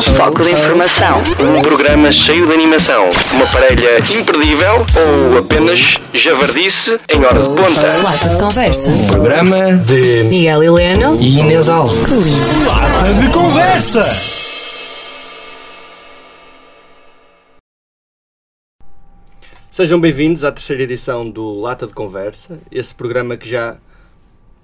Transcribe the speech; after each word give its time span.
Um 0.00 0.14
foco 0.14 0.42
de 0.42 0.50
informação. 0.52 1.22
Um 1.38 1.60
programa 1.60 2.10
cheio 2.10 2.46
de 2.46 2.54
animação. 2.54 3.10
Uma 3.32 3.46
parelha 3.48 3.98
imperdível 3.98 4.86
ou 4.96 5.38
apenas 5.38 5.98
javardice 6.14 6.98
em 7.06 7.22
hora 7.22 7.38
de 7.38 7.48
ponta. 7.48 8.02
Lata 8.02 8.28
de 8.30 8.38
conversa. 8.38 8.90
Programa 9.10 9.74
de 9.74 10.22
Miguel 10.24 10.62
Heleno. 10.62 11.18
e 11.20 11.40
Inês 11.40 11.68
Alves. 11.68 11.98
Que 12.06 12.14
lindo. 12.14 12.66
Lata 12.66 13.12
de 13.12 13.28
conversa! 13.30 14.10
Sejam 19.70 20.00
bem-vindos 20.00 20.44
à 20.44 20.50
terceira 20.50 20.82
edição 20.82 21.28
do 21.28 21.60
Lata 21.60 21.86
de 21.86 21.92
Conversa, 21.92 22.58
esse 22.72 22.94
programa 22.94 23.36
que 23.36 23.46
já 23.46 23.76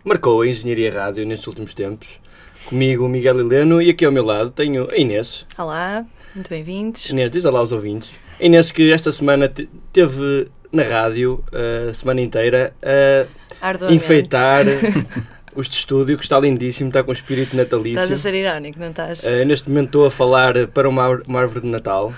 marcou 0.02 0.40
a 0.40 0.46
Engenharia 0.46 0.90
Rádio 0.90 1.26
nestes 1.26 1.46
últimos 1.46 1.74
tempos. 1.74 2.20
Comigo, 2.66 3.04
o 3.04 3.08
Miguel 3.08 3.38
Heleno, 3.40 3.80
e 3.80 3.90
aqui 3.90 4.04
ao 4.04 4.10
meu 4.12 4.24
lado 4.24 4.50
tenho 4.50 4.88
a 4.90 4.96
Inês. 4.96 5.46
Olá, 5.56 6.04
muito 6.34 6.48
bem-vindos. 6.48 7.08
Inês, 7.08 7.30
diz 7.30 7.44
olá 7.44 7.60
aos 7.60 7.70
ouvintes. 7.70 8.12
A 8.40 8.44
Inês 8.44 8.72
que 8.72 8.92
esta 8.92 9.12
semana 9.12 9.48
te- 9.48 9.68
teve 9.92 10.48
na 10.72 10.82
rádio 10.82 11.44
uh, 11.52 11.90
a 11.90 11.94
semana 11.94 12.20
inteira 12.20 12.74
a 12.82 13.92
enfeitar 13.92 14.64
os 15.54 15.68
de 15.68 15.76
estúdio, 15.76 16.18
que 16.18 16.24
está 16.24 16.40
lindíssimo, 16.40 16.88
está 16.88 17.04
com 17.04 17.12
espírito 17.12 17.56
Estás 17.56 17.70
natalício. 17.72 18.14
a 18.16 18.18
ser 18.18 18.34
irónico, 18.34 18.80
não 18.80 18.88
estás? 18.88 19.22
Uh, 19.22 19.44
neste 19.46 19.68
momento 19.68 19.86
estou 19.86 20.06
a 20.06 20.10
falar 20.10 20.66
para 20.68 20.88
uma, 20.88 21.08
uma 21.26 21.40
árvore 21.40 21.60
de 21.60 21.68
Natal 21.68 22.12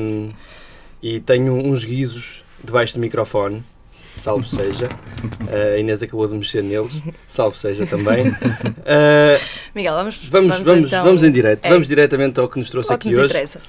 um, 0.00 0.30
e 1.02 1.18
tenho 1.18 1.54
uns 1.54 1.84
guizos 1.84 2.40
debaixo 2.62 2.94
do 2.94 3.00
microfone, 3.00 3.64
salvo 4.22 4.44
seja. 4.44 4.86
Uh, 4.86 5.74
a 5.76 5.78
Inês 5.78 6.02
acabou 6.02 6.26
de 6.26 6.34
mexer 6.34 6.62
neles, 6.62 6.96
salvo 7.26 7.56
seja 7.56 7.84
também. 7.86 8.28
Uh, 8.28 9.40
Miguel, 9.74 9.94
vamos, 9.94 10.16
vamos, 10.30 10.60
vamos, 10.60 10.86
então 10.86 11.04
vamos 11.04 11.22
em 11.24 11.30
direto, 11.32 11.64
É. 11.64 11.68
vamos 11.70 11.86
diretamente 11.88 12.38
ao 12.40 12.48
que 12.48 12.58
nos 12.58 12.70
trouxe 12.70 12.92
ao 12.92 12.98
que 12.98 13.08
aqui 13.08 13.16
nos 13.16 13.24
hoje. 13.24 13.32
interessa. 13.32 13.60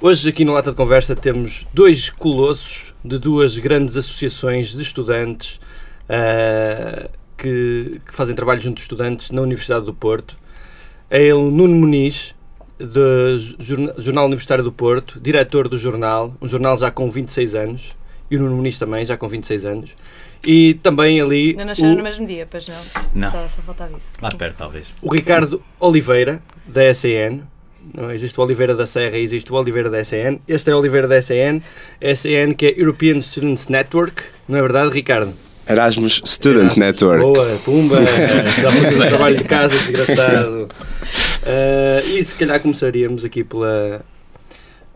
Hoje 0.00 0.28
aqui 0.30 0.44
no 0.46 0.52
Lata 0.54 0.70
de 0.70 0.76
Conversa 0.76 1.14
temos 1.14 1.66
dois 1.74 2.08
colossos 2.08 2.94
de 3.04 3.18
duas 3.18 3.58
grandes 3.58 3.96
associações 3.98 4.68
de 4.74 4.80
estudantes 4.82 5.60
ah, 6.08 7.08
que, 7.36 8.00
que 8.06 8.14
fazem 8.14 8.34
trabalho 8.34 8.60
junto 8.60 8.76
de 8.76 8.82
estudantes 8.82 9.30
na 9.30 9.42
Universidade 9.42 9.84
do 9.84 9.92
Porto. 9.94 10.38
É 11.10 11.22
ele 11.22 11.34
Nuno 11.34 11.74
Muniz, 11.74 12.34
do 12.78 13.38
Jorna- 13.58 13.94
Jornal 13.98 14.24
Universitário 14.26 14.64
do 14.64 14.72
Porto, 14.72 15.20
diretor 15.20 15.68
do 15.68 15.76
jornal, 15.76 16.34
um 16.40 16.48
jornal 16.48 16.78
já 16.78 16.90
com 16.90 17.10
26 17.10 17.54
anos, 17.54 17.90
e 18.30 18.36
o 18.36 18.40
Nuno 18.40 18.56
Muniz 18.56 18.78
também, 18.78 19.04
já 19.04 19.16
com 19.16 19.28
26 19.28 19.64
anos. 19.66 19.90
E 20.46 20.74
também 20.82 21.20
ali 21.20 21.54
Não 21.54 21.64
nasceram 21.66 21.92
o- 21.92 21.96
no 21.96 22.02
mesmo 22.02 22.26
dia, 22.26 22.46
pois 22.50 22.66
não? 22.68 22.76
Não. 23.14 23.30
Só, 23.30 23.42
só 23.48 23.62
faltava 23.62 23.90
isso. 23.96 24.12
Lá 24.22 24.30
perto, 24.30 24.56
talvez. 24.56 24.86
o 25.02 25.12
Ricardo 25.12 25.62
Oliveira, 25.78 26.40
da 26.66 26.92
SEN. 26.94 27.42
Não 27.94 28.10
existe 28.12 28.38
o 28.38 28.42
Oliveira 28.42 28.74
da 28.74 28.86
Serra 28.86 29.16
e 29.18 29.22
existe 29.22 29.50
o 29.50 29.54
Oliveira 29.56 29.88
da 29.90 30.04
SEN. 30.04 30.38
Este 30.46 30.70
é 30.70 30.74
o 30.74 30.78
Oliveira 30.78 31.08
da 31.08 31.20
SEN. 31.20 31.60
SEN 32.14 32.52
que 32.54 32.66
é 32.66 32.74
European 32.80 33.20
Students 33.20 33.68
Network. 33.68 34.22
Não 34.48 34.58
é 34.58 34.62
verdade, 34.62 34.92
Ricardo? 34.94 35.32
Erasmus 35.68 36.22
Student 36.24 36.76
Network. 36.76 37.20
Boa, 37.22 37.58
pumba. 37.64 37.96
Dá 38.00 38.70
para 38.70 38.82
fazer 38.92 39.08
trabalho 39.08 39.36
de 39.38 39.44
casa, 39.44 39.76
desgraçado. 39.78 40.68
Ah, 41.44 42.02
e 42.04 42.22
se 42.22 42.34
calhar 42.34 42.60
começaríamos 42.60 43.24
aqui 43.24 43.42
pela, 43.44 44.04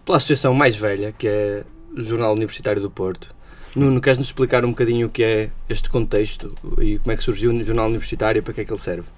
pela 0.04 0.16
associação 0.18 0.52
mais 0.54 0.76
velha, 0.76 1.14
que 1.16 1.26
é 1.28 1.62
Jornal 1.96 2.32
Universitário 2.32 2.80
do 2.80 2.90
Porto. 2.90 3.34
Nuno, 3.74 4.00
queres-nos 4.00 4.28
explicar 4.28 4.64
um 4.64 4.70
bocadinho 4.70 5.08
o 5.08 5.10
que 5.10 5.24
é 5.24 5.50
este 5.68 5.90
contexto 5.90 6.54
e 6.80 6.98
como 6.98 7.12
é 7.12 7.16
que 7.16 7.24
surgiu 7.24 7.50
o 7.50 7.64
Jornal 7.64 7.86
Universitário 7.86 8.38
e 8.38 8.42
para 8.42 8.54
que 8.54 8.60
é 8.60 8.64
que 8.64 8.72
ele 8.72 8.80
serve? 8.80 9.08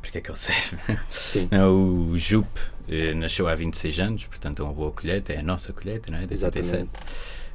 Porque 0.00 0.18
é 0.18 0.20
que 0.20 0.30
ele 0.30 0.38
serve? 0.38 0.76
Sim. 1.10 1.48
Não, 1.52 2.10
o 2.10 2.18
JUP 2.18 2.48
eh, 2.88 3.12
nasceu 3.14 3.46
há 3.46 3.54
26 3.54 4.00
anos, 4.00 4.24
portanto 4.24 4.62
é 4.62 4.64
uma 4.64 4.72
boa 4.72 4.90
colheita, 4.90 5.32
é 5.32 5.38
a 5.38 5.42
nossa 5.42 5.72
colheita, 5.72 6.10
não 6.10 6.18
é? 6.18 6.26
De 6.26 6.32
87. 6.32 6.64
Exatamente. 6.64 6.90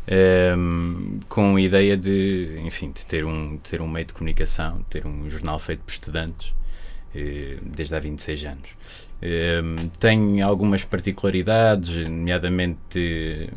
Ehm, 0.08 1.20
com 1.28 1.56
a 1.56 1.62
ideia 1.62 1.98
de, 1.98 2.62
enfim, 2.64 2.92
de 2.92 3.06
ter 3.06 3.26
um, 3.26 3.58
ter 3.58 3.82
um 3.82 3.88
meio 3.88 4.06
de 4.06 4.14
comunicação, 4.14 4.86
ter 4.90 5.06
um 5.06 5.30
jornal 5.30 5.58
feito 5.58 5.82
por 5.82 5.92
estudantes, 5.92 6.54
eh, 7.16 7.58
desde 7.62 7.96
há 7.96 8.00
26 8.00 8.46
anos. 8.46 8.70
Ehm, 9.28 9.90
tem 10.00 10.44
algumas 10.44 10.84
particularidades, 10.84 12.08
nomeadamente 12.08 13.50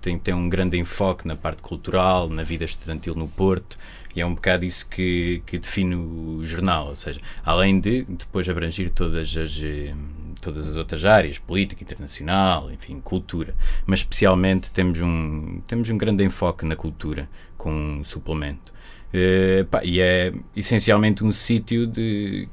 tem, 0.00 0.18
tem 0.18 0.32
um 0.32 0.48
grande 0.48 0.78
enfoque 0.78 1.28
na 1.28 1.36
parte 1.36 1.60
cultural, 1.60 2.26
na 2.30 2.42
vida 2.42 2.64
estudantil 2.64 3.14
no 3.14 3.28
Porto, 3.28 3.78
e 4.16 4.22
é 4.22 4.26
um 4.26 4.34
bocado 4.34 4.64
isso 4.64 4.86
que, 4.88 5.42
que 5.44 5.58
define 5.58 5.94
o 5.94 6.40
jornal, 6.46 6.88
ou 6.88 6.94
seja, 6.94 7.20
além 7.44 7.78
de 7.78 8.04
depois 8.04 8.48
abranger 8.48 8.88
todas 8.88 9.36
as, 9.36 9.60
eh, 9.62 9.92
todas 10.40 10.66
as 10.68 10.76
outras 10.78 11.04
áreas, 11.04 11.38
política 11.38 11.84
internacional, 11.84 12.72
enfim, 12.72 12.98
cultura, 12.98 13.54
mas 13.84 13.98
especialmente 13.98 14.70
temos 14.70 15.02
um, 15.02 15.60
temos 15.66 15.90
um 15.90 15.98
grande 15.98 16.24
enfoque 16.24 16.64
na 16.64 16.76
cultura, 16.76 17.28
com 17.58 17.70
um 17.70 18.02
suplemento. 18.02 18.72
Eh, 19.16 19.64
pá, 19.70 19.80
e 19.84 20.00
é 20.00 20.32
essencialmente 20.56 21.22
um 21.22 21.30
sítio 21.30 21.88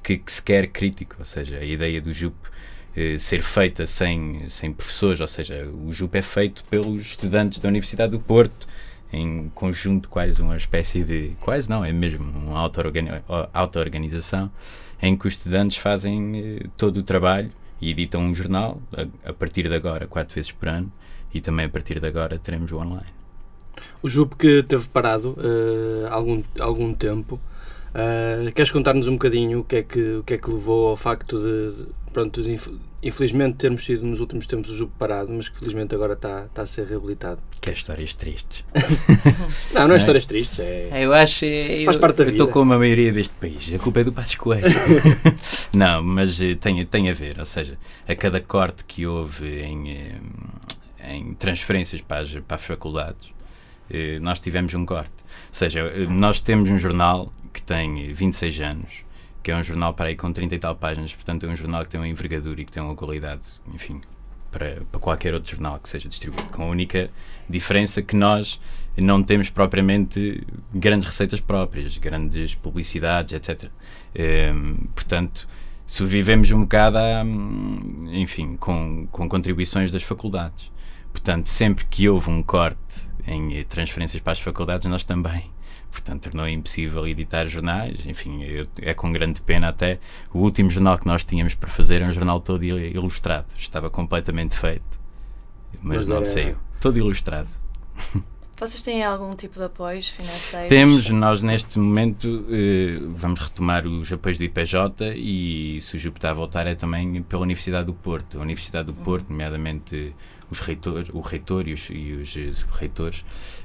que, 0.04 0.20
que 0.20 0.32
se 0.32 0.44
quer 0.44 0.68
crítico, 0.68 1.16
ou 1.18 1.26
seja, 1.26 1.58
a 1.58 1.66
ideia 1.66 2.00
do 2.00 2.14
JUP 2.14 2.36
eh, 2.96 3.18
ser 3.18 3.42
feita 3.42 3.84
sem, 3.88 4.48
sem 4.48 4.72
professores, 4.72 5.20
ou 5.22 5.26
seja, 5.28 5.68
o 5.68 5.92
JUP 5.92 6.16
é 6.16 6.22
feito 6.22 6.64
pelos 6.66 7.02
estudantes 7.02 7.58
da 7.58 7.68
Universidade 7.68 8.12
do 8.12 8.20
Porto, 8.20 8.68
em 9.12 9.50
conjunto 9.56 10.08
quase 10.08 10.40
uma 10.40 10.56
espécie 10.56 11.04
de, 11.04 11.32
quase 11.40 11.68
não, 11.68 11.84
é 11.84 11.92
mesmo 11.92 12.26
uma 12.30 12.60
auto-organi- 12.60 13.24
auto-organização, 13.52 14.52
em 15.02 15.18
que 15.18 15.28
os 15.28 15.34
estudantes 15.34 15.78
fazem 15.78 16.60
eh, 16.60 16.68
todo 16.78 16.98
o 16.98 17.04
trabalho 17.04 17.52
e 17.82 17.90
editam 17.90 18.22
um 18.22 18.36
jornal, 18.36 18.80
a, 18.96 19.30
a 19.32 19.34
partir 19.34 19.68
de 19.68 19.74
agora, 19.74 20.06
quatro 20.06 20.36
vezes 20.36 20.52
por 20.52 20.70
ano, 20.70 20.94
e 21.34 21.42
também 21.42 21.66
a 21.66 21.70
partir 21.70 22.00
de 22.00 22.06
agora 22.06 22.38
teremos 22.38 22.72
o 22.72 22.78
online. 22.78 23.21
O 24.04 24.10
JUP 24.10 24.36
que 24.36 24.64
teve 24.64 24.88
parado 24.90 25.36
há 26.10 26.14
algum, 26.14 26.42
algum 26.60 26.94
tempo. 26.94 27.40
Eh, 27.94 28.52
queres 28.56 28.72
contar-nos 28.72 29.08
um 29.08 29.14
bocadinho 29.14 29.60
o 29.60 29.64
que, 29.66 29.76
é 29.78 29.84
que, 29.84 30.00
o 30.16 30.24
que 30.24 30.34
é 30.36 30.38
que 30.38 30.50
levou 30.50 30.88
ao 30.90 30.96
facto 30.98 31.38
de, 31.38 31.76
de, 31.76 31.86
pronto, 32.14 32.42
de 32.42 32.54
inf- 32.54 32.70
infelizmente 33.04 33.58
termos 33.58 33.84
tido 33.84 34.06
nos 34.06 34.22
últimos 34.22 34.48
tempos 34.48 34.72
o 34.72 34.78
JUP 34.78 34.92
parado, 34.98 35.30
mas 35.34 35.50
que 35.50 35.60
felizmente 35.60 35.94
agora 35.94 36.14
está, 36.14 36.46
está 36.46 36.62
a 36.62 36.66
ser 36.66 36.86
reabilitado? 36.88 37.42
Que 37.60 37.70
é 37.70 37.74
histórias 37.74 38.14
tristes. 38.14 38.64
Não, 39.74 39.82
não 39.82 39.82
é 39.82 39.88
Não 39.90 39.94
é? 39.96 39.98
histórias 39.98 40.26
tristes, 40.26 40.60
é... 40.60 40.90
Eu 41.04 41.14
acho. 41.14 41.44
Eu, 41.44 41.84
Faz 41.86 41.98
parte 41.98 42.16
da 42.18 42.24
eu 42.24 42.30
Estou 42.30 42.48
vida. 42.48 42.54
como 42.54 42.74
a 42.74 42.78
maioria 42.80 43.12
deste 43.12 43.34
país. 43.34 43.70
A 43.74 43.78
culpa 43.78 44.00
é 44.00 44.04
do 44.06 44.14
Passos 44.14 44.36
Coelho. 44.36 44.66
não, 45.76 46.02
mas 46.02 46.42
eh, 46.42 46.56
tem, 46.56 46.86
tem 46.86 47.10
a 47.10 47.14
ver. 47.14 47.38
Ou 47.40 47.46
seja, 47.46 47.78
a 48.08 48.16
cada 48.16 48.40
corte 48.40 48.84
que 48.86 49.06
houve 49.06 49.60
em, 49.64 50.14
em 51.10 51.34
transferências 51.34 52.02
para 52.02 52.22
as, 52.22 52.32
para 52.48 52.56
as 52.56 52.62
faculdades, 52.64 53.30
nós 54.22 54.40
tivemos 54.40 54.74
um 54.74 54.86
corte. 54.86 55.12
Ou 55.22 55.54
seja, 55.54 55.80
eh, 55.82 56.08
nós 56.08 56.42
temos 56.42 56.70
um 56.70 56.78
jornal 56.78 57.32
que 57.54 57.62
tem 57.62 58.10
eh, 58.10 58.14
26 58.14 58.62
anos, 58.62 59.06
que 59.44 59.52
é 59.52 59.56
um 59.56 59.64
jornal 59.64 59.94
para 59.94 60.10
aí 60.10 60.16
com 60.16 60.32
30 60.32 60.56
e 60.56 60.60
tal 60.60 60.76
páginas, 60.76 61.14
portanto 61.14 61.46
é 61.46 61.50
um 61.50 61.56
jornal 61.56 61.84
que 61.84 61.90
tem 61.90 62.00
uma 62.00 62.08
envergadura 62.08 62.62
e 62.62 62.66
que 62.66 62.72
tem 62.72 62.82
uma 62.82 62.96
qualidade, 62.96 63.44
enfim, 63.74 64.02
para, 64.52 64.82
para 64.92 65.00
qualquer 65.00 65.34
outro 65.34 65.52
jornal 65.52 65.80
que 65.80 65.90
seja 65.90 66.08
distribuído, 66.08 66.50
com 66.50 66.64
a 66.64 66.68
única 66.68 67.10
diferença 67.50 68.02
que 68.02 68.16
nós 68.16 68.60
não 68.98 69.24
temos 69.24 69.50
propriamente 69.50 70.46
grandes 70.74 71.08
receitas 71.08 71.40
próprias, 71.40 71.98
grandes 71.98 72.56
publicidades, 72.56 73.32
etc. 73.34 73.70
Ehm, 74.14 74.76
portanto, 74.94 75.48
sobrevivemos 75.88 76.52
um 76.52 76.62
bocado, 76.62 76.98
a, 76.98 77.24
hum, 77.24 78.10
enfim, 78.12 78.56
com, 78.58 79.08
com 79.12 79.28
contribuições 79.30 79.92
das 79.92 80.04
faculdades. 80.04 80.72
Portanto, 81.12 81.48
sempre 81.48 81.86
que 81.86 82.08
houve 82.08 82.30
um 82.30 82.44
corte 82.44 83.11
em 83.28 83.58
eh, 83.60 83.64
transferências 83.64 84.22
para 84.22 84.34
as 84.34 84.40
faculdades, 84.40 84.88
nós 84.90 85.04
também. 85.04 85.50
Portanto, 85.92 86.24
tornou 86.30 86.48
impossível 86.48 87.06
editar 87.08 87.46
jornais. 87.48 88.06
Enfim, 88.06 88.42
eu- 88.44 88.68
é 88.82 88.94
com 88.94 89.12
grande 89.12 89.42
pena 89.42 89.68
até. 89.70 90.00
O 90.34 90.40
último 90.40 90.70
jornal 90.70 90.98
que 90.98 91.06
nós 91.06 91.24
tínhamos 91.26 91.54
para 91.54 91.70
fazer 91.70 91.96
era 91.96 92.06
um 92.06 92.12
jornal 92.12 92.40
todo 92.40 92.64
il- 92.64 92.96
ilustrado. 92.96 93.48
Estava 93.58 93.90
completamente 93.90 94.56
feito. 94.58 94.84
Mas, 95.82 95.98
Mas 96.00 96.08
não 96.08 96.16
era- 96.18 96.26
saiu. 96.26 96.56
Todo 96.80 96.98
ilustrado. 96.98 97.50
Vocês 98.60 98.84
têm 98.84 99.04
algum 99.04 99.32
tipo 99.36 99.58
de 99.58 99.66
apoios 99.66 100.08
financeiros? 100.10 100.70
Temos, 100.70 101.10
nós 101.10 101.42
neste 101.42 101.80
momento 101.80 102.46
eh, 102.48 103.00
vamos 103.08 103.40
retomar 103.40 103.88
os 103.88 104.14
apoios 104.14 104.38
do 104.38 104.44
IPJ 104.44 105.16
e 105.16 105.80
se 105.82 105.96
o 105.96 106.00
JUP 106.00 106.18
está 106.20 106.30
a 106.30 106.34
voltar 106.34 106.68
é 106.68 106.76
também 106.76 107.24
pela 107.24 107.42
Universidade 107.42 107.88
do 107.88 107.94
Porto. 107.94 108.38
A 108.38 108.42
Universidade 108.42 108.86
do 108.86 108.94
Porto, 108.94 109.32
nomeadamente 109.32 110.14
os 110.52 110.60
reitores, 110.60 111.10
o 111.14 111.22
reitor 111.22 111.68
e 111.68 111.74
os, 111.74 111.90
e 111.90 112.14
os 112.14 112.38
eh, 112.38 112.52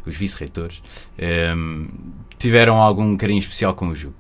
os 0.07 0.17
vice-reitores, 0.17 0.83
ehm, 1.19 1.89
tiveram 2.39 2.81
algum 2.81 3.17
carinho 3.17 3.39
especial 3.39 3.75
com 3.75 3.89
o 3.89 3.95
JUP. 3.95 4.15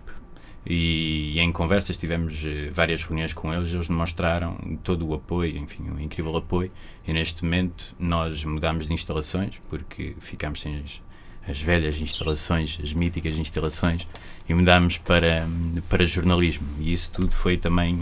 E, 0.68 1.38
em 1.38 1.52
conversas 1.52 1.96
tivemos 1.96 2.44
eh, 2.44 2.70
várias 2.72 3.02
reuniões 3.04 3.32
com 3.32 3.54
eles, 3.54 3.72
eles 3.72 3.86
demonstraram 3.86 4.56
todo 4.82 5.06
o 5.06 5.14
apoio, 5.14 5.56
enfim, 5.56 5.84
um 5.88 6.00
incrível 6.00 6.36
apoio. 6.36 6.72
E 7.06 7.12
neste 7.12 7.44
momento 7.44 7.94
nós 7.98 8.44
mudámos 8.44 8.88
de 8.88 8.92
instalações 8.92 9.60
porque 9.70 10.16
ficámos 10.18 10.60
sem 10.60 10.80
as, 10.80 11.00
as 11.48 11.62
velhas 11.62 12.00
instalações, 12.00 12.80
as 12.82 12.92
míticas 12.92 13.38
instalações, 13.38 14.08
e 14.48 14.54
mudámos 14.54 14.98
para, 14.98 15.46
para 15.88 16.04
jornalismo. 16.04 16.66
E 16.80 16.92
isso 16.92 17.12
tudo 17.12 17.32
foi 17.32 17.56
também, 17.56 17.96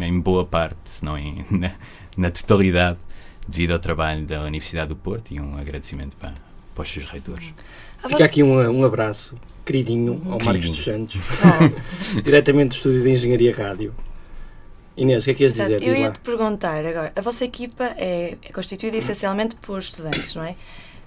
em 0.00 0.20
boa 0.20 0.46
parte, 0.46 0.78
se 0.84 1.04
não 1.04 1.16
em, 1.18 1.44
na, 1.50 1.72
na 2.16 2.30
totalidade, 2.30 2.98
devido 3.48 3.72
ao 3.72 3.78
trabalho 3.78 4.24
da 4.26 4.42
Universidade 4.42 4.88
do 4.90 4.96
Porto 4.96 5.32
e 5.32 5.40
um 5.40 5.56
agradecimento 5.58 6.16
para, 6.16 6.34
para 6.74 6.82
os 6.82 6.88
seus 6.88 7.06
reitores. 7.06 7.52
Fica 8.06 8.24
aqui 8.24 8.42
um, 8.42 8.58
um 8.70 8.84
abraço 8.84 9.36
queridinho 9.64 10.12
ao 10.26 10.38
Marcos 10.38 10.44
Queridinho. 10.46 10.74
dos 10.74 10.84
Santos, 10.84 11.16
Oh, 12.16 12.20
diretamente 12.20 12.68
do 12.70 12.74
estúdio 12.76 13.02
de 13.02 13.10
Engenharia 13.10 13.54
Rádio. 13.54 13.94
Inês, 14.96 15.22
o 15.22 15.24
que 15.26 15.30
é 15.30 15.34
que 15.34 15.42
ias 15.44 15.52
dizer? 15.52 15.64
portanto, 15.64 15.82
eu 15.86 15.92
Diz 15.94 16.00
lá. 16.02 16.06
ia 16.08 16.12
te 16.12 16.20
perguntar 16.20 16.84
agora, 16.84 17.12
a 17.14 17.20
vossa 17.20 17.44
equipa 17.44 17.84
é, 17.96 18.36
é 18.42 18.52
constituída 18.52 18.96
essencialmente 18.96 19.54
por 19.56 19.78
estudantes, 19.78 20.34
não 20.34 20.42
é? 20.42 20.56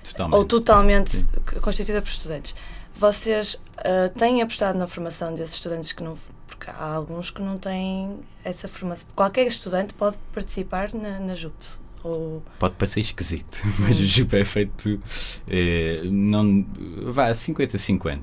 Totalmente. 0.04 0.36
Ou 0.36 0.46
totalmente 0.46 1.18
Sim. 1.18 1.28
constituída 1.62 2.02
por 2.02 2.10
estudantes. 2.10 2.56
Vocês 2.96 3.60
ah, 3.78 4.10
têm 4.18 4.42
apostado 4.42 4.78
na 4.78 4.88
formação 4.88 5.34
desses 5.36 5.56
estudantes 5.56 5.92
que 5.92 6.04
não. 6.04 6.18
Porque 6.48 6.70
há 6.70 6.94
alguns 6.94 7.32
que 7.32 7.42
não 7.42 7.58
têm 7.58 8.20
essa 8.44 8.68
formação. 8.68 9.08
Qualquer 9.16 9.48
estudante 9.48 9.94
pode 9.94 10.18
participar 10.34 10.94
na, 10.94 11.20
na 11.20 11.34
JUP. 11.34 11.54
Ou, 12.04 12.42
Pode 12.60 12.76
parecer 12.76 13.02
esquisito, 13.02 13.58
mas 13.80 14.00
o 14.00 14.06
Jupe 14.06 14.38
é 14.38 14.46
feito 14.46 15.00
eh, 15.48 16.02
não, 16.06 16.66
vá 17.08 17.32
50-50 17.32 18.20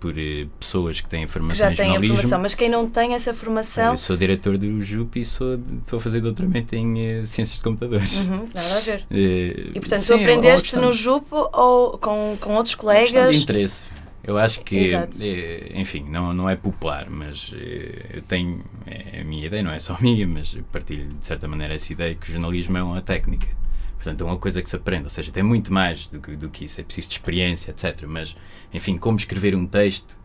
por 0.00 0.18
eh, 0.18 0.46
pessoas 0.58 0.98
que 1.00 1.08
têm 1.10 1.26
formação 1.26 1.66
já 1.66 1.70
em 1.70 1.72
a 1.72 1.74
jornalismo. 1.86 2.16
formação, 2.16 2.40
mas 2.40 2.54
quem 2.54 2.70
não 2.70 2.88
tem 2.88 3.12
essa 3.14 3.34
formação. 3.34 3.92
Eu 3.92 3.98
sou 3.98 4.16
diretor 4.16 4.56
do 4.56 4.80
JUP 4.82 5.20
e 5.20 5.24
sou, 5.26 5.60
estou 5.80 5.98
a 5.98 6.00
fazer 6.00 6.20
doutoramento 6.22 6.74
em 6.74 6.98
eh, 7.20 7.24
ciências 7.26 7.56
de 7.58 7.62
computadores. 7.62 8.16
Uhum, 8.18 8.48
nada 8.54 8.76
a 8.76 8.80
ver. 8.80 9.04
Eh, 9.10 9.72
E 9.74 9.80
portanto, 9.80 10.00
sim, 10.00 10.06
tu 10.06 10.12
é 10.14 10.22
aprendeste 10.22 10.76
no 10.76 10.90
JUP 10.92 11.26
ou 11.32 11.98
com, 11.98 12.36
com 12.40 12.54
outros 12.54 12.74
uma 12.76 12.94
questão 12.94 13.10
de 13.10 13.12
colegas? 13.12 13.36
interesse. 13.36 13.84
Eu 14.22 14.36
acho 14.36 14.60
que, 14.62 14.94
eh, 14.94 15.72
enfim, 15.74 16.04
não, 16.08 16.32
não 16.34 16.48
é 16.48 16.54
popular, 16.54 17.08
mas 17.08 17.54
eh, 17.56 18.16
eu 18.16 18.22
tenho, 18.22 18.62
é 18.86 19.20
a 19.20 19.24
minha 19.24 19.46
ideia, 19.46 19.62
não 19.62 19.72
é 19.72 19.78
só 19.78 19.96
minha, 20.00 20.26
mas 20.26 20.56
partilho 20.70 21.08
de 21.08 21.24
certa 21.24 21.48
maneira 21.48 21.74
essa 21.74 21.92
ideia 21.92 22.14
que 22.14 22.28
o 22.28 22.32
jornalismo 22.32 22.76
é 22.76 22.82
uma 22.82 23.00
técnica. 23.00 23.48
Portanto, 23.94 24.22
é 24.22 24.24
uma 24.24 24.38
coisa 24.38 24.62
que 24.62 24.68
se 24.68 24.76
aprende, 24.76 25.04
ou 25.04 25.10
seja, 25.10 25.30
tem 25.30 25.42
muito 25.42 25.72
mais 25.72 26.06
do 26.06 26.20
que, 26.20 26.34
do 26.34 26.48
que 26.48 26.64
isso, 26.64 26.80
é 26.80 26.84
preciso 26.84 27.08
de 27.08 27.14
experiência, 27.14 27.70
etc. 27.70 28.04
Mas, 28.06 28.36
enfim, 28.72 28.96
como 28.96 29.16
escrever 29.16 29.54
um 29.54 29.66
texto, 29.66 30.18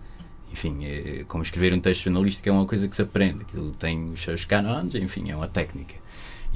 enfim, 0.51 0.85
eh, 0.85 1.25
como 1.27 1.43
escrever 1.43 1.73
um 1.73 1.79
texto 1.79 2.03
jornalístico 2.03 2.47
é 2.47 2.51
uma 2.51 2.65
coisa 2.65 2.87
que 2.87 2.95
se 2.95 3.01
aprende, 3.01 3.41
aquilo 3.41 3.71
tem 3.73 4.11
os 4.11 4.21
seus 4.21 4.45
cânones, 4.45 4.95
enfim, 4.95 5.29
é 5.29 5.35
uma 5.35 5.47
técnica. 5.47 5.95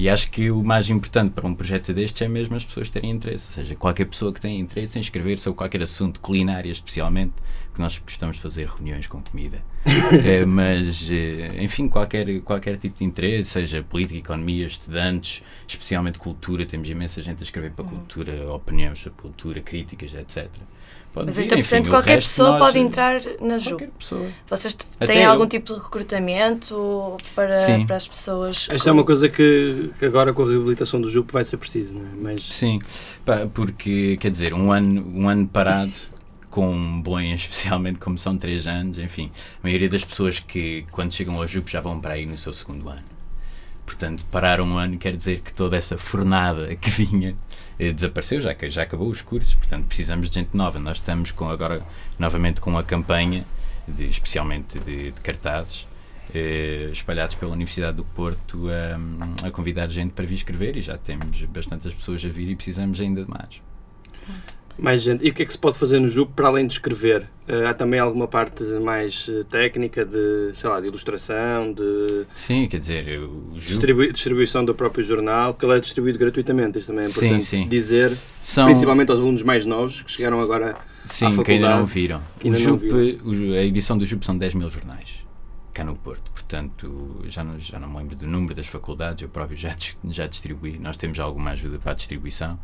E 0.00 0.08
acho 0.08 0.30
que 0.30 0.50
o 0.50 0.64
mais 0.64 0.88
importante 0.88 1.32
para 1.32 1.46
um 1.46 1.54
projeto 1.54 1.92
destes 1.92 2.22
é 2.22 2.26
mesmo 2.26 2.56
as 2.56 2.64
pessoas 2.64 2.88
terem 2.88 3.10
interesse, 3.10 3.48
ou 3.48 3.52
seja, 3.62 3.76
qualquer 3.76 4.06
pessoa 4.06 4.32
que 4.32 4.40
tenha 4.40 4.58
interesse 4.58 4.96
em 4.96 5.02
escrever 5.02 5.38
sobre 5.38 5.58
qualquer 5.58 5.82
assunto, 5.82 6.20
culinária 6.20 6.70
especialmente, 6.70 7.34
que 7.74 7.78
nós 7.78 7.98
gostamos 7.98 8.36
de 8.36 8.42
fazer 8.42 8.66
reuniões 8.66 9.06
com 9.06 9.20
comida. 9.22 9.62
Eh, 10.24 10.44
mas, 10.44 11.10
eh, 11.10 11.62
enfim, 11.62 11.88
qualquer, 11.88 12.40
qualquer 12.40 12.76
tipo 12.76 12.98
de 12.98 13.04
interesse, 13.04 13.50
seja 13.50 13.82
política, 13.82 14.18
economia, 14.18 14.66
estudantes, 14.66 15.42
especialmente 15.68 16.18
cultura, 16.18 16.64
temos 16.64 16.88
imensa 16.88 17.20
gente 17.22 17.40
a 17.40 17.42
escrever 17.42 17.72
para 17.72 17.84
cultura, 17.84 18.52
opiniões 18.52 18.98
sobre 18.98 19.20
cultura, 19.20 19.60
críticas, 19.60 20.14
etc. 20.14 20.48
Pode 21.12 21.26
Mas 21.26 21.36
vir, 21.36 21.46
então, 21.46 21.58
enfim, 21.58 21.68
portanto, 21.70 21.86
o 21.88 21.90
qualquer 21.90 22.16
pessoa 22.18 22.50
nós, 22.50 22.58
pode 22.60 22.78
entrar 22.78 23.20
na 23.40 23.58
JUP. 23.58 23.70
Qualquer 23.72 23.90
pessoa. 23.98 24.26
Vocês 24.48 24.74
t- 24.76 24.86
Até 25.00 25.12
têm 25.14 25.22
eu. 25.24 25.30
algum 25.32 25.46
tipo 25.46 25.74
de 25.74 25.80
recrutamento 25.80 27.16
para, 27.34 27.50
Sim. 27.50 27.84
para 27.84 27.96
as 27.96 28.06
pessoas? 28.06 28.68
Esta 28.70 28.90
é 28.90 28.92
uma 28.92 29.02
coisa 29.04 29.28
que, 29.28 29.90
que 29.98 30.04
agora 30.04 30.32
com 30.32 30.44
a 30.44 30.46
reabilitação 30.48 31.00
do 31.00 31.08
JUP 31.10 31.32
vai 31.32 31.42
ser 31.42 31.56
preciso, 31.56 31.96
não 31.96 32.02
é? 32.06 32.34
Mas 32.34 32.42
Sim, 32.42 32.80
porque, 33.54 34.16
quer 34.18 34.30
dizer, 34.30 34.54
um 34.54 34.70
ano, 34.70 35.04
um 35.12 35.28
ano 35.28 35.48
parado, 35.48 35.94
com 36.48 37.00
Bolonha 37.02 37.34
especialmente, 37.36 37.98
como 37.98 38.16
são 38.16 38.36
três 38.36 38.66
anos, 38.68 38.96
enfim, 38.98 39.30
a 39.62 39.66
maioria 39.66 39.88
das 39.88 40.04
pessoas 40.04 40.38
que, 40.38 40.84
quando 40.92 41.12
chegam 41.12 41.36
ao 41.36 41.46
JUP, 41.46 41.70
já 41.70 41.80
vão 41.80 42.00
para 42.00 42.14
aí 42.14 42.24
no 42.26 42.36
seu 42.36 42.52
segundo 42.52 42.88
ano. 42.88 43.02
Portanto, 43.84 44.24
parar 44.30 44.60
um 44.60 44.78
ano 44.78 44.96
quer 44.96 45.16
dizer 45.16 45.40
que 45.40 45.52
toda 45.52 45.76
essa 45.76 45.98
fornada 45.98 46.72
que 46.76 46.88
vinha 46.90 47.36
desapareceu, 47.94 48.40
já, 48.40 48.54
já 48.68 48.82
acabou 48.82 49.08
os 49.08 49.22
cursos, 49.22 49.54
portanto, 49.54 49.86
precisamos 49.86 50.28
de 50.28 50.34
gente 50.36 50.56
nova. 50.56 50.78
Nós 50.78 50.98
estamos 50.98 51.32
com, 51.32 51.48
agora, 51.48 51.82
novamente, 52.18 52.60
com 52.60 52.76
a 52.76 52.82
campanha, 52.82 53.44
de, 53.88 54.06
especialmente 54.06 54.78
de, 54.78 55.12
de 55.12 55.20
cartazes, 55.20 55.86
eh, 56.34 56.90
espalhados 56.92 57.34
pela 57.34 57.52
Universidade 57.52 57.96
do 57.96 58.04
Porto 58.04 58.68
a, 58.68 59.46
a 59.48 59.50
convidar 59.50 59.88
gente 59.88 60.12
para 60.12 60.24
vir 60.24 60.34
escrever 60.34 60.76
e 60.76 60.82
já 60.82 60.96
temos 60.96 61.42
bastantes 61.44 61.92
pessoas 61.92 62.24
a 62.24 62.28
vir 62.28 62.48
e 62.48 62.54
precisamos 62.54 63.00
ainda 63.00 63.24
de 63.24 63.30
mais. 63.30 63.62
Mais 64.80 65.02
gente. 65.02 65.24
E 65.26 65.30
o 65.30 65.34
que 65.34 65.42
é 65.42 65.46
que 65.46 65.52
se 65.52 65.58
pode 65.58 65.76
fazer 65.78 65.98
no 66.00 66.08
JUP 66.08 66.32
para 66.34 66.48
além 66.48 66.66
de 66.66 66.72
escrever? 66.74 67.26
Eh, 67.46 67.66
há 67.66 67.74
também 67.74 68.00
alguma 68.00 68.26
parte 68.26 68.62
mais 68.64 69.26
eh, 69.28 69.44
técnica 69.44 70.04
de, 70.04 70.50
sei 70.54 70.68
lá, 70.70 70.80
de 70.80 70.86
ilustração, 70.86 71.72
de 71.72 72.24
Sim, 72.34 72.66
quer 72.68 72.78
dizer, 72.78 73.20
o 73.20 73.52
distribui- 73.54 74.12
distribuição 74.12 74.64
do 74.64 74.74
próprio 74.74 75.04
jornal, 75.04 75.52
porque 75.54 75.66
ele 75.66 75.76
é 75.76 75.80
distribuído 75.80 76.18
gratuitamente, 76.18 76.78
isto 76.78 76.88
também 76.88 77.04
é 77.04 77.08
Sim, 77.08 77.18
importante 77.26 77.44
sim. 77.44 77.68
dizer, 77.68 78.16
são, 78.40 78.66
principalmente 78.66 79.10
aos 79.10 79.20
alunos 79.20 79.42
mais 79.42 79.66
novos 79.66 80.02
que 80.02 80.10
chegaram 80.12 80.40
agora 80.40 80.76
sim, 81.04 81.42
que 81.42 81.52
ainda 81.52 81.70
não 81.70 81.84
viram. 81.86 82.22
que 82.38 82.46
ainda 82.48 82.58
o 82.58 82.60
não 82.62 82.68
JUP, 82.78 82.88
viram. 83.22 83.54
a 83.54 83.62
edição 83.62 83.98
do 83.98 84.04
JUP 84.06 84.24
são 84.24 84.36
10 84.38 84.54
mil 84.54 84.70
jornais, 84.70 85.20
cá 85.74 85.84
no 85.84 85.94
Porto. 85.96 86.30
Portanto, 86.32 87.20
já 87.28 87.44
não, 87.44 87.58
já 87.60 87.78
não 87.78 87.88
me 87.88 87.98
lembro 87.98 88.16
do 88.16 88.26
número 88.28 88.54
das 88.54 88.66
faculdades, 88.66 89.22
eu 89.22 89.28
próprio 89.28 89.56
já, 89.56 89.74
já 90.08 90.26
distribuí. 90.26 90.78
Nós 90.80 90.96
temos 90.96 91.20
alguma 91.20 91.50
ajuda 91.50 91.78
para 91.78 91.92
a 91.92 91.94
distribuição. 91.94 92.58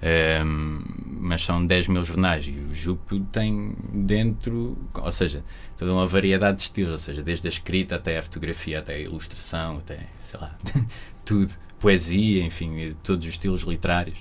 Ehm, 0.00 0.80
mas 1.20 1.42
são 1.42 1.64
10 1.66 1.88
mil 1.88 2.04
jornais 2.04 2.46
e 2.46 2.52
o 2.52 2.72
JUP 2.72 3.20
tem 3.32 3.72
dentro, 3.92 4.78
ou 4.94 5.10
seja, 5.12 5.42
toda 5.76 5.92
uma 5.92 6.06
variedade 6.06 6.58
de 6.58 6.62
estilos, 6.64 6.92
ou 6.92 6.98
seja, 6.98 7.22
desde 7.22 7.48
a 7.48 7.50
escrita 7.50 7.96
até 7.96 8.18
a 8.18 8.22
fotografia, 8.22 8.78
até 8.78 8.94
a 8.94 8.98
ilustração, 8.98 9.78
até, 9.78 10.06
sei 10.24 10.38
lá, 10.40 10.56
tudo, 11.24 11.50
poesia, 11.80 12.44
enfim, 12.44 12.78
eh, 12.80 12.92
todos 13.02 13.26
os 13.26 13.32
estilos 13.32 13.62
literários. 13.62 14.18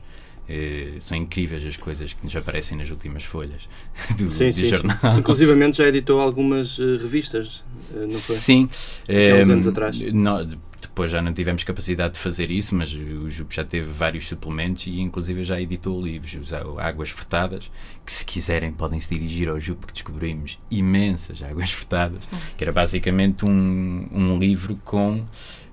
Eh, 0.49 0.93
são 1.01 1.17
incríveis 1.17 1.63
as 1.65 1.75
coisas 1.75 2.13
que 2.13 2.23
nos 2.23 2.33
aparecem 2.33 2.77
nas 2.77 2.89
últimas 2.89 3.23
folhas 3.23 3.67
do, 4.17 4.29
Sim, 4.29 4.45
do 4.47 4.51
sim, 4.51 4.51
sim. 4.51 4.65
jornal. 4.67 5.19
Inclusivamente 5.19 5.77
já 5.77 5.87
editou 5.87 6.21
algumas 6.21 6.79
eh, 6.79 6.83
revistas, 7.01 7.63
eh, 7.93 7.99
não 7.99 8.09
foi? 8.11 8.35
Sim, 8.35 8.69
Há 8.71 9.35
uns 9.35 9.49
Ehm, 9.49 9.51
anos 9.51 9.67
atrás. 9.67 9.99
nó- 10.13 10.45
depois 10.81 11.09
já 11.11 11.21
não 11.21 11.33
tivemos 11.33 11.63
capacidade 11.63 12.15
de 12.15 12.19
fazer 12.19 12.51
isso, 12.51 12.75
mas 12.75 12.93
o 12.93 13.27
Jupe 13.29 13.55
já 13.55 13.65
teve 13.65 13.91
vários 13.91 14.27
suplementos 14.27 14.87
e 14.87 14.99
inclusive 14.99 15.43
já 15.43 15.59
editou 15.59 16.01
livros, 16.01 16.53
Águas 16.77 17.09
Furtadas, 17.09 17.71
que 18.05 18.11
se 18.11 18.25
quiserem 18.25 18.71
podem 18.71 18.99
se 19.01 19.09
dirigir 19.09 19.49
ao 19.49 19.59
Jupe 19.59 19.87
que 19.87 19.93
descobrimos 19.93 20.59
imensas 20.69 21.41
Águas 21.41 21.71
Furtadas, 21.71 22.27
que 22.55 22.63
era 22.63 22.71
basicamente 22.71 23.45
um, 23.45 24.07
um 24.11 24.37
livro 24.37 24.79
com 24.83 25.25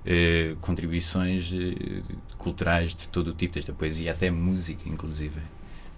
eh, 0.05 0.55
contribuições 0.61 1.51
eh, 1.53 2.01
culturais 2.37 2.95
de 2.95 3.07
todo 3.07 3.29
o 3.29 3.33
tipo, 3.33 3.55
desde 3.55 3.71
a 3.71 3.73
poesia 3.73 4.11
até 4.11 4.29
música, 4.29 4.87
inclusive. 4.87 5.39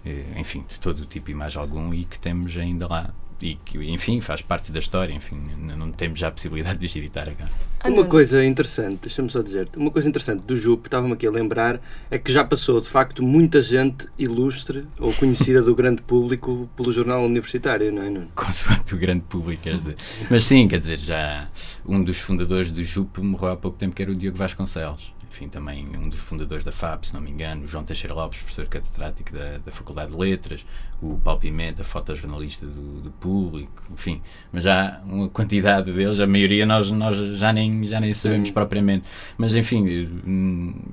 Eh, 0.04 0.24
enfim, 0.38 0.64
de 0.66 0.80
todo 0.80 1.00
o 1.00 1.06
tipo 1.06 1.30
e 1.30 1.34
mais 1.34 1.56
algum, 1.56 1.92
e 1.92 2.04
que 2.04 2.18
temos 2.18 2.56
ainda 2.56 2.86
lá. 2.88 3.12
E 3.40 3.54
que, 3.54 3.78
enfim, 3.90 4.20
faz 4.20 4.42
parte 4.42 4.72
da 4.72 4.80
história, 4.80 5.12
enfim, 5.12 5.40
não 5.76 5.92
temos 5.92 6.18
já 6.18 6.26
a 6.28 6.30
possibilidade 6.30 6.78
de 6.78 6.86
os 6.86 6.96
editar 6.96 7.22
agora. 7.28 7.50
Ah, 7.80 7.88
Uma 7.88 8.04
coisa 8.04 8.44
interessante, 8.44 9.02
deixa-me 9.02 9.30
só 9.30 9.40
dizer 9.42 9.68
uma 9.76 9.90
coisa 9.92 10.08
interessante 10.08 10.42
do 10.42 10.56
JUP, 10.56 10.86
estava-me 10.88 11.12
aqui 11.12 11.24
a 11.26 11.30
lembrar, 11.30 11.80
é 12.10 12.18
que 12.18 12.32
já 12.32 12.42
passou 12.44 12.80
de 12.80 12.88
facto 12.88 13.22
muita 13.22 13.62
gente 13.62 14.08
ilustre 14.18 14.84
ou 14.98 15.12
conhecida 15.12 15.62
do 15.62 15.74
grande 15.74 16.02
público 16.02 16.68
pelo 16.76 16.92
jornal 16.92 17.24
universitário, 17.24 17.92
não 17.92 18.02
é? 18.02 18.10
Nuno? 18.10 18.28
consoante 18.34 18.94
o 18.94 18.98
grande 18.98 19.22
público, 19.28 19.62
quer 19.62 19.76
dizer. 19.76 19.96
Mas 20.28 20.44
sim, 20.44 20.66
quer 20.66 20.80
dizer, 20.80 20.98
já 20.98 21.48
um 21.86 22.02
dos 22.02 22.18
fundadores 22.18 22.70
do 22.72 22.82
JUP 22.82 23.20
morreu 23.20 23.52
há 23.52 23.56
pouco 23.56 23.78
tempo, 23.78 23.94
que 23.94 24.02
era 24.02 24.10
o 24.10 24.14
Diogo 24.16 24.36
Vasconcelos. 24.36 25.12
Enfim, 25.30 25.48
também 25.48 25.86
um 25.96 26.08
dos 26.08 26.20
fundadores 26.20 26.64
da 26.64 26.72
FAP, 26.72 27.04
se 27.04 27.14
não 27.14 27.20
me 27.20 27.30
engano, 27.30 27.64
o 27.64 27.68
João 27.68 27.84
Teixeira 27.84 28.14
Lopes, 28.14 28.38
professor 28.38 28.66
catedrático 28.66 29.32
da, 29.32 29.58
da 29.58 29.70
Faculdade 29.70 30.12
de 30.12 30.16
Letras, 30.16 30.64
o 31.02 31.18
Paulo 31.18 31.40
Pimenta, 31.40 31.84
fotojornalista 31.84 32.66
do, 32.66 33.00
do 33.02 33.10
público, 33.10 33.82
enfim. 33.92 34.22
Mas 34.50 34.64
já 34.64 35.00
uma 35.04 35.28
quantidade 35.28 35.92
deles, 35.92 36.18
a 36.18 36.26
maioria 36.26 36.64
nós, 36.64 36.90
nós 36.90 37.16
já, 37.36 37.52
nem, 37.52 37.86
já 37.86 38.00
nem 38.00 38.12
sabemos 38.14 38.48
Sim. 38.48 38.54
propriamente. 38.54 39.08
Mas 39.36 39.54
enfim, 39.54 40.08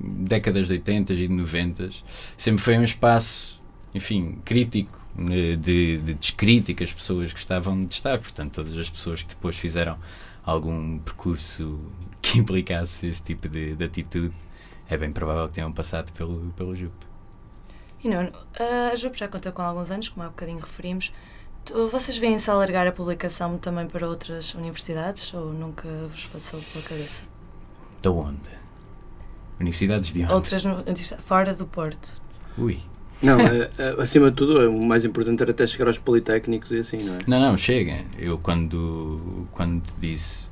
décadas 0.02 0.68
de 0.68 0.74
80 0.74 1.12
e 1.14 1.16
de 1.16 1.28
90 1.28 1.88
sempre 2.36 2.62
foi 2.62 2.78
um 2.78 2.84
espaço, 2.84 3.60
enfim, 3.94 4.38
crítico 4.44 5.00
eh, 5.18 5.56
de, 5.56 5.96
de 5.98 6.14
descrita 6.14 6.74
que 6.74 6.84
as 6.84 6.92
pessoas 6.92 7.32
gostavam 7.32 7.84
de 7.84 7.94
estar. 7.94 8.18
Portanto, 8.18 8.54
todas 8.56 8.76
as 8.78 8.90
pessoas 8.90 9.22
que 9.22 9.30
depois 9.30 9.56
fizeram 9.56 9.96
algum 10.44 10.98
percurso 10.98 11.80
que 12.26 12.38
implicasse 12.38 13.06
esse 13.06 13.22
tipo 13.22 13.48
de, 13.48 13.76
de 13.76 13.84
atitude, 13.84 14.34
é 14.88 14.96
bem 14.96 15.12
provável 15.12 15.46
que 15.48 15.54
tenham 15.54 15.72
passado 15.72 16.12
pelo, 16.12 16.52
pelo 16.56 16.74
JUP. 16.74 16.92
E 18.02 18.08
Nuno, 18.08 18.32
a 18.58 18.94
JUP 18.96 19.16
já 19.16 19.28
conta 19.28 19.52
com 19.52 19.62
alguns 19.62 19.90
anos, 19.90 20.08
como 20.08 20.24
há 20.24 20.28
bocadinho 20.28 20.58
referimos. 20.58 21.12
Vocês 21.90 22.16
veem-se 22.18 22.48
alargar 22.50 22.86
a 22.86 22.92
publicação 22.92 23.58
também 23.58 23.86
para 23.88 24.08
outras 24.08 24.54
universidades 24.54 25.34
ou 25.34 25.52
nunca 25.52 25.88
vos 26.10 26.26
passou 26.26 26.60
pela 26.72 26.84
cabeça? 26.84 27.22
Da 28.02 28.10
onde? 28.10 28.50
Universidades 29.58 30.12
de 30.12 30.22
onde? 30.22 30.32
Outras 30.32 30.64
fora 31.18 31.54
do 31.54 31.66
Porto. 31.66 32.22
Ui. 32.58 32.80
Não, 33.22 33.40
eh, 33.40 33.70
eh, 33.78 33.96
acima 33.98 34.30
de 34.30 34.36
tudo, 34.36 34.70
o 34.70 34.84
mais 34.84 35.04
importante 35.04 35.42
era 35.42 35.50
até 35.50 35.66
chegar 35.66 35.88
aos 35.88 35.98
politécnicos 35.98 36.70
e 36.70 36.78
assim, 36.78 36.98
não 36.98 37.16
é? 37.16 37.18
Não, 37.26 37.40
não, 37.40 37.56
chega. 37.56 38.04
Eu 38.18 38.38
quando, 38.38 39.48
quando 39.50 39.82
disse 39.98 40.50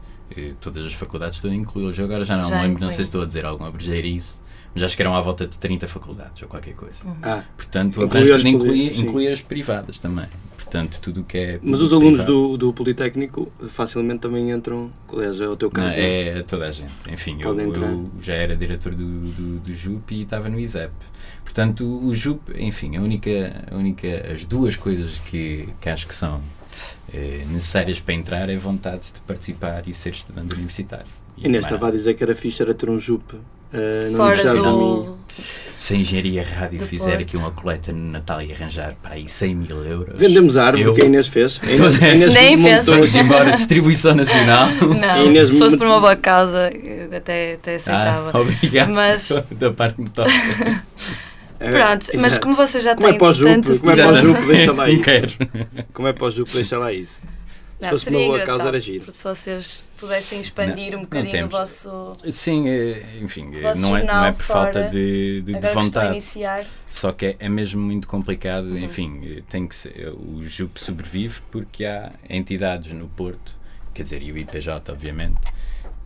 todas 0.60 0.84
as 0.84 0.92
faculdades, 0.94 1.36
estou 1.36 1.50
a 1.50 1.54
incluí-los. 1.54 1.98
Eu 1.98 2.04
agora 2.04 2.24
já 2.24 2.36
não 2.36 2.48
Já 2.48 2.56
me 2.56 2.68
lembro, 2.68 2.82
não 2.82 2.88
sei 2.88 2.96
se 2.96 3.02
estou 3.02 3.22
a 3.22 3.26
dizer 3.26 3.44
alguma 3.44 3.70
brejeirice, 3.70 4.40
mas 4.74 4.82
acho 4.82 4.96
que 4.96 5.02
eram 5.02 5.14
à 5.14 5.20
volta 5.20 5.46
de 5.46 5.58
30 5.58 5.86
faculdades 5.86 6.42
ou 6.42 6.48
qualquer 6.48 6.74
coisa. 6.74 7.02
Ah, 7.22 7.42
Portanto, 7.56 8.02
Inclui 8.02 8.32
as 8.32 8.44
inclui, 8.44 8.98
inclui 8.98 9.28
as 9.28 9.40
privadas 9.40 9.98
também. 9.98 10.26
Portanto, 10.56 10.98
tudo 11.00 11.20
o 11.20 11.24
que 11.24 11.38
é. 11.38 11.60
mas 11.62 11.80
os 11.80 11.92
alunos 11.92 12.20
privado. 12.20 12.32
do, 12.32 12.56
do 12.56 12.72
Politécnico 12.72 13.52
facilmente 13.68 14.20
também 14.20 14.50
entram. 14.50 14.90
Aliás, 15.12 15.40
é 15.40 15.46
o 15.46 15.54
teu 15.54 15.70
caso. 15.70 15.88
não 15.88 15.94
é? 15.94 16.38
é 16.38 16.42
toda 16.42 16.66
a 16.66 16.70
gente. 16.72 16.92
Enfim, 17.08 17.38
eu, 17.40 17.56
eu 17.56 18.10
já 18.20 18.34
era 18.34 18.56
diretor 18.56 18.92
do, 18.94 19.06
do, 19.06 19.58
do 19.60 19.72
JUP 19.72 20.12
e 20.12 20.22
estava 20.22 20.48
no 20.48 20.58
ISEP. 20.58 20.92
Portanto, 21.44 21.84
o 21.84 22.12
JUP, 22.12 22.52
enfim, 22.58 22.96
a 22.96 23.00
única, 23.00 23.64
a 23.70 23.76
única, 23.76 24.32
as 24.32 24.44
duas 24.44 24.74
coisas 24.74 25.18
que, 25.18 25.68
que 25.80 25.88
acho 25.88 26.08
que 26.08 26.14
são 26.14 26.40
eh, 27.12 27.42
necessárias 27.50 28.00
para 28.00 28.14
entrar 28.14 28.48
é 28.48 28.54
a 28.54 28.58
vontade 28.58 29.02
de 29.14 29.20
participar 29.26 29.82
e 29.86 29.94
ser 29.94 30.10
estudante 30.10 30.54
universitário. 30.54 31.06
E 31.36 31.48
nesta 31.48 31.70
mais 31.72 31.80
vai 31.80 31.92
dizer 31.92 32.14
que 32.14 32.22
era 32.22 32.34
fixe 32.34 32.62
era 32.62 32.72
ter 32.74 32.88
um 32.88 32.98
JUP 32.98 33.34
eh, 33.72 34.08
na 34.10 34.16
Fora 34.16 34.34
Universidade 34.34 34.58
do. 34.60 35.18
Se 35.76 35.94
a 35.94 35.96
Engenharia 35.96 36.44
Rádio 36.44 36.78
Do 36.78 36.86
fizer 36.86 37.08
Porto. 37.16 37.20
aqui 37.22 37.36
uma 37.36 37.50
coleta 37.50 37.90
no 37.92 38.12
Natal 38.12 38.40
e 38.40 38.52
arranjar 38.52 38.94
para 39.02 39.16
aí 39.16 39.28
100 39.28 39.54
mil 39.56 39.84
euros. 39.84 40.16
Vendemos 40.16 40.56
a 40.56 40.66
árvore 40.66 40.84
Eu- 40.84 40.94
que 40.94 41.02
a 41.02 41.06
Inês 41.06 41.26
fez. 41.26 41.60
A 41.60 41.66
Inês, 41.66 42.00
a 42.02 42.08
Inês 42.14 42.32
Nem. 42.32 42.82
Vamos 42.82 43.14
embora, 43.16 43.50
distribuição 43.50 44.14
nacional. 44.14 44.68
Não, 44.78 45.26
Inês, 45.26 45.48
se 45.48 45.58
fosse 45.58 45.76
por 45.76 45.88
uma 45.88 45.98
boa 45.98 46.14
causa, 46.14 46.70
eh, 46.72 47.08
até, 47.16 47.54
até 47.54 47.74
aceitava. 47.74 48.30
Ah, 48.32 48.40
obrigado 48.40 48.94
Mas- 48.94 49.28
da 49.58 49.72
parte 49.72 49.96
que 49.96 50.02
É, 51.64 51.70
Pronto, 51.70 52.06
mas 52.14 52.24
exato. 52.24 52.40
como 52.40 52.54
você 52.56 52.80
já 52.80 52.94
Como 52.94 53.06
é 53.06 53.10
tem 53.10 53.18
para 53.18 53.28
o 53.28 53.32
JUP? 53.32 53.50
tanto 53.50 53.78
Como 53.78 53.90
é 53.90 53.96
para 53.96 54.10
o 54.10 54.14
tempo- 54.14 54.26
JUP? 54.34 54.46
Deixa 54.46 54.72
lá 54.72 54.86
Não 54.86 54.92
isso. 54.94 55.02
quero. 55.04 55.32
Como 55.92 56.08
é 56.08 56.12
para 56.12 56.26
o 56.26 56.30
JUP? 56.30 56.52
Deixa 56.52 56.78
lá 56.78 56.92
isso. 56.92 57.22
Não, 57.80 57.88
fosse 57.90 58.04
seria 58.04 58.18
uma 58.20 58.26
boa 58.28 58.40
causa, 58.46 58.68
era 58.68 58.78
giro. 58.80 59.12
Se 59.12 59.24
vocês 59.24 59.84
pudessem 59.98 60.40
expandir 60.40 60.92
Não, 60.92 60.98
um 60.98 61.02
não 61.02 61.08
bocadinho 61.08 61.46
o 61.46 61.48
vosso. 61.48 62.12
Sim, 62.30 62.68
eh, 62.68 63.04
enfim, 63.20 63.50
Vosso 63.60 63.80
não 63.80 63.96
é, 63.96 64.02
não 64.04 64.24
é 64.24 64.32
por 64.32 64.42
falta 64.42 64.84
de, 64.84 65.42
de, 65.42 65.52
de 65.54 65.68
vontade. 65.68 66.12
iniciar. 66.12 66.64
Só 66.88 67.12
que 67.12 67.26
é, 67.26 67.36
é 67.40 67.48
mesmo 67.48 67.82
muito 67.82 68.06
complicado. 68.08 68.66
Uhum. 68.66 68.78
Enfim, 68.78 69.20
eh, 69.38 69.42
tem 69.50 69.66
que 69.66 69.74
ser, 69.74 70.08
o 70.16 70.40
JUP 70.42 70.78
sobrevive 70.80 71.40
porque 71.50 71.84
há 71.84 72.12
entidades 72.30 72.92
no 72.92 73.08
Porto, 73.08 73.54
quer 73.92 74.04
dizer, 74.04 74.22
e 74.22 74.30
o 74.32 74.38
IPJ, 74.38 74.90
obviamente, 74.92 75.40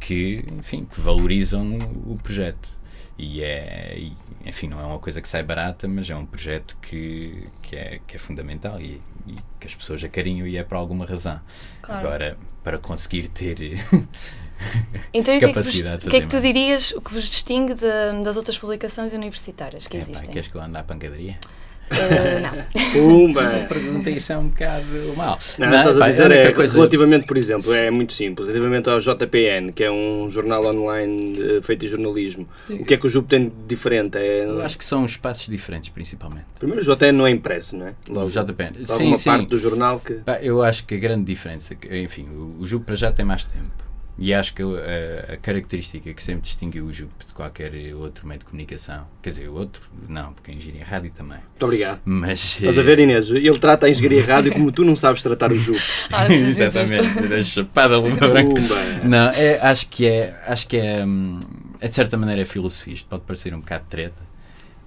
que, 0.01 0.43
enfim, 0.59 0.87
que 0.91 1.01
valorizam 1.01 1.77
o, 2.07 2.13
o 2.15 2.19
projeto. 2.23 2.77
E 3.19 3.43
é, 3.43 3.95
e, 3.99 4.17
enfim, 4.47 4.69
não 4.69 4.81
é 4.81 4.85
uma 4.85 5.01
coisa 5.01 5.21
que 5.21 5.29
sai 5.29 5.43
barata, 5.43 5.89
mas 5.89 6.09
é 6.09 6.15
um 6.15 6.25
projeto 6.25 6.77
que, 6.81 7.49
que, 7.61 7.75
é, 7.75 8.01
que 8.07 8.15
é 8.15 8.19
fundamental 8.19 8.81
e, 8.81 9.03
e 9.27 9.35
que 9.59 9.67
as 9.67 9.75
pessoas 9.75 10.05
acarinham 10.05 10.47
e 10.47 10.57
é 10.57 10.63
por 10.63 10.77
alguma 10.77 11.05
razão. 11.05 11.41
Claro. 11.83 12.07
Agora, 12.07 12.39
para 12.63 12.79
conseguir 12.79 13.29
ter. 13.29 13.57
Então, 15.15 15.33
e 15.33 15.37
o 15.37 15.41
que, 15.41 15.45
é 15.45 15.49
que, 15.49 15.55
vos, 15.55 15.67
capacidade 15.67 16.11
que 16.11 16.17
é 16.17 16.21
que 16.21 16.27
tu 16.27 16.41
dirias, 16.41 16.91
o 16.91 17.01
que 17.01 17.15
vos 17.15 17.23
distingue 17.23 17.75
de- 17.75 18.25
das 18.25 18.37
outras 18.37 18.59
publicações 18.59 19.13
universitárias 19.13 19.87
que 19.87 19.97
Epá, 19.97 20.07
existem? 20.07 20.31
queres 20.33 20.49
que 20.49 20.57
eu 20.57 20.61
ande 20.61 20.77
à 20.77 20.83
pancadaria? 20.83 21.39
Eh, 21.91 22.41
não. 22.41 22.93
Pumba! 22.93 23.67
Pergunta 23.69 24.11
isso 24.11 24.33
é 24.33 24.39
um 24.39 24.49
bocado 24.49 24.85
mal. 25.17 25.39
Não, 25.59 25.71
não, 25.71 25.79
estás 25.79 25.99
a 26.01 26.09
dizer 26.09 26.31
é, 26.31 26.53
coisa- 26.53 26.75
relativamente, 26.77 27.27
por 27.27 27.37
exemplo, 27.39 27.73
é 27.75 27.91
muito 27.91 28.13
simples, 28.13 28.47
relativamente 28.49 28.89
ao 28.91 29.01
JPN, 29.01 29.73
que 29.73 29.85
é 29.85 29.91
um 29.91 30.29
jornal 30.31 30.65
online 30.67 31.39
eh, 31.41 31.63
feito 31.63 31.85
em 31.85 31.89
jornalismo, 31.89 32.49
o 32.71 32.85
que 32.85 32.95
é 32.95 32.97
que 32.97 33.07
o 33.07 33.09
JUP 33.09 33.29
tem 33.29 33.47
de 33.47 33.53
diferente? 33.67 34.17
É, 34.19 34.45
Eu 34.45 34.63
acho 34.63 34.77
que 34.79 34.85
são 34.85 35.05
espaços 35.05 35.47
diferentes, 35.49 35.89
principalmente. 35.89 36.47
Primeiro, 36.59 36.83
o 36.83 36.97
JN 36.97 37.13
não 37.13 37.27
é 37.27 37.31
impresso, 37.31 37.77
não 37.77 37.87
é? 37.89 37.95
O 38.11 38.29
JPN. 38.29 38.73
Há 38.83 38.85
Sim, 38.85 38.93
alguma 38.93 39.17
sim. 39.17 39.31
parte 39.31 39.47
do 39.47 39.59
jornal 39.59 40.01
que... 40.01 40.21
Eu 40.43 40.63
acho 40.63 40.85
que 40.85 40.95
a 40.95 40.99
grande 40.99 41.25
diferença, 41.25 41.75
enfim, 41.91 42.27
o, 42.35 42.57
o 42.61 42.67
JUP 42.67 42.85
para 42.85 42.95
já 42.95 43.11
tem 43.13 43.25
mais 43.25 43.45
tempo. 43.45 43.88
E 44.19 44.35
acho 44.35 44.53
que 44.53 44.63
a, 44.63 45.35
a 45.35 45.37
característica 45.37 46.13
que 46.13 46.23
sempre 46.23 46.43
distinguiu 46.43 46.87
o 46.87 46.93
JUP 46.93 47.11
de 47.25 47.33
qualquer 47.33 47.73
outro 47.95 48.27
meio 48.27 48.41
de 48.41 48.45
comunicação, 48.45 49.07
quer 49.23 49.31
dizer, 49.31 49.49
o 49.49 49.55
outro, 49.55 49.89
não, 50.09 50.33
porque 50.33 50.51
a 50.51 50.55
engenharia 50.55 50.85
rádio 50.85 51.13
também. 51.13 51.39
Muito 51.39 51.65
obrigado. 51.65 52.01
Mas. 52.05 52.57
Estás 52.57 52.79
a 52.79 52.83
ver, 52.83 52.99
Inês? 52.99 53.31
Ele 53.31 53.59
trata 53.59 53.87
a 53.87 53.91
engenharia 53.91 54.25
rádio 54.25 54.53
como 54.53 54.73
tu 54.73 54.85
não 54.85 54.97
sabes 54.97 55.23
tratar 55.23 55.53
o 55.53 55.57
JUP. 55.57 55.79
Ah, 56.11 56.33
Exatamente, 56.33 57.29
da 57.29 57.43
chapada! 57.43 57.97
Não, 59.05 59.29
é, 59.31 59.61
acho 59.61 59.89
que 59.89 60.07
é, 60.07 60.35
acho 60.47 60.67
que 60.67 60.77
é, 60.77 61.05
hum, 61.05 61.41
é 61.81 61.87
de 61.87 61.95
certa 61.95 62.17
maneira 62.17 62.43
é 62.43 62.45
filosofia. 62.45 62.95
Isto 62.95 63.07
pode 63.09 63.23
parecer 63.23 63.55
um 63.55 63.61
bocado 63.61 63.85
treta, 63.89 64.23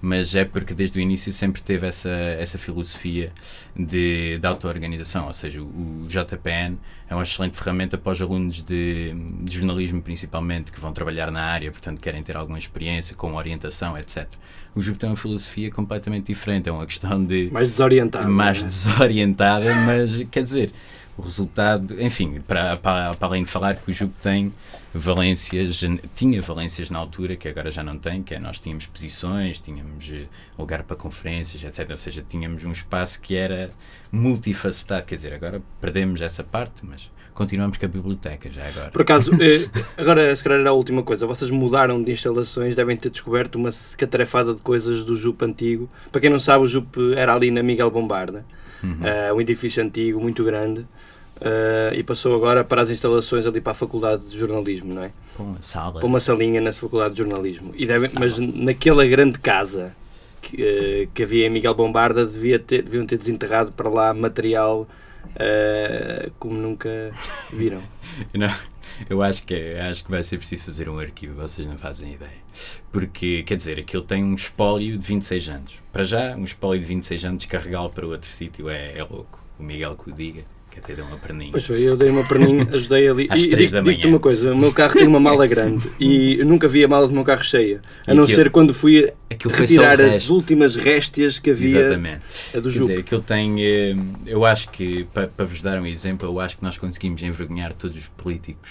mas 0.02 0.34
é 0.34 0.44
porque 0.44 0.74
desde 0.74 0.98
o 0.98 1.00
início 1.00 1.32
sempre 1.32 1.62
teve 1.62 1.86
essa, 1.86 2.10
essa 2.10 2.58
filosofia 2.58 3.32
de, 3.74 4.36
de 4.36 4.46
auto-organização. 4.46 5.28
Ou 5.28 5.32
seja, 5.32 5.62
o, 5.62 6.02
o 6.02 6.08
JPN 6.08 6.76
é 7.08 7.14
uma 7.14 7.22
excelente 7.22 7.56
ferramenta 7.56 7.96
para 7.96 8.10
os 8.10 8.20
alunos 8.20 8.62
de, 8.62 9.12
de 9.12 9.56
jornalismo, 9.58 10.02
principalmente, 10.02 10.72
que 10.72 10.80
vão 10.80 10.92
trabalhar 10.92 11.30
na 11.30 11.42
área, 11.42 11.70
portanto 11.70 12.00
querem 12.00 12.20
ter 12.20 12.36
alguma 12.36 12.58
experiência 12.58 13.14
com 13.14 13.34
orientação, 13.34 13.96
etc. 13.96 14.26
O 14.74 14.82
JUP 14.82 14.98
tem 14.98 15.08
uma 15.08 15.16
filosofia 15.16 15.70
completamente 15.70 16.26
diferente. 16.26 16.68
É 16.68 16.72
uma 16.72 16.84
questão 16.84 17.20
de 17.20 17.48
Mais 17.52 17.68
desorientado. 17.70 18.28
mais 18.28 18.60
é? 18.60 18.66
desorientada, 18.66 19.72
mas 19.86 20.26
quer 20.32 20.42
dizer, 20.42 20.72
o 21.16 21.22
resultado, 21.22 22.00
enfim, 22.02 22.40
para, 22.46 22.76
para, 22.76 23.14
para 23.14 23.28
além 23.28 23.44
de 23.44 23.50
falar 23.50 23.76
que 23.76 23.90
o 23.90 23.92
Jupe 23.92 24.14
tem 24.22 24.52
valências, 24.94 25.82
tinha 26.14 26.40
valências 26.40 26.90
na 26.90 26.98
altura, 26.98 27.36
que 27.36 27.48
agora 27.48 27.70
já 27.70 27.82
não 27.82 27.98
tem, 27.98 28.22
que 28.22 28.34
é 28.34 28.38
nós 28.38 28.58
tínhamos 28.58 28.86
posições, 28.86 29.60
tínhamos 29.60 30.10
eh, 30.12 30.24
lugar 30.58 30.82
para 30.84 30.96
conferências, 30.96 31.62
etc. 31.64 31.90
Ou 31.90 31.96
seja, 31.96 32.24
tínhamos 32.26 32.64
um 32.64 32.72
espaço 32.72 33.20
que 33.20 33.34
era 33.34 33.70
multifacetado, 34.10 35.04
quer 35.04 35.14
dizer, 35.16 35.34
agora 35.34 35.60
perdemos 35.80 36.20
essa 36.22 36.42
parte, 36.44 36.84
mas 36.84 37.10
continuamos 37.34 37.78
com 37.78 37.84
a 37.86 37.88
biblioteca 37.88 38.50
já 38.50 38.66
agora. 38.68 38.90
Por 38.90 39.02
acaso, 39.02 39.32
eh, 39.34 39.68
agora 39.96 40.34
se 40.34 40.42
calhar 40.44 40.60
era 40.60 40.70
a 40.70 40.74
última 40.74 41.02
coisa, 41.02 41.26
vocês 41.26 41.50
mudaram 41.50 42.02
de 42.02 42.12
instalações, 42.12 42.76
devem 42.76 42.96
ter 42.96 43.10
descoberto 43.10 43.56
uma 43.56 43.70
catarefada 43.96 44.54
de 44.54 44.62
coisas 44.62 45.02
do 45.04 45.16
JUP 45.16 45.42
antigo. 45.44 45.90
Para 46.10 46.20
quem 46.20 46.30
não 46.30 46.38
sabe, 46.38 46.64
o 46.64 46.66
JUP 46.66 47.14
era 47.16 47.34
ali 47.34 47.50
na 47.50 47.62
Miguel 47.62 47.90
Bombarda, 47.90 48.44
Uhum. 48.82 48.98
eh, 49.06 49.32
um 49.32 49.40
edifício 49.40 49.82
antigo, 49.82 50.20
muito 50.20 50.42
grande, 50.42 50.84
eh, 51.44 51.94
e 51.96 52.02
passou 52.04 52.36
agora 52.36 52.62
para 52.62 52.82
as 52.82 52.90
instalações 52.90 53.46
ali 53.46 53.60
para 53.60 53.72
a 53.72 53.74
Faculdade 53.74 54.26
de 54.26 54.38
Jornalismo, 54.38 54.94
não 54.94 55.02
é? 55.02 55.10
Com 55.36 55.42
uma 55.42 55.60
sala. 55.60 55.98
Para 55.98 56.06
uma 56.06 56.20
salinha 56.20 56.60
na 56.60 56.72
Faculdade 56.72 57.14
de 57.14 57.18
Jornalismo. 57.18 57.72
E 57.74 57.86
Sala. 57.86 58.08
mas 58.20 58.38
naquela 58.38 59.04
grande 59.06 59.40
casa 59.40 59.94
que, 60.40 60.62
eh, 60.62 61.08
que 61.12 61.24
havia 61.24 61.46
em 61.46 61.50
Miguel 61.50 61.74
Bombarda, 61.74 62.24
devia 62.24 62.60
ter, 62.60 62.82
deviam 62.82 63.04
ter 63.04 63.18
desenterrado 63.18 63.72
para 63.72 63.88
lá 63.88 64.14
material 64.14 64.86
eh, 65.34 66.30
como 66.38 66.54
nunca 66.54 67.12
viram. 67.52 67.82
Não, 68.32 68.54
eu 69.10 69.20
acho 69.20 69.44
que, 69.44 69.74
acho 69.74 70.04
que 70.04 70.10
vai 70.10 70.22
ser 70.22 70.38
preciso 70.38 70.64
fazer 70.64 70.88
um 70.88 70.98
arquivo, 70.98 71.34
vocês 71.34 71.66
não 71.66 71.76
fazem 71.76 72.12
ideia. 72.14 72.42
Porque, 72.92 73.42
quer 73.42 73.56
dizer, 73.56 73.80
aquilo 73.80 74.02
tem 74.02 74.22
um 74.22 74.34
espólio 74.34 74.96
de 74.96 75.06
26 75.06 75.48
anos. 75.48 75.74
Para 75.92 76.04
já, 76.04 76.36
um 76.36 76.44
espólio 76.44 76.80
de 76.80 76.86
26 76.86 77.24
anos, 77.24 77.46
carregá-lo 77.46 77.90
para 77.90 78.06
outro 78.06 78.28
sítio 78.28 78.68
é, 78.68 78.96
é 78.96 79.02
louco. 79.02 79.42
O 79.58 79.62
Miguel 79.62 79.96
que 79.96 80.10
o 80.10 80.14
diga, 80.14 80.44
que 80.72 80.78
até 80.80 80.94
deu 80.94 81.04
uma 81.04 81.16
perninha. 81.18 81.50
Pois 81.52 81.64
foi, 81.66 81.82
eu 81.82 81.96
dei 81.96 82.10
uma 82.10 82.24
perninha, 82.26 82.66
ajudei 82.72 83.06
ali. 83.08 83.26
Às 83.30 83.42
e 83.42 83.48
digo-te 83.48 84.06
uma 84.06 84.18
coisa: 84.18 84.52
o 84.54 84.58
meu 84.58 84.72
carro 84.72 84.94
tem 84.94 85.06
uma 85.06 85.20
mala 85.20 85.46
grande 85.46 85.88
e 86.00 86.38
eu 86.40 86.46
nunca 86.46 86.66
vi 86.66 86.82
a 86.82 86.88
mala 86.88 87.06
do 87.06 87.12
meu 87.14 87.24
carro 87.24 87.44
cheia. 87.44 87.80
A 88.06 88.12
E 88.12 88.14
não 88.16 88.24
aquilo- 88.24 88.36
ser 88.36 88.50
quando 88.50 88.72
fui 88.74 89.12
retirar 89.50 90.00
as 90.00 90.30
últimas 90.30 90.74
réstias 90.76 91.38
que 91.38 91.50
havia 91.50 91.80
Exatamente. 91.80 92.22
a 92.54 92.58
do 92.58 92.62
Quer 92.64 92.70
Jupe. 92.70 92.86
dizer, 92.88 93.00
aquilo 93.00 93.22
tem. 93.22 93.64
eh, 93.64 93.94
Eu 94.26 94.44
acho 94.44 94.70
que, 94.70 95.04
pa- 95.12 95.26
para 95.26 95.44
vos 95.46 95.60
dar 95.60 95.78
um 95.80 95.86
exemplo, 95.86 96.28
eu 96.28 96.40
acho 96.40 96.56
que 96.56 96.62
nós 96.64 96.78
conseguimos 96.78 97.22
envergonhar 97.22 97.72
todos 97.72 97.96
os 97.98 98.08
políticos, 98.08 98.70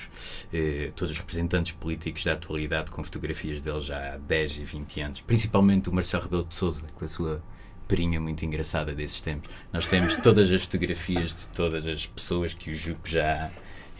eh, 0.53 0.89
todos 0.96 1.12
os 1.13 1.17
representantes 1.20 1.72
políticos 1.74 2.24
da 2.24 2.34
atualidade 2.34 2.89
com 2.91 3.03
fotografias 3.03 3.62
deles 3.62 3.86
já 3.86 4.13
há 4.13 4.17
10 4.17 4.58
e 4.58 4.63
20 4.63 5.01
anos. 5.01 5.22
Principalmente 5.22 5.89
o 5.89 5.93
Marcelo 5.93 6.24
Rebelo 6.24 6.46
de 6.48 6.55
Souza, 6.55 6.84
com 6.96 7.05
a 7.05 7.08
sua 7.08 7.41
perinha 7.91 8.21
muito 8.21 8.45
engraçada 8.45 8.93
desses 8.93 9.19
tempos. 9.19 9.50
Nós 9.74 9.86
temos 9.86 10.15
todas 10.15 10.50
as 10.50 10.62
fotografias 10.62 11.36
de 11.36 11.45
todas 11.48 11.86
as 11.86 12.05
pessoas 12.07 12.53
que 12.53 12.71
o 12.71 12.74
Jupe 12.74 13.12
já 13.12 13.50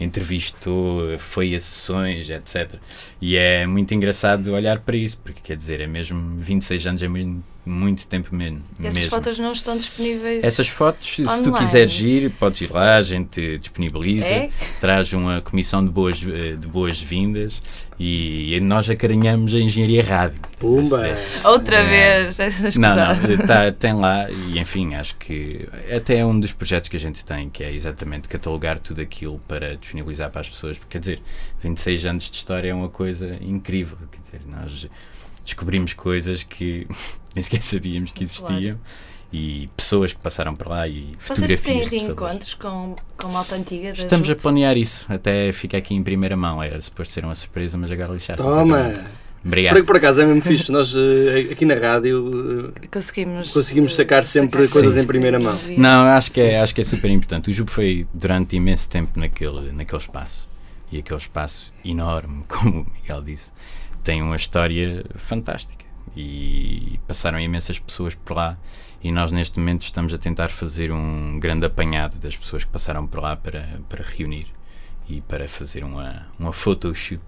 entrevistou, 0.00 1.16
foi 1.18 1.54
a 1.54 1.60
sessões, 1.60 2.30
etc. 2.30 2.74
E 3.20 3.36
é 3.36 3.66
muito 3.66 3.92
engraçado 3.92 4.50
olhar 4.52 4.80
para 4.80 4.96
isso, 4.96 5.18
porque 5.18 5.40
quer 5.44 5.56
dizer, 5.56 5.80
é 5.80 5.86
mesmo 5.86 6.40
26 6.40 6.86
anos, 6.86 7.02
é 7.02 7.08
mesmo 7.08 7.44
muito 7.64 8.06
tempo 8.08 8.34
men 8.34 8.60
E 8.80 8.86
essas 8.86 8.94
mesmo. 8.94 9.10
fotos 9.10 9.38
não 9.38 9.52
estão 9.52 9.76
disponíveis. 9.76 10.42
Essas 10.42 10.68
fotos, 10.68 11.08
se 11.08 11.22
tu 11.24 11.30
Online. 11.50 11.58
quiseres 11.58 12.00
ir, 12.00 12.30
podes 12.32 12.60
ir 12.62 12.72
lá, 12.72 12.96
a 12.96 13.02
gente 13.02 13.58
disponibiliza, 13.58 14.26
É? 14.26 14.50
traz 14.80 15.12
uma 15.12 15.40
comissão 15.42 15.84
de 15.84 15.90
boas, 15.90 16.20
eh, 16.22 16.56
de 16.56 16.66
boas-vindas 16.66 17.60
e 18.04 18.60
nós 18.60 18.90
acarinhamos 18.90 19.54
a 19.54 19.58
engenharia 19.58 20.02
rádio. 20.02 20.40
Pumba! 20.58 21.02
Outra 21.44 21.76
É. 21.76 22.24
vez. 22.24 22.40
é 22.40 22.50
Não, 22.76 22.96
não, 22.96 23.46
tá, 23.46 23.70
tem 23.70 23.92
lá 23.94 24.28
e 24.30 24.58
enfim, 24.58 24.94
acho 24.94 25.16
que 25.16 25.68
até 25.94 26.18
é 26.18 26.26
um 26.26 26.38
dos 26.38 26.52
projetos 26.52 26.88
que 26.88 26.96
a 26.96 27.00
gente 27.00 27.24
tem, 27.24 27.48
que 27.48 27.62
é 27.62 27.72
exatamente 27.72 28.28
catalogar 28.28 28.78
tudo 28.80 29.00
aquilo 29.00 29.38
para 29.46 29.76
disponibilizar 29.76 30.30
para 30.30 30.40
as 30.40 30.48
pessoas, 30.48 30.78
porque 30.78 30.92
quer 30.92 30.98
dizer, 30.98 31.20
26 31.62 32.06
anos 32.06 32.30
de 32.30 32.36
história 32.36 32.70
é 32.70 32.74
uma 32.74 32.88
coisa 32.88 33.30
incrível, 33.40 33.96
quer 34.10 34.20
dizer, 34.20 34.40
nós 34.50 34.88
descobrimos 35.44 35.92
coisas 35.92 36.42
que 36.42 36.86
nem 37.34 37.42
sequer 37.42 37.62
sabíamos 37.62 38.10
que 38.10 38.24
existiam. 38.24 38.78
E 39.32 39.68
pessoas 39.76 40.12
que 40.12 40.18
passaram 40.18 40.54
por 40.54 40.68
lá 40.68 40.86
e 40.86 41.12
Vocês 41.18 41.38
fotografias 41.40 41.62
têm 41.62 41.80
de 41.80 41.88
pessoas. 41.88 42.02
reencontros 42.02 42.54
com, 42.54 42.94
com 43.16 43.28
malta 43.28 43.54
antiga? 43.56 43.92
da 43.92 43.98
Estamos 43.98 44.28
a 44.28 44.36
planear 44.36 44.76
isso, 44.76 45.06
até 45.08 45.50
fica 45.52 45.78
aqui 45.78 45.94
em 45.94 46.02
primeira 46.02 46.36
mão. 46.36 46.62
Era 46.62 46.78
suposto 46.80 47.14
ser 47.14 47.24
uma 47.24 47.34
surpresa, 47.34 47.78
mas 47.78 47.90
agora 47.90 48.12
lixaste. 48.12 48.42
Toma! 48.42 48.92
Obrigado. 49.44 49.74
Por, 49.76 49.84
por 49.86 49.96
acaso 49.96 50.20
é 50.20 50.26
mesmo 50.26 50.42
fixe. 50.42 50.70
Nós 50.70 50.94
eh, 50.94 51.50
aqui 51.50 51.64
na 51.64 51.74
rádio 51.74 52.72
eh, 52.80 52.86
Conseguimos, 52.88 53.52
conseguimos 53.52 53.94
sacar 53.94 54.22
sempre 54.22 54.60
sacar 54.60 54.72
coisas 54.72 54.94
Sim. 54.94 55.00
em 55.00 55.06
primeira 55.06 55.40
mão. 55.40 55.58
Não, 55.76 56.04
acho 56.06 56.30
que 56.30 56.40
é, 56.40 56.60
acho 56.60 56.74
que 56.74 56.80
é 56.80 56.84
super 56.84 57.10
importante. 57.10 57.50
O 57.50 57.52
Jubo 57.52 57.70
foi 57.70 58.06
durante 58.14 58.54
imenso 58.54 58.88
tempo 58.88 59.18
naquele, 59.18 59.72
naquele 59.72 60.00
espaço. 60.00 60.48
E 60.92 60.98
aquele 60.98 61.18
espaço 61.18 61.72
enorme, 61.84 62.44
como 62.46 62.82
o 62.82 62.86
Miguel 63.00 63.22
disse, 63.22 63.50
tem 64.04 64.22
uma 64.22 64.36
história 64.36 65.04
fantástica. 65.16 65.84
E 66.16 67.00
passaram 67.08 67.40
imensas 67.40 67.78
pessoas 67.78 68.14
por 68.14 68.36
lá. 68.36 68.56
E 69.02 69.10
nós, 69.10 69.32
neste 69.32 69.58
momento, 69.58 69.82
estamos 69.82 70.14
a 70.14 70.18
tentar 70.18 70.50
fazer 70.50 70.92
um 70.92 71.38
grande 71.40 71.66
apanhado 71.66 72.20
das 72.20 72.36
pessoas 72.36 72.64
que 72.64 72.70
passaram 72.70 73.06
por 73.06 73.20
lá 73.20 73.34
para, 73.34 73.80
para 73.88 74.04
reunir 74.04 74.46
e 75.08 75.20
para 75.20 75.48
fazer 75.48 75.82
uma, 75.82 76.26
uma 76.38 76.52
photoshoot 76.52 77.20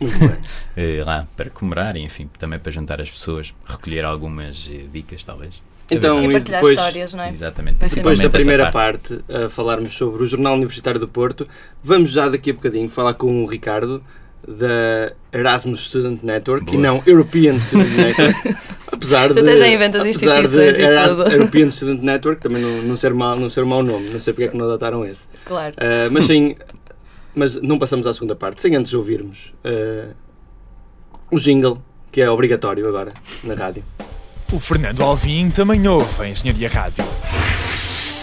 eh, 0.76 1.02
lá 1.04 1.26
para 1.36 1.48
comemorar 1.48 1.96
e, 1.96 2.00
enfim, 2.00 2.28
também 2.38 2.58
para 2.58 2.72
juntar 2.72 3.00
as 3.00 3.08
pessoas, 3.08 3.54
recolher 3.64 4.04
algumas 4.04 4.68
eh, 4.70 4.86
dicas, 4.92 5.22
talvez. 5.22 5.62
Então, 5.88 6.22
E 6.22 6.28
e 6.28 6.32
partilhar 6.32 6.60
depois, 6.60 6.78
histórias, 6.78 7.14
não 7.14 7.24
é? 7.24 7.30
Exatamente. 7.30 7.76
Depois 7.76 8.18
da 8.18 8.30
primeira 8.30 8.70
parte. 8.70 9.16
parte, 9.16 9.44
a 9.44 9.48
falarmos 9.48 9.94
sobre 9.94 10.22
o 10.22 10.26
Jornal 10.26 10.54
Universitário 10.54 11.00
do 11.00 11.08
Porto, 11.08 11.48
vamos 11.82 12.10
já 12.10 12.28
daqui 12.28 12.50
a 12.50 12.54
bocadinho 12.54 12.88
falar 12.88 13.14
com 13.14 13.42
o 13.42 13.46
Ricardo 13.46 14.02
da 14.46 15.12
Erasmus 15.32 15.84
Student 15.86 16.22
Network 16.22 16.64
Boa. 16.64 16.74
e 16.76 16.78
não 16.80 17.02
European 17.06 17.58
Student 17.60 17.90
Network. 17.96 18.56
apesar 18.90 19.28
Tu 19.28 19.34
de, 19.34 19.40
até 19.40 19.56
já 19.56 19.68
inventas 19.68 20.00
apesar 20.00 20.02
de 20.02 20.10
instituições 20.46 20.78
e 20.78 20.82
Eras- 20.82 21.08
tudo. 21.10 21.22
European 21.30 21.70
Student 21.70 22.00
Network 22.02 22.40
também 22.42 22.62
não, 22.62 22.82
não 22.82 22.96
ser 22.96 23.14
mau, 23.14 23.36
não 23.36 23.48
ser 23.50 23.64
mau 23.64 23.82
nome, 23.82 24.10
não 24.10 24.18
sei 24.20 24.32
porque 24.32 24.44
é 24.44 24.48
que 24.48 24.56
não 24.56 24.64
adotaram 24.66 25.04
esse. 25.04 25.22
Claro. 25.44 25.74
Ah, 25.78 26.08
mas 26.10 26.24
sim, 26.26 26.54
mas 27.34 27.60
não 27.62 27.78
passamos 27.78 28.06
à 28.06 28.12
segunda 28.14 28.34
parte, 28.34 28.60
sem 28.62 28.74
antes 28.74 28.92
ouvirmos 28.94 29.52
ah, 29.64 30.08
o 31.30 31.38
jingle, 31.38 31.80
que 32.10 32.20
é 32.20 32.28
obrigatório 32.30 32.86
agora 32.88 33.12
na 33.44 33.54
rádio. 33.54 33.84
O 34.52 34.58
Fernando 34.58 35.00
Alvim 35.02 35.48
também 35.50 35.86
ouve 35.86 36.22
a 36.22 36.28
Engenharia 36.28 36.68
Rádio. 36.68 37.04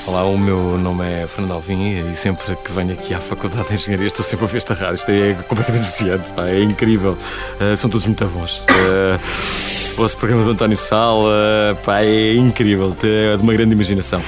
Olá, 0.08 0.24
o 0.24 0.38
meu 0.38 0.78
nome 0.78 1.04
é 1.06 1.28
Fernando 1.28 1.52
Alvim 1.52 2.10
e 2.12 2.16
sempre 2.16 2.56
que 2.56 2.72
venho 2.72 2.94
aqui 2.94 3.14
à 3.14 3.20
Faculdade 3.20 3.68
de 3.68 3.74
Engenharia 3.74 4.08
estou 4.08 4.24
sempre 4.24 4.44
a 4.44 4.48
ouvir 4.48 4.58
esta 4.58 4.74
rádio. 4.74 4.96
Isto 4.96 5.12
é 5.12 5.34
completamente 5.48 5.84
viciante, 5.86 6.32
pá, 6.32 6.48
é 6.48 6.62
incrível. 6.62 7.18
Uh, 7.60 7.76
são 7.76 7.90
todos 7.90 8.08
muito 8.08 8.26
bons. 8.28 8.60
Uh, 8.62 9.20
o 9.94 9.96
vosso 9.98 10.16
programa 10.18 10.46
do 10.46 10.52
António 10.52 10.78
Sala, 10.78 11.78
pá, 11.84 12.02
é 12.04 12.36
incrível, 12.36 12.96
é 13.04 13.36
de 13.36 13.44
uma 13.44 13.52
grande 13.52 13.74
imaginação. 13.74 14.22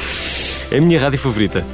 É 0.69 0.77
a 0.77 0.81
minha 0.81 0.99
rádio 0.99 1.17
favorita. 1.17 1.65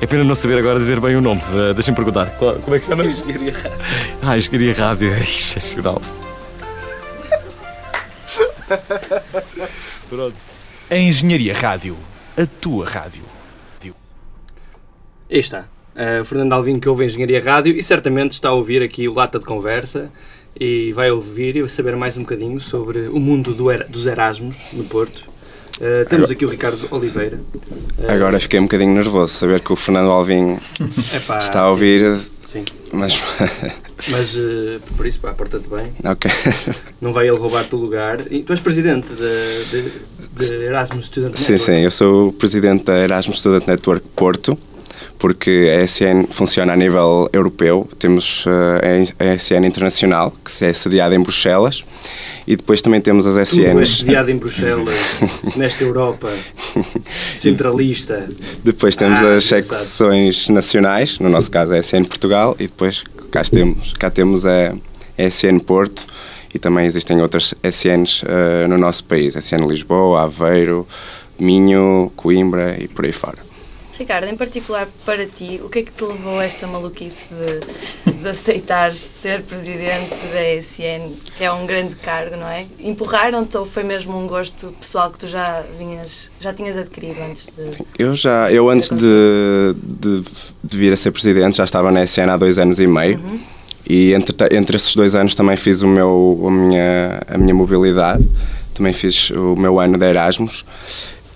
É 0.00 0.06
pena 0.06 0.24
não 0.24 0.34
saber 0.34 0.58
agora 0.58 0.78
dizer 0.78 0.98
bem 0.98 1.14
o 1.14 1.20
nome. 1.20 1.42
Uh, 1.52 1.74
Deixem-me 1.74 1.94
perguntar. 1.96 2.26
Qual- 2.38 2.54
como 2.54 2.74
é 2.74 2.78
que 2.78 2.86
se 2.86 2.90
chama? 2.90 3.04
Engenharia 3.04 3.52
Rádio. 3.52 3.78
Ah, 4.22 4.38
Engenharia 4.38 4.74
Rádio, 4.74 5.12
é 5.12 5.20
excepcional. 5.20 6.00
Pronto. 10.08 10.36
A 10.90 10.96
Engenharia 10.96 11.54
Rádio. 11.54 11.96
A 12.36 12.46
tua 12.46 12.88
rádio. 12.88 13.22
Aí 15.32 15.38
está. 15.40 15.64
Uh, 15.94 16.20
o 16.20 16.24
Fernando 16.24 16.52
Alvim 16.54 16.74
que 16.78 16.88
ouve 16.88 17.04
Engenharia 17.04 17.42
Rádio 17.42 17.74
e 17.76 17.82
certamente 17.82 18.32
está 18.32 18.48
a 18.50 18.52
ouvir 18.54 18.82
aqui 18.82 19.08
o 19.08 19.14
Lata 19.14 19.38
de 19.38 19.44
Conversa 19.44 20.10
e 20.58 20.92
vai 20.92 21.10
ouvir 21.10 21.56
e 21.56 21.68
saber 21.68 21.96
mais 21.96 22.16
um 22.16 22.20
bocadinho 22.20 22.60
sobre 22.60 23.08
o 23.08 23.18
mundo 23.18 23.52
do 23.54 23.70
Era- 23.70 23.84
dos 23.86 24.06
Erasmus 24.06 24.56
no 24.72 24.84
Porto. 24.84 25.22
Uh, 25.80 26.06
temos 26.08 26.30
aqui 26.30 26.44
o 26.44 26.48
Ricardo 26.48 26.86
Oliveira. 26.90 27.38
Uh, 27.98 28.10
Agora 28.10 28.38
fiquei 28.38 28.58
um 28.60 28.64
bocadinho 28.64 28.92
nervoso 28.94 29.32
saber 29.34 29.60
que 29.60 29.72
o 29.72 29.76
Fernando 29.76 30.10
Alvim 30.10 30.58
epá, 31.14 31.38
está 31.38 31.60
a 31.60 31.70
ouvir, 31.70 32.18
Sim, 32.46 32.64
mas. 32.92 33.20
mas 34.10 34.34
uh, 34.36 34.80
por 34.96 35.06
isso, 35.06 35.18
pá, 35.18 35.32
porta-te 35.32 35.66
bem. 35.68 35.92
ok. 36.04 36.30
Não 37.00 37.12
vai 37.12 37.26
ele 37.28 37.38
roubar-te 37.38 37.74
o 37.74 37.78
lugar. 37.78 38.20
E 38.30 38.42
tu 38.42 38.52
és 38.52 38.60
presidente 38.60 39.08
de, 39.14 39.64
de, 39.70 40.46
de 40.46 40.54
Erasmus 40.66 41.06
Student 41.06 41.36
Sim, 41.36 41.52
Network. 41.52 41.72
sim, 41.80 41.84
eu 41.84 41.90
sou 41.90 42.28
o 42.28 42.32
presidente 42.32 42.84
da 42.84 42.98
Erasmus 42.98 43.40
Student 43.40 43.66
Network 43.66 44.06
Porto, 44.14 44.56
porque 45.22 45.70
a 45.72 45.84
ESN 45.84 46.26
funciona 46.30 46.72
a 46.72 46.76
nível 46.76 47.30
europeu. 47.32 47.88
Temos 47.96 48.44
uh, 48.44 48.50
a 49.20 49.34
ESN 49.34 49.64
Internacional, 49.64 50.34
que 50.44 50.64
é 50.64 50.72
sediada 50.72 51.14
em 51.14 51.20
Bruxelas, 51.20 51.84
e 52.44 52.56
depois 52.56 52.82
também 52.82 53.00
temos 53.00 53.24
as 53.24 53.50
SNs. 53.50 53.98
sediado 53.98 54.32
em 54.32 54.36
Bruxelas, 54.36 54.96
nesta 55.54 55.84
Europa 55.84 56.28
centralista. 57.38 58.28
Depois 58.64 58.96
temos 58.96 59.22
Ah, 59.22 59.36
as 59.36 59.44
secções 59.44 60.48
nacionais, 60.48 61.20
no 61.20 61.28
nosso 61.28 61.52
caso 61.52 61.72
a 61.72 61.78
ESN 61.78 62.02
Portugal, 62.02 62.56
e 62.58 62.64
depois 62.64 63.04
cá 63.30 63.44
temos, 63.44 63.92
cá 63.92 64.10
temos 64.10 64.44
a 64.44 64.74
ESN 65.16 65.60
Porto, 65.60 66.04
e 66.52 66.58
também 66.58 66.84
existem 66.84 67.22
outras 67.22 67.54
SNs 67.62 68.24
uh, 68.24 68.68
no 68.68 68.76
nosso 68.76 69.04
país, 69.04 69.36
SN 69.36 69.68
Lisboa, 69.68 70.24
Aveiro, 70.24 70.84
Minho, 71.38 72.10
Coimbra 72.16 72.76
e 72.80 72.88
por 72.88 73.04
aí 73.04 73.12
fora. 73.12 73.51
Ricardo, 74.02 74.26
em 74.26 74.36
particular 74.36 74.88
para 75.06 75.24
ti, 75.26 75.60
o 75.62 75.68
que 75.68 75.78
é 75.78 75.82
que 75.82 75.92
te 75.92 76.04
levou 76.04 76.40
a 76.40 76.44
esta 76.44 76.66
maluquice 76.66 77.22
de, 77.30 78.12
de 78.12 78.28
aceitares 78.28 78.98
ser 78.98 79.42
presidente 79.42 80.14
da 80.32 80.54
ESN, 80.54 81.14
que 81.36 81.44
é 81.44 81.52
um 81.52 81.64
grande 81.66 81.94
cargo, 81.96 82.36
não 82.36 82.48
é? 82.48 82.66
Empurraram-te 82.80 83.56
ou 83.56 83.64
foi 83.64 83.84
mesmo 83.84 84.18
um 84.18 84.26
gosto 84.26 84.74
pessoal 84.80 85.10
que 85.10 85.20
tu 85.20 85.28
já 85.28 85.62
vinhas, 85.78 86.30
já 86.40 86.52
tinhas 86.52 86.76
adquirido 86.76 87.22
antes 87.22 87.46
de. 87.46 87.84
Eu 87.96 88.14
já, 88.16 88.50
eu 88.50 88.68
antes 88.68 88.90
de, 88.90 89.74
de, 89.80 90.24
de 90.64 90.76
vir 90.76 90.92
a 90.92 90.96
ser 90.96 91.12
presidente 91.12 91.56
já 91.56 91.64
estava 91.64 91.92
na 91.92 92.02
SN 92.04 92.28
há 92.30 92.36
dois 92.36 92.58
anos 92.58 92.80
e 92.80 92.86
meio 92.88 93.20
e 93.88 94.12
entre, 94.14 94.34
entre 94.56 94.76
esses 94.76 94.96
dois 94.96 95.14
anos 95.14 95.34
também 95.34 95.56
fiz 95.56 95.82
o 95.82 95.86
meu, 95.86 96.42
a, 96.44 96.50
minha, 96.50 97.20
a 97.28 97.38
minha 97.38 97.54
mobilidade, 97.54 98.28
também 98.74 98.92
fiz 98.92 99.30
o 99.30 99.54
meu 99.54 99.78
ano 99.78 99.96
de 99.96 100.06
Erasmus 100.06 100.64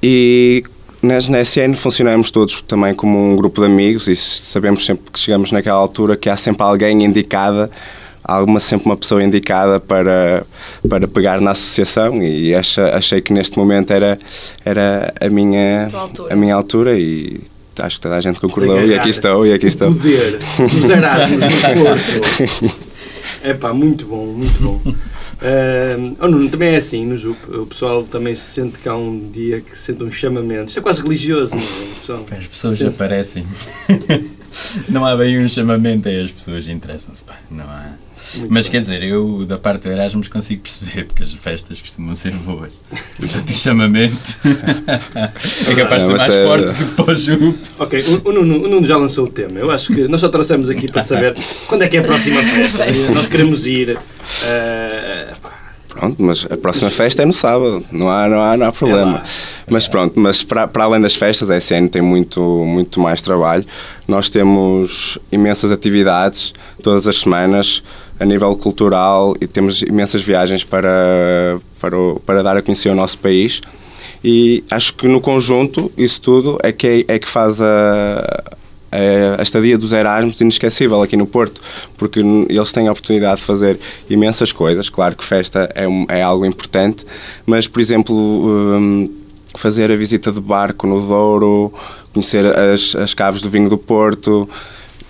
e 0.03 0.65
nós 1.07 1.29
na 1.29 1.40
SN 1.40 1.75
funcionamos 1.75 2.31
todos 2.31 2.61
também 2.62 2.92
como 2.95 3.33
um 3.33 3.37
grupo 3.37 3.61
de 3.61 3.66
amigos 3.66 4.09
e 4.09 4.16
sabemos 4.16 4.85
sempre 4.85 5.11
que 5.12 5.19
chegamos 5.19 5.53
naquela 5.53 5.79
altura 5.79 6.16
que 6.16 6.29
há 6.29 6.37
sempre 6.37 6.62
alguém 6.62 7.05
indicada 7.05 7.71
alguma, 8.27 8.59
sempre 8.59 8.87
uma 8.87 8.97
pessoa 8.97 9.23
indicada 9.23 9.79
para, 9.79 10.45
para 10.88 11.07
pegar 11.07 11.40
na 11.40 11.53
associação 11.53 12.23
e 12.23 12.55
acha, 12.55 12.97
achei 12.97 13.21
que 13.21 13.33
neste 13.33 13.57
momento 13.57 13.92
era, 13.92 14.19
era 14.64 15.14
a, 15.21 15.29
minha, 15.29 15.88
a 16.29 16.37
minha 16.37 16.55
altura 16.55 16.99
e 16.99 17.40
acho 17.79 17.97
que 17.97 18.03
toda 18.03 18.16
a 18.16 18.21
gente 18.21 18.40
concordou 18.40 18.81
e 18.85 18.95
aqui 18.95 19.11
estou, 19.11 19.47
e 19.47 19.53
aqui 19.53 19.66
estou. 19.66 19.95
poder 19.95 20.38
dos 20.59 20.90
Erasmus 20.90 21.40
no 21.40 21.85
Porto. 21.85 22.87
É 23.42 23.53
pá, 23.53 23.73
muito 23.73 24.07
bom, 24.07 24.25
muito 24.27 24.62
bom. 24.62 24.95
Uh, 25.37 26.16
oh, 26.18 26.29
Nuno, 26.29 26.49
também 26.49 26.70
é 26.70 26.77
assim 26.77 27.05
no 27.05 27.16
JUP. 27.16 27.38
O 27.51 27.66
pessoal 27.66 28.03
também 28.05 28.35
se 28.35 28.53
sente 28.53 28.79
que 28.79 28.88
há 28.88 28.96
um 28.96 29.31
dia 29.31 29.61
que 29.61 29.77
se 29.77 29.85
sente 29.85 30.03
um 30.03 30.11
chamamento. 30.11 30.68
Isto 30.68 30.79
é 30.79 30.83
quase 30.83 31.03
religioso, 31.03 31.55
não 31.55 31.62
é? 31.62 31.66
Pessoal 32.01 32.27
As 32.31 32.46
pessoas 32.46 32.79
Sim. 32.79 32.88
aparecem. 32.88 33.46
não 34.88 35.05
há 35.05 35.14
bem 35.16 35.38
um 35.38 35.49
chamamento, 35.49 36.09
aí 36.09 36.22
as 36.22 36.31
pessoas 36.31 36.68
interessam-se. 36.68 37.22
pá, 37.22 37.37
Não 37.51 37.64
há. 37.64 38.06
Muito 38.37 38.53
Mas 38.53 38.65
bem. 38.65 38.73
quer 38.73 38.81
dizer, 38.81 39.03
eu 39.03 39.45
da 39.47 39.59
parte 39.59 39.83
do 39.83 39.91
Erasmus 39.93 40.29
consigo 40.29 40.63
perceber, 40.63 41.05
porque 41.07 41.23
as 41.23 41.33
festas 41.35 41.81
costumam 41.81 42.15
ser 42.15 42.33
boas. 42.33 42.73
Portanto, 43.19 43.51
o 43.51 43.53
chamamento 43.53 44.37
é 45.71 45.75
capaz 45.75 46.03
de 46.03 46.09
ser 46.09 46.17
mais 46.19 46.33
é- 46.33 46.45
forte 46.45 46.67
do 46.67 46.75
que 46.75 46.85
para 46.95 47.13
o 47.13 47.15
Jupe. 47.15 47.59
Ok, 47.79 48.03
o, 48.25 48.29
o 48.29 48.33
Nuno, 48.33 48.65
o 48.65 48.69
Nuno 48.69 48.87
já 48.87 48.97
lançou 48.97 49.25
o 49.25 49.29
tema. 49.29 49.59
Eu 49.59 49.71
acho 49.71 49.93
que 49.95 50.09
nós 50.09 50.21
só 50.21 50.29
trouxemos 50.29 50.69
aqui 50.69 50.91
para 50.91 51.03
saber 51.05 51.35
quando 51.69 51.83
é 51.83 51.89
que 51.89 51.97
é 51.97 52.01
a 52.01 52.05
próxima 52.05 52.43
festa. 52.43 53.11
nós 53.13 53.27
queremos 53.27 53.67
ir. 53.67 53.97
uh, 53.97 55.37
Pronto, 55.89 56.23
mas 56.23 56.47
a 56.51 56.59
próxima 56.59 56.91
festa 56.91 57.23
é 57.23 57.25
no 57.25 57.33
sábado, 57.33 57.83
não 57.91 58.11
há, 58.11 58.29
não 58.29 58.43
há, 58.43 58.55
não 58.55 58.67
há 58.67 58.73
problema. 58.73 59.13
lá. 59.13 59.23
Mas 59.67 59.89
pronto, 59.89 60.21
mas 60.21 60.43
para, 60.43 60.69
para 60.69 60.85
além 60.85 61.01
das 61.01 61.15
festas, 61.15 61.49
a 61.51 61.57
SN 61.57 61.87
tem 61.89 62.03
muito, 62.03 62.39
muito 62.67 63.01
mais 63.01 63.23
trabalho. 63.23 63.65
Nós 64.07 64.29
temos 64.29 65.19
imensas 65.33 65.71
atividades 65.71 66.53
todas 66.83 67.07
as 67.09 67.17
semanas 67.17 67.83
a 68.19 68.25
nível 68.25 68.55
cultural 68.57 69.35
e 69.41 69.47
temos 69.47 69.83
imensas 69.83 70.23
viagens 70.23 70.65
para, 70.65 71.59
para, 71.81 71.97
o- 71.99 72.21
para 72.25 72.43
dar 72.43 72.57
a 72.57 72.63
conhecer 72.63 72.89
o 72.91 72.95
nosso 72.95 73.19
país. 73.19 73.61
E 74.25 74.65
acho 74.71 74.95
que 74.95 75.07
no 75.07 75.21
conjunto, 75.21 75.91
isso 75.97 76.21
tudo 76.21 76.59
é 76.63 76.73
que, 76.73 77.05
é 77.07 77.19
que 77.19 77.29
faz 77.29 77.61
a, 77.61 78.45
a, 78.91 79.41
a 79.41 79.43
estadia 79.43 79.77
dos 79.77 79.93
Erasmus 79.93 80.41
inesquecível 80.41 81.03
aqui 81.03 81.17
no 81.17 81.27
Porto, 81.27 81.61
porque 81.99 82.21
eles 82.49 82.73
têm 82.73 82.89
a 82.89 82.93
oportunidade 82.93 83.41
de 83.41 83.47
fazer 83.47 83.79
imensas 84.09 84.51
coisas. 84.53 84.89
Claro 84.89 85.15
que 85.15 85.25
festa 85.25 85.71
é, 85.75 85.87
um- 85.87 86.07
é 86.09 86.23
algo 86.23 86.45
importante, 86.47 87.05
mas, 87.45 87.67
por 87.67 87.81
exemplo, 87.81 88.15
hum, 88.17 89.11
fazer 89.55 89.91
a 89.93 89.97
visita 89.97 90.33
de 90.33 90.41
barco 90.41 90.87
no 90.87 91.01
Douro, 91.07 91.73
conhecer 92.13 92.45
as, 92.47 92.97
as 92.97 93.13
caves 93.15 93.43
do 93.43 93.51
vinho 93.51 93.69
do 93.69 93.79
Porto, 93.79 94.49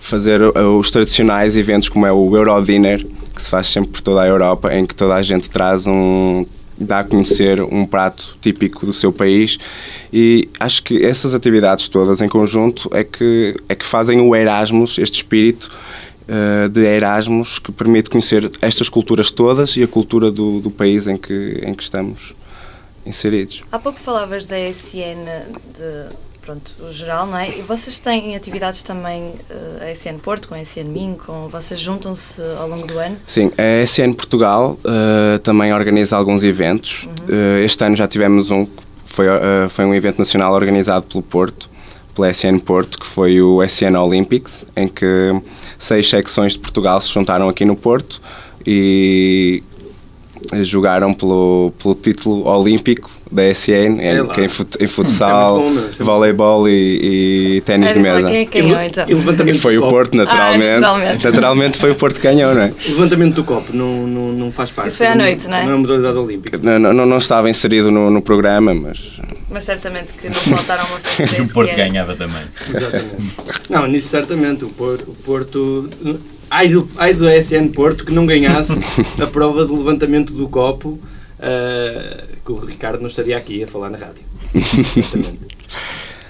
fazer 0.07 0.40
uh, 0.40 0.79
os 0.79 0.90
tradicionais 0.90 1.57
eventos 1.57 1.88
como 1.88 2.07
é 2.07 2.12
o 2.12 2.37
Euro 2.37 2.62
Dinner, 2.62 3.05
que 3.35 3.42
se 3.42 3.51
faz 3.51 3.66
sempre 3.66 3.90
por 3.90 4.01
toda 4.01 4.23
a 4.23 4.27
Europa, 4.27 4.73
em 4.73 4.87
que 4.87 4.95
toda 4.95 5.14
a 5.14 5.23
gente 5.23 5.51
traz 5.51 5.87
um 5.87 6.47
dá 6.79 7.01
a 7.01 7.05
conhecer 7.05 7.62
um 7.62 7.87
prato 7.87 8.37
típico 8.38 8.85
do 8.85 8.92
seu 8.92 9.11
país 9.11 9.59
e 10.12 10.47
acho 10.61 10.83
que 10.83 11.07
essas 11.07 11.33
atividades 11.33 11.88
todas 11.88 12.21
em 12.21 12.29
conjunto 12.29 12.90
é 12.92 13.03
que, 13.03 13.57
é 13.66 13.75
que 13.75 13.85
fazem 13.85 14.21
o 14.21 14.37
Erasmus, 14.37 14.99
este 14.99 15.14
espírito 15.14 15.73
uh, 16.29 16.69
de 16.69 16.85
Erasmus 16.85 17.59
que 17.59 17.73
permite 17.73 18.11
conhecer 18.11 18.51
estas 18.61 18.90
culturas 18.90 19.31
todas 19.31 19.75
e 19.79 19.83
a 19.83 19.88
cultura 19.88 20.31
do, 20.31 20.61
do 20.61 20.71
país 20.71 21.09
em 21.09 21.16
que, 21.16 21.62
em 21.64 21.73
que 21.73 21.83
estamos 21.83 22.35
inseridos. 23.07 23.64
Há 23.73 23.79
pouco 23.79 23.99
falavas 23.99 24.45
da 24.45 24.59
SN 24.59 25.25
de 25.79 26.14
pronto, 26.46 26.70
o 26.80 26.92
geral, 26.92 27.26
não 27.26 27.37
é? 27.37 27.59
E 27.59 27.62
vocês 27.62 27.98
têm 27.98 28.37
atividades 28.37 28.85
também, 28.85 29.32
uh, 29.50 29.82
a 29.82 29.90
SN 29.92 30.18
Porto, 30.22 30.48
com 30.48 30.54
a 30.54 30.64
SN 30.64 30.85
Min, 30.85 31.16
com, 31.16 31.48
vocês 31.48 31.80
juntam-se 31.80 32.40
ao 32.56 32.68
longo 32.68 32.87
do 32.87 32.96
ano? 32.98 33.16
Sim, 33.26 33.50
a 33.59 33.85
SN 33.85 34.12
Portugal 34.12 34.78
uh, 34.85 35.38
também 35.40 35.74
organiza 35.74 36.16
alguns 36.16 36.44
eventos. 36.44 37.04
Uhum. 37.04 37.35
Uh, 37.35 37.64
este 37.64 37.85
ano 37.85 37.96
já 37.96 38.06
tivemos 38.06 38.52
um, 38.52 38.64
foi, 39.04 39.26
foi 39.68 39.85
um 39.85 39.94
evento 39.94 40.18
nacional 40.18 40.54
organizado 40.54 41.06
pelo 41.06 41.22
Porto, 41.22 41.68
pela 42.14 42.32
SN 42.32 42.59
Porto, 42.59 42.98
que 42.98 43.06
foi 43.06 43.40
o 43.40 43.62
SN 43.64 43.96
Olympics, 43.96 44.64
em 44.76 44.87
que 44.87 45.35
seis 45.78 46.09
secções 46.09 46.52
de 46.52 46.61
Portugal 46.61 47.00
se 47.00 47.12
juntaram 47.12 47.48
aqui 47.48 47.64
no 47.64 47.74
Porto 47.74 48.20
e 48.64 49.62
jogaram 50.62 51.12
pelo, 51.12 51.72
pelo 51.80 51.94
título 51.94 52.46
olímpico 52.46 53.11
da 53.30 53.42
SN, 53.50 53.98
é 53.98 54.14
em, 54.14 54.44
em, 54.44 54.48
fut, 54.48 54.78
em 54.80 54.87
futsal, 54.87 55.61
hum, 55.61 55.88
é 55.98 56.02
voleibol 56.02 56.68
e, 56.68 57.56
e 57.56 57.61
ténis 57.62 57.92
de 57.92 57.98
mesa. 57.98 58.28
Quem 58.28 58.38
é 58.38 58.46
que 58.46 58.62
ganhou, 58.62 58.80
então? 58.80 59.06
E 59.48 59.54
foi 59.54 59.78
o 59.78 59.88
Porto, 59.88 60.16
naturalmente. 60.16 60.64
Ah, 60.64 60.80
naturalmente. 60.80 61.24
naturalmente. 61.24 61.78
foi 61.78 61.90
o 61.90 61.94
Porto 61.96 62.20
que 62.20 62.26
ganhou, 62.26 62.54
não 62.54 62.62
é? 62.62 62.72
O 62.87 62.90
levantamento 62.90 63.35
do 63.35 63.44
copo 63.44 63.76
não, 63.76 64.06
não, 64.06 64.32
não 64.32 64.52
faz 64.52 64.70
parte. 64.70 64.88
Isso 64.88 64.98
foi 64.98 65.09
à 65.09 65.14
noite, 65.14 65.48
não 65.48 65.56
é? 65.56 65.66
Não 65.66 65.72
é 65.72 65.76
modalidade 65.76 66.18
olímpica. 66.18 66.59
Não, 66.62 66.78
não, 66.78 67.06
não 67.06 67.18
estava 67.18 67.50
inserido 67.50 67.90
no, 67.90 68.11
no 68.11 68.22
programa, 68.22 68.72
mas. 68.72 69.00
Mas 69.50 69.64
certamente 69.64 70.12
que 70.14 70.28
não 70.28 70.35
faltaram 70.35 70.85
uma 70.87 70.98
festa. 71.00 71.42
o 71.42 71.48
Porto 71.48 71.74
ganhava 71.74 72.14
também. 72.14 72.42
Exatamente. 72.68 73.16
Não, 73.68 73.87
nisso 73.87 74.09
certamente. 74.09 74.64
O 74.64 74.68
Porto. 74.68 75.11
O 75.11 75.14
Porto 75.14 75.90
ai, 76.50 76.68
do, 76.68 76.88
ai 76.96 77.14
do 77.14 77.28
SN 77.28 77.68
Porto 77.68 78.04
que 78.04 78.12
não 78.12 78.26
ganhasse 78.26 78.72
a 79.20 79.26
prova 79.26 79.64
do 79.64 79.76
levantamento 79.76 80.32
do 80.32 80.48
copo 80.48 80.90
uh, 81.38 82.37
que 82.44 82.52
o 82.52 82.59
Ricardo 82.59 83.00
não 83.00 83.09
estaria 83.09 83.37
aqui 83.37 83.62
a 83.62 83.66
falar 83.66 83.90
na 83.90 83.98
rádio. 83.98 84.22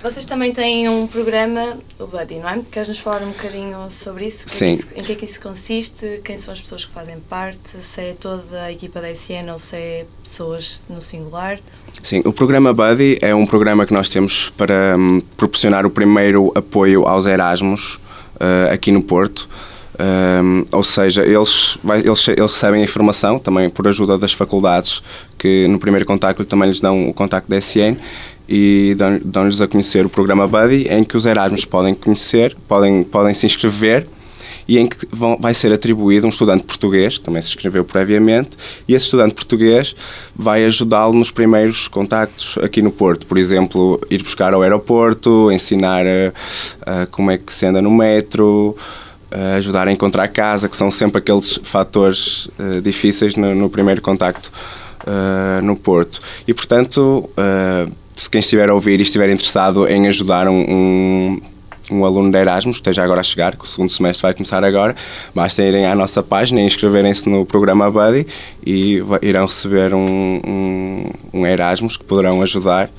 Vocês 0.02 0.24
também 0.24 0.52
têm 0.52 0.88
um 0.88 1.07
programa, 1.07 1.79
o 1.98 2.07
Buddy, 2.07 2.37
não 2.37 2.48
é? 2.48 2.61
Queres-nos 2.70 3.00
falar 3.00 3.22
um 3.22 3.31
bocadinho 3.31 3.90
sobre 3.90 4.26
isso? 4.26 4.44
Sim. 4.46 4.72
isso, 4.72 4.87
em 4.94 5.02
que 5.02 5.12
é 5.12 5.14
que 5.16 5.24
isso 5.24 5.40
consiste? 5.40 6.20
Quem 6.22 6.38
são 6.38 6.55
as 6.55 6.61
pessoas 6.61 6.85
que 6.85 6.92
fazem 6.92 7.18
parte? 7.29 7.79
Se 7.81 8.00
é 8.00 8.12
toda 8.12 8.62
a 8.62 8.72
equipa 8.72 9.00
da 9.00 9.11
SN 9.11 9.50
ou 9.50 9.59
se 9.59 9.74
é 9.74 10.07
pessoas 10.22 10.83
no 10.88 11.02
singular? 11.02 11.59
Sim, 12.05 12.22
o 12.24 12.33
programa 12.33 12.72
Buddy 12.72 13.18
é 13.20 13.35
um 13.35 13.44
programa 13.44 13.85
que 13.85 13.92
nós 13.92 14.09
temos 14.09 14.48
para 14.50 14.96
um, 14.96 15.20
proporcionar 15.37 15.85
o 15.85 15.90
primeiro 15.90 16.52
apoio 16.55 17.05
aos 17.05 17.26
Erasmus 17.26 17.94
uh, 17.94 18.72
aqui 18.72 18.92
no 18.92 19.02
Porto. 19.02 19.48
Um, 19.98 20.66
ou 20.72 20.82
seja, 20.82 21.24
eles, 21.24 21.78
vai, 21.82 22.00
eles, 22.00 22.28
eles 22.28 22.52
recebem 22.52 22.82
a 22.82 22.85
informação 22.85 23.38
também 23.38 23.70
por 23.70 23.88
ajuda 23.88 24.18
das 24.18 24.32
faculdades 24.32 25.02
que 25.38 25.66
no 25.68 25.78
primeiro 25.78 26.04
contacto 26.04 26.44
também 26.44 26.68
lhes 26.68 26.80
dão 26.80 27.09
o 27.09 27.14
contacto 27.14 27.48
da 27.48 27.56
SN 27.56 27.96
e 28.46 28.94
dão-lhes 29.24 29.61
a 29.61 29.66
conhecer 29.66 30.04
o 30.04 30.11
programa 30.11 30.46
Buddy 30.46 30.87
em 30.90 31.02
que 31.02 31.16
os 31.16 31.24
Erasmus 31.24 31.64
podem 31.64 31.94
conhecer, 31.94 32.54
podem, 32.68 33.02
podem 33.04 33.32
se 33.32 33.46
inscrever 33.46 34.06
e 34.68 34.78
em 34.78 34.87
que 34.87 35.06
vão, 35.11 35.37
vai 35.40 35.54
ser 35.54 35.72
atribuído 35.72 36.26
um 36.26 36.30
estudante 36.30 36.64
português, 36.64 37.18
que 37.18 37.24
também 37.24 37.40
se 37.40 37.48
inscreveu 37.48 37.85
previamente, 37.85 38.50
e 38.88 38.94
esse 38.94 39.04
estudante 39.04 39.35
português 39.35 39.94
vai 40.35 40.64
ajudá-lo 40.64 41.14
nos 41.14 41.30
primeiros 41.30 41.88
contactos 41.88 42.59
aqui 42.59 42.82
no 42.82 42.90
Porto. 42.90 43.26
Por 43.26 43.38
exemplo, 43.38 44.00
ir 44.11 44.22
buscar 44.22 44.52
ao 44.52 44.62
aeroporto, 44.62 45.50
ensinar 45.52 46.04
a 46.85 47.06
como 47.06 47.30
é 47.30 47.38
que 47.38 47.52
se 47.52 47.64
anda 47.64 47.80
no 47.80 47.90
metro, 47.90 48.76
ajudar 49.57 49.88
a 49.88 49.92
encontrar 49.92 50.29
casa, 50.29 50.68
que 50.68 50.77
são 50.77 50.90
sempre 50.90 51.18
aqueles 51.18 51.59
fatores 51.62 52.46
uh, 52.59 52.81
difíceis 52.81 53.37
no, 53.37 53.55
no, 53.55 53.68
primeiro 53.68 54.01
contacto 54.01 54.51
uh, 55.07 55.62
no 55.62 55.77
Porto. 55.77 56.20
E, 56.46 56.55
portanto, 56.55 57.29
uh, 57.31 57.92
se 58.14 58.31
quem 58.31 58.40
estiver 58.40 58.70
a 58.70 58.75
ouvir 58.75 58.99
e 58.99 59.03
estiver 59.03 59.29
interessado 59.29 59.87
em 59.87 60.07
ajudar 60.09 60.49
um, 60.49 60.61
um, 60.68 61.40
um, 61.90 62.05
aluno 62.05 62.31
de 62.31 62.38
Erasmus, 62.38 62.77
que 62.77 62.81
esteja 62.81 63.05
agora 63.05 63.20
a 63.20 63.25
chegar, 63.25 63.57
que 63.57 63.64
o 63.64 63.68
segundo 63.68 63.90
semestre 63.90 64.22
vai 64.22 64.35
começar 64.35 64.64
agora, 64.64 64.96
basta 65.35 65.62
irem 65.62 65.87
à 65.87 65.94
nossa 65.94 66.22
página 66.22 66.61
e 66.61 66.64
inscreverem-se 66.64 67.29
no 67.29 67.44
programa 67.44 67.90
Buddy 67.90 68.27
e 68.64 69.03
irão 69.22 69.44
receber 69.44 69.94
um, 69.94 70.40
um, 70.46 71.11
um 71.33 71.46
Erasmus 71.46 71.96
que 71.96 72.05
poderão 72.05 72.40
ajudar 72.42 72.90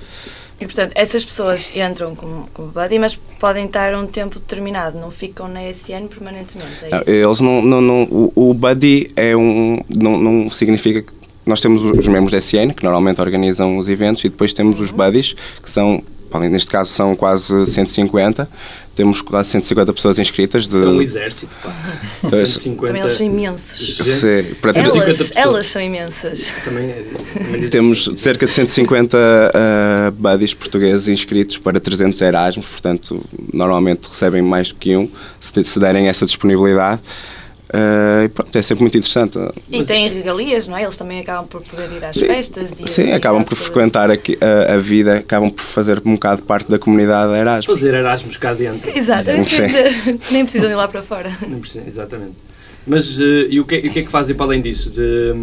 e 0.60 0.66
portanto, 0.66 0.92
essas 0.96 1.24
pessoas 1.24 1.72
entram 1.76 2.16
como, 2.16 2.50
como 2.54 2.70
buddy, 2.70 2.98
mas 2.98 3.16
podem 3.16 3.66
estar 3.66 3.94
um 3.96 4.08
tempo 4.08 4.40
determinado, 4.40 4.98
não 4.98 5.12
ficam 5.12 5.48
na 5.48 5.70
SN 5.70 6.08
permanentemente. 6.10 6.86
É 6.86 6.90
não, 6.90 7.02
eles 7.06 7.40
não, 7.40 7.62
não, 7.62 7.82
não 7.82 8.04
o, 8.04 8.34
o, 8.36 8.54
buddy 8.54 9.10
é 9.16 9.38
um. 9.38 9.80
Não, 9.96 10.18
não 10.18 10.50
significa 10.50 11.02
que. 11.02 11.18
Nós 11.46 11.62
temos 11.62 11.82
os 11.82 12.08
membros 12.10 12.32
da 12.32 12.40
SN, 12.40 12.74
que 12.76 12.84
normalmente 12.84 13.22
organizam 13.22 13.78
os 13.78 13.88
eventos, 13.88 14.22
e 14.26 14.30
depois 14.30 14.52
temos 14.52 14.78
uhum. 14.78 14.84
os 14.84 14.92
buddies, 14.92 15.34
que 15.64 15.70
são, 15.70 16.04
neste 16.50 16.70
caso, 16.70 16.92
são 16.92 17.16
quase 17.16 17.66
150 17.66 18.50
temos 18.98 19.22
quase 19.22 19.50
150 19.52 19.94
pessoas 19.94 20.18
inscritas. 20.18 20.68
De... 20.68 20.80
São 20.80 20.90
um 20.90 21.02
exército, 21.02 21.56
pá. 21.62 21.72
150... 22.22 22.88
Também 22.88 23.02
eles 23.02 23.14
são 23.14 23.26
imensos. 23.28 23.98
Sim, 23.98 24.56
para 24.60 24.72
elas, 24.80 25.32
elas 25.36 25.68
são 25.68 25.82
imensas. 25.82 26.52
Também, 26.66 26.90
é, 26.90 27.06
também 27.36 27.70
temos 27.70 28.10
cerca 28.16 28.48
de 28.48 28.52
150 28.52 29.18
uh, 29.18 30.12
buddies 30.12 30.56
portugueses 30.56 31.08
inscritos 31.08 31.60
para 31.60 31.80
300 31.80 32.20
Erasmus, 32.20 32.66
portanto, 32.66 33.24
normalmente 33.54 34.08
recebem 34.08 34.42
mais 34.42 34.70
do 34.70 34.76
que 34.76 34.98
um, 34.98 35.08
se, 35.40 35.64
se 35.64 35.80
derem 35.80 36.08
essa 36.08 36.26
disponibilidade. 36.26 37.00
Uh, 37.68 38.24
e 38.24 38.30
pronto, 38.30 38.56
é 38.56 38.62
sempre 38.62 38.84
muito 38.84 38.98
interessante. 38.98 39.38
E 39.70 39.84
têm 39.84 40.10
regalias, 40.10 40.68
não 40.68 40.78
é? 40.78 40.84
Eles 40.84 40.96
também 40.96 41.20
acabam 41.20 41.48
por 41.48 41.62
poder 41.62 41.92
ir 41.92 42.04
às 42.04 42.16
sim, 42.16 42.26
festas. 42.26 42.72
E 42.80 42.88
sim, 42.88 43.12
acabam 43.12 43.44
por 43.44 43.56
frequentar 43.56 44.10
aqui 44.10 44.38
a, 44.40 44.76
a, 44.76 44.78
vida, 44.78 45.18
acabam 45.18 45.50
por 45.50 45.64
fazer 45.64 46.02
um 46.06 46.14
bocado 46.14 46.44
parte 46.44 46.72
da 46.72 46.80
comunidade 46.80 47.34
Erasmus. 47.34 47.80
Fazer 47.80 47.94
Erasmus 47.94 48.38
cá 48.38 48.54
dentro. 48.54 48.90
Exato, 48.98 49.30
nem 50.32 50.46
precisam 50.46 50.70
ir 50.70 50.76
lá 50.76 50.88
para 50.88 51.02
fora. 51.02 51.32
exatamente. 51.86 52.47
Mas 52.88 53.18
uh, 53.18 53.22
e, 53.50 53.60
o 53.60 53.66
que, 53.66 53.76
e 53.76 53.90
o 53.90 53.92
que 53.92 54.00
é 54.00 54.02
que 54.04 54.10
fazem 54.10 54.36
para 54.36 54.46
além 54.46 54.62
disso? 54.62 54.90
De, 54.90 55.34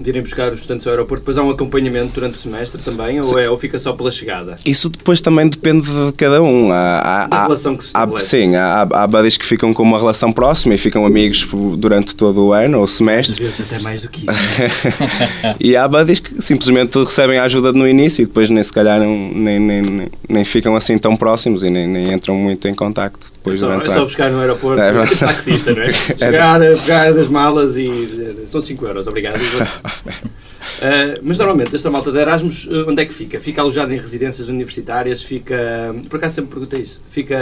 de 0.00 0.10
irem 0.10 0.20
buscar 0.20 0.52
os 0.52 0.60
estudantes 0.60 0.86
ao 0.86 0.92
aeroporto? 0.92 1.22
Depois 1.22 1.38
há 1.38 1.42
um 1.42 1.50
acompanhamento 1.50 2.12
durante 2.12 2.34
o 2.34 2.38
semestre 2.38 2.82
também? 2.82 3.20
Ou, 3.20 3.38
é, 3.38 3.48
ou 3.48 3.56
fica 3.56 3.78
só 3.78 3.92
pela 3.92 4.10
chegada? 4.10 4.56
Isso 4.66 4.88
depois 4.88 5.20
também 5.20 5.48
depende 5.48 5.88
de 5.88 6.12
cada 6.12 6.42
um. 6.42 6.72
Há, 6.72 7.22
há, 7.22 7.26
da 7.28 7.42
relação 7.44 7.76
que 7.76 7.84
se 7.84 7.92
há, 7.94 8.08
Sim, 8.20 8.56
há, 8.56 8.82
há 8.82 9.06
buddies 9.06 9.36
que 9.36 9.46
ficam 9.46 9.72
com 9.72 9.84
uma 9.84 9.98
relação 9.98 10.32
próxima 10.32 10.74
e 10.74 10.78
ficam 10.78 11.06
amigos 11.06 11.46
durante 11.78 12.16
todo 12.16 12.46
o 12.46 12.52
ano 12.52 12.80
ou 12.80 12.88
semestre. 12.88 13.32
Às 13.32 13.38
vezes 13.38 13.60
até 13.60 13.78
mais 13.78 14.02
do 14.02 14.08
que 14.08 14.26
isso. 14.26 14.32
e 15.60 15.76
há 15.76 15.86
buddies 15.86 16.18
que 16.18 16.42
simplesmente 16.42 16.98
recebem 16.98 17.38
a 17.38 17.44
ajuda 17.44 17.72
no 17.72 17.86
início 17.86 18.22
e 18.22 18.26
depois 18.26 18.50
nem 18.50 18.62
se 18.62 18.72
calhar 18.72 18.98
não, 18.98 19.32
nem, 19.32 19.60
nem, 19.60 19.82
nem, 19.82 20.08
nem 20.28 20.44
ficam 20.44 20.74
assim 20.74 20.98
tão 20.98 21.16
próximos 21.16 21.62
e 21.62 21.70
nem, 21.70 21.86
nem 21.86 22.12
entram 22.12 22.34
muito 22.34 22.66
em 22.66 22.74
contacto. 22.74 23.31
Depois 23.42 23.56
é 23.56 23.60
só, 23.60 23.74
é 23.74 23.84
só 23.86 24.04
buscar 24.04 24.30
no 24.30 24.38
aeroporto, 24.38 24.80
é, 24.80 24.92
taxista, 25.16 25.74
não 25.74 25.82
é? 25.82 25.90
Chegar, 26.16 26.60
pegar 26.60 27.12
das 27.12 27.26
malas 27.26 27.76
e 27.76 27.82
dizer, 27.84 28.36
são 28.46 28.60
5 28.60 28.86
euros, 28.86 29.06
obrigado. 29.08 29.40
Uh, 30.78 31.20
mas 31.22 31.38
normalmente 31.38 31.74
esta 31.74 31.90
malta 31.90 32.10
de 32.12 32.18
Erasmus, 32.18 32.66
uh, 32.66 32.88
onde 32.88 33.02
é 33.02 33.06
que 33.06 33.12
fica? 33.12 33.40
Fica 33.40 33.60
alojada 33.60 33.92
em 33.94 33.96
residências 33.96 34.48
universitárias? 34.48 35.22
Fica. 35.22 35.94
Por 36.08 36.16
acaso 36.16 36.36
sempre 36.36 36.50
perguntei 36.50 36.80
isso. 36.80 37.00
Fica. 37.10 37.38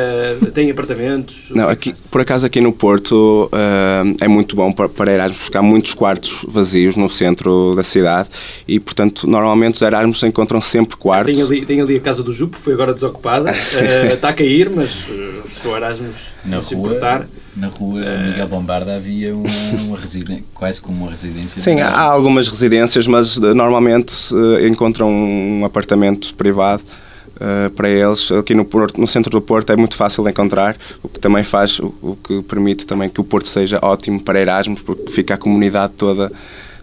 Tem 0.55 0.71
apartamentos? 0.71 1.51
Não, 1.51 1.69
aqui, 1.69 1.95
por 2.11 2.21
acaso 2.21 2.47
aqui 2.47 2.61
no 2.61 2.73
Porto 2.73 3.51
uh, 3.53 4.17
é 4.21 4.29
muito 4.29 4.57
bom 4.57 4.73
para, 4.73 4.89
para 4.89 5.13
Erasmus, 5.13 5.39
porque 5.41 5.59
há 5.59 5.63
muitos 5.63 5.95
quartos 5.95 6.45
vazios 6.47 6.97
no 6.97 7.09
centro 7.09 7.75
da 7.75 7.83
cidade 7.83 8.29
e, 8.67 8.81
portanto, 8.81 9.27
normalmente 9.27 9.75
os 9.75 9.83
Erasmus 9.83 10.23
encontram 10.23 10.61
sempre 10.61 10.97
quartos. 10.97 11.35
Tem 11.35 11.45
ali, 11.45 11.67
tem 11.67 11.81
ali 11.81 11.97
a 11.97 12.01
casa 12.01 12.23
do 12.23 12.33
Jupo, 12.33 12.57
foi 12.59 12.73
agora 12.73 12.95
desocupada. 12.95 13.51
está 14.13 14.31
a 14.31 14.33
cair, 14.33 14.71
mas 14.71 14.91
se 15.47 15.69
o 15.69 15.77
Erasmus 15.77 16.17
na 16.45 16.51
não 16.51 16.59
rua, 16.59 16.69
se 16.69 16.75
importar 16.75 17.27
na 17.57 17.69
rua 17.69 18.01
Miguel 18.01 18.49
Bombarda 18.49 18.97
havia 18.97 19.35
uma, 19.35 19.49
uma 19.83 19.99
residência, 19.99 20.45
quase 20.55 20.81
como 20.81 21.03
uma 21.03 21.11
residência. 21.11 21.61
Sim, 21.61 21.81
há 21.81 22.01
algumas 22.01 22.49
residências, 22.49 23.07
mas 23.07 23.37
uh, 23.37 23.55
normalmente 23.55 24.33
uh, 24.33 24.67
encontram 24.67 25.11
um 25.11 25.65
apartamento 25.65 26.35
privado 26.35 26.83
uh, 27.37 27.71
para 27.71 27.89
eles. 27.89 28.31
Aqui 28.31 28.55
no, 28.55 28.65
Porto, 28.65 29.01
no 29.01 29.07
centro 29.07 29.31
do 29.31 29.41
Porto 29.41 29.73
é 29.73 29.77
muito 29.77 29.97
fácil 29.97 30.23
de 30.23 30.31
encontrar, 30.31 30.77
o 31.03 31.09
que 31.09 31.19
também 31.19 31.43
faz, 31.43 31.79
o, 31.81 31.95
o 32.01 32.17
que 32.23 32.43
permite 32.43 32.87
também 32.87 33.09
que 33.09 33.21
o 33.21 33.25
Porto 33.25 33.49
seja 33.49 33.79
ótimo 33.83 34.21
para 34.21 34.41
Erasmus, 34.41 34.83
porque 34.83 35.11
fica 35.11 35.35
a 35.35 35.39
comunidade 35.39 35.95
toda 35.97 36.31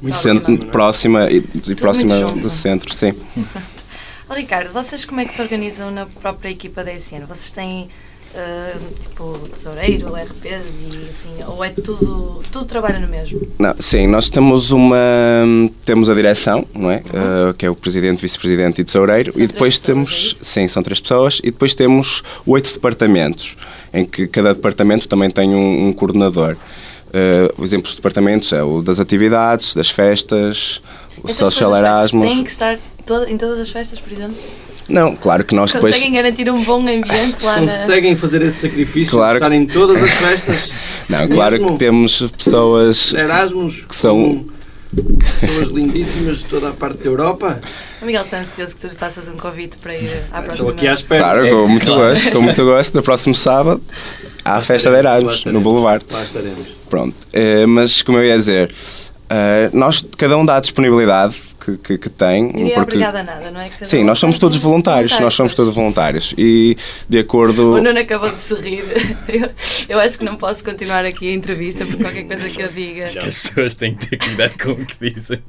muito 0.02 0.18
centro, 0.18 0.54
é? 0.54 0.58
próxima 0.58 1.30
e, 1.30 1.44
e 1.68 1.76
próxima 1.76 2.24
do 2.34 2.50
centro, 2.50 2.94
sim. 2.94 3.14
Ricardo, 4.30 4.74
vocês 4.74 5.06
como 5.06 5.22
é 5.22 5.26
que 5.26 5.34
se 5.34 5.42
organizam 5.42 5.90
na 5.90 6.06
própria 6.06 6.50
equipa 6.50 6.84
da 6.84 6.92
SN? 6.94 7.26
Vocês 7.26 7.52
têm 7.52 7.88
uh, 8.38 8.94
tipo 9.02 9.40
tesoureiro, 9.50 10.14
RPs 10.16 10.74
e 10.80 11.10
assim, 11.10 11.44
ou 11.48 11.64
é 11.64 11.70
tudo, 11.70 12.42
tudo 12.52 12.66
trabalha 12.66 13.00
no 13.00 13.08
mesmo? 13.08 13.42
Não, 13.58 13.76
sim, 13.80 14.08
nós 14.08 14.30
temos 14.30 14.72
uma 14.72 14.98
temos 15.84 16.10
a 16.10 16.14
direção, 16.14 16.66
não 16.74 16.92
é? 16.92 16.98
Uhum. 16.98 17.50
Uh, 17.50 17.54
que 17.54 17.66
é 17.66 17.70
o 17.70 17.76
presidente, 17.76 18.22
vice-presidente 18.22 18.82
e 18.82 18.84
tesoureiro, 18.84 19.34
são 19.34 19.44
e 19.44 19.48
depois 19.48 19.80
temos, 19.80 20.34
pessoas, 20.34 20.42
é 20.42 20.46
sim, 20.46 20.68
são 20.68 20.84
três 20.84 21.00
pessoas, 21.00 21.40
e 21.44 21.52
depois 21.52 21.74
temos 21.74 22.24
oito 22.46 22.74
departamentos, 22.74 23.58
em 23.94 24.06
que 24.06 24.28
cada 24.28 24.54
departamento 24.54 25.08
também 25.08 25.30
tem 25.30 25.54
um, 25.54 25.88
um 25.88 25.94
coordenador. 25.94 26.56
Uh, 27.08 27.64
exemplos 27.64 27.92
de 27.92 27.98
departamentos 27.98 28.52
é 28.52 28.62
o 28.62 28.82
das 28.82 29.00
atividades, 29.00 29.74
das 29.74 29.90
festas, 29.90 30.82
o 31.24 31.28
Essas 31.28 31.38
Social 31.38 31.76
Erasmus. 31.76 32.34
Têm 32.34 32.44
que 32.44 32.52
estar 32.52 32.78
toda, 33.06 33.32
em 33.32 33.38
todas 33.38 33.60
as 33.60 33.70
festas, 33.70 34.00
por 34.00 34.12
exemplo? 34.12 34.36
Não, 34.88 35.16
claro 35.16 35.44
que 35.44 35.54
nós 35.54 35.74
depois. 35.74 35.96
Conseguem 35.96 36.16
garantir 36.16 36.50
um 36.50 36.64
bom 36.64 36.80
ambiente 36.80 37.44
lá 37.44 37.60
na... 37.60 37.72
Conseguem 37.72 38.16
fazer 38.16 38.42
esse 38.42 38.58
sacrifício 38.60 39.12
Claro. 39.18 39.40
de 39.40 39.46
estar 39.46 39.56
em 39.56 39.66
todas 39.66 40.02
as 40.02 40.12
festas? 40.12 40.72
Não, 41.10 41.28
claro 41.28 41.54
Mesmo 41.56 41.72
que 41.74 41.78
temos 41.80 42.22
pessoas. 42.38 43.14
Erasmus, 43.14 43.82
Que 43.88 43.96
são- 43.96 44.46
pessoas 45.42 45.70
lindíssimas 45.70 46.38
de 46.40 46.46
toda 46.46 46.70
a 46.70 46.72
parte 46.72 47.00
da 47.00 47.06
Europa. 47.06 47.60
O 48.02 48.06
Miguel 48.06 48.22
está 48.24 48.40
ansioso 48.40 48.76
que 48.76 48.88
tu 48.88 48.96
faças 48.96 49.28
um 49.28 49.38
convite 49.38 49.78
para 49.78 49.96
ir 49.96 50.10
à 50.32 50.42
próxima. 50.42 50.52
Estou 50.52 50.70
aqui 50.70 50.88
à 50.88 50.94
espera. 50.94 51.24
Claro, 51.24 51.50
com 51.50 51.68
muito 51.68 51.94
gosto, 51.94 52.32
com 52.32 52.42
muito 52.42 52.64
gosto. 52.66 52.96
No 52.96 53.04
próximo 53.04 53.36
sábado 53.36 53.82
há 54.46 54.56
a 54.58 54.62
festa 54.62 54.90
de 54.90 54.98
Erasmus, 54.98 55.46
no. 55.46 55.60
Boulevard. 55.60 56.04
Lá 56.12 56.24
estaremos. 56.24 56.68
Pronto. 56.90 57.16
Eh, 57.34 57.66
mas, 57.66 58.02
como 58.02 58.18
eu 58.18 58.24
ia 58.26 58.38
dizer, 58.38 58.72
eh, 59.30 59.70
nós, 59.74 60.04
cada 60.18 60.38
um 60.38 60.46
dá 60.46 60.56
a 60.58 60.60
disponibilidade 60.62 61.36
que, 61.68 61.78
que, 61.78 61.98
que 61.98 62.10
tem. 62.10 62.44
Ninguém 62.44 62.74
é 62.74 62.80
obrigado 62.82 63.16
a 63.18 63.24
nada, 63.24 63.52
não 63.52 63.60
é? 63.60 63.68
Que 63.68 63.86
Sim, 63.86 64.00
um 64.00 64.06
nós 64.06 64.20
somos 64.20 64.38
todos 64.40 64.58
um- 64.58 64.62
voluntários, 64.62 65.20
nós 65.20 65.34
somos 65.34 65.54
todos 65.54 65.76
voluntários. 65.76 66.34
E 66.38 66.78
de 67.10 67.20
acordo. 67.20 67.74
O 67.74 67.82
Nuno 67.82 68.00
acabou 68.00 68.30
de 68.32 68.42
se 68.42 68.54
rir. 68.56 68.84
Eu, 69.28 69.50
eu 69.90 70.00
acho 70.00 70.18
que 70.18 70.24
não 70.24 70.38
posso 70.38 70.64
continuar 70.64 71.04
aqui 71.06 71.30
a 71.30 71.34
entrevista 71.34 71.86
por 71.86 71.98
qualquer 71.98 72.24
coisa 72.24 72.48
que 72.48 72.62
eu 72.62 72.70
diga. 72.70 73.08
As 73.08 73.16
pessoas 73.16 73.76
têm 73.76 73.94
que 73.94 74.08
ter 74.08 74.18
cuidado 74.18 74.54
com 74.64 74.72
o 74.72 74.86
que 74.86 75.12
dizem. 75.12 75.40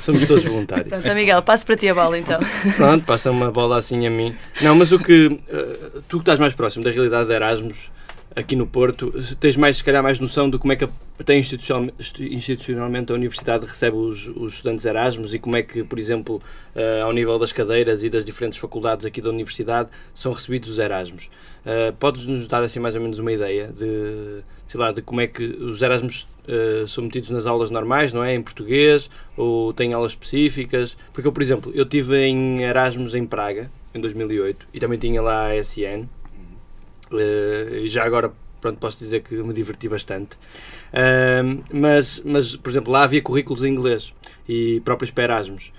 Somos 0.00 0.26
todos 0.26 0.44
voluntários. 0.44 0.88
Pronto, 0.88 1.14
Miguel, 1.14 1.42
passo 1.42 1.66
para 1.66 1.76
ti 1.76 1.88
a 1.88 1.94
bola 1.94 2.18
então. 2.18 2.40
Pronto, 2.76 3.04
passa 3.04 3.30
uma 3.30 3.50
bola 3.50 3.76
assim 3.78 4.06
a 4.06 4.10
mim. 4.10 4.34
Não, 4.62 4.74
mas 4.74 4.92
o 4.92 4.98
que. 4.98 5.38
eh, 5.48 6.00
tu 6.08 6.16
que 6.18 6.22
estás 6.22 6.38
mais 6.38 6.54
próximo 6.54 6.82
da 6.84 6.90
realidade 6.90 7.28
de 7.28 7.34
Erasmus, 7.34 7.90
aqui 8.36 8.54
no 8.54 8.66
Porto, 8.66 9.10
tens 9.40 9.56
mais, 9.56 9.78
se 9.78 9.84
calhar, 9.84 10.02
mais 10.02 10.18
noção 10.18 10.48
de 10.50 10.58
como 10.58 10.72
é 10.72 10.76
que 10.76 10.86
até 11.18 11.34
institucional- 11.38 11.90
institucionalmente 12.20 13.10
a 13.10 13.14
Universidade 13.14 13.64
recebe 13.64 13.96
os, 13.96 14.28
os 14.28 14.52
estudantes 14.54 14.84
Erasmus 14.84 15.32
e 15.32 15.38
como 15.38 15.56
é 15.56 15.62
que, 15.62 15.82
por 15.82 15.98
exemplo, 15.98 16.40
eh, 16.74 17.00
ao 17.00 17.12
nível 17.14 17.38
das 17.38 17.50
cadeiras 17.50 18.04
e 18.04 18.10
das 18.10 18.24
diferentes 18.26 18.58
faculdades 18.58 19.06
aqui 19.06 19.22
da 19.22 19.30
Universidade, 19.30 19.88
são 20.14 20.30
recebidos 20.32 20.68
os 20.68 20.78
Erasmus. 20.78 21.30
Eh, 21.64 21.92
Podes-nos 21.98 22.46
dar 22.46 22.62
assim 22.62 22.78
mais 22.78 22.94
ou 22.94 23.00
menos 23.00 23.18
uma 23.18 23.32
ideia 23.32 23.68
de, 23.68 24.42
sei 24.68 24.78
lá, 24.78 24.92
de 24.92 25.00
como 25.00 25.22
é 25.22 25.26
que 25.26 25.42
os 25.42 25.80
Erasmus 25.80 26.26
eh, 26.46 26.84
são 26.86 27.04
metidos 27.04 27.30
nas 27.30 27.46
aulas 27.46 27.70
normais, 27.70 28.12
não 28.12 28.22
é? 28.22 28.34
Em 28.34 28.42
português, 28.42 29.08
ou 29.34 29.72
têm 29.72 29.94
aulas 29.94 30.12
específicas? 30.12 30.94
Porque 31.14 31.26
eu, 31.26 31.32
por 31.32 31.40
exemplo, 31.42 31.72
eu 31.74 31.84
estive 31.84 32.16
em 32.26 32.62
Erasmus 32.62 33.14
em 33.14 33.24
Praga, 33.26 33.70
em 33.94 34.00
2008, 34.00 34.68
e 34.74 34.78
também 34.78 34.98
tinha 34.98 35.22
lá 35.22 35.46
a 35.46 35.56
SN. 35.56 36.06
Eh, 37.12 37.82
e 37.84 37.88
já 37.88 38.04
agora, 38.04 38.32
pronto, 38.60 38.78
posso 38.78 38.98
dizer 38.98 39.22
que 39.22 39.34
me 39.34 39.52
diverti 39.52 39.88
bastante. 39.88 40.36
Ahm, 40.92 41.60
mas, 41.72 42.20
mas, 42.24 42.56
por 42.56 42.70
exemplo, 42.70 42.92
lá 42.92 43.02
havia 43.04 43.22
currículos 43.22 43.62
em 43.62 43.68
inglês 43.68 44.12
e 44.48 44.80
próprios 44.84 45.10
para 45.10 45.24
Erasmus. 45.24 45.72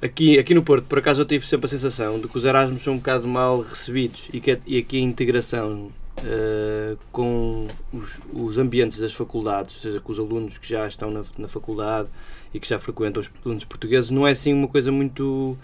Aqui, 0.00 0.38
aqui 0.38 0.52
no 0.54 0.62
Porto, 0.62 0.84
por 0.84 0.98
acaso, 0.98 1.22
eu 1.22 1.24
tive 1.24 1.46
sempre 1.46 1.66
a 1.66 1.68
sensação 1.70 2.20
de 2.20 2.28
que 2.28 2.36
os 2.36 2.44
Erasmus 2.44 2.82
são 2.82 2.94
um 2.94 2.98
bocado 2.98 3.26
mal 3.26 3.60
recebidos 3.60 4.28
e 4.32 4.40
que 4.40 4.58
e 4.66 4.78
aqui 4.78 4.98
a 4.98 5.00
integração 5.00 5.90
eh, 6.22 6.96
com 7.12 7.66
os, 7.92 8.18
os 8.32 8.58
ambientes 8.58 8.98
das 8.98 9.14
faculdades, 9.14 9.74
ou 9.76 9.80
seja, 9.80 10.00
com 10.00 10.12
os 10.12 10.18
alunos 10.18 10.58
que 10.58 10.68
já 10.68 10.86
estão 10.86 11.10
na, 11.10 11.22
na 11.38 11.48
faculdade 11.48 12.08
e 12.54 12.60
que 12.60 12.68
já 12.68 12.78
frequentam 12.78 13.20
os 13.20 13.30
alunos 13.44 13.64
portugueses, 13.64 14.10
não 14.10 14.26
é 14.26 14.30
assim 14.32 14.52
uma 14.52 14.68
coisa 14.68 14.90
muito. 14.92 15.56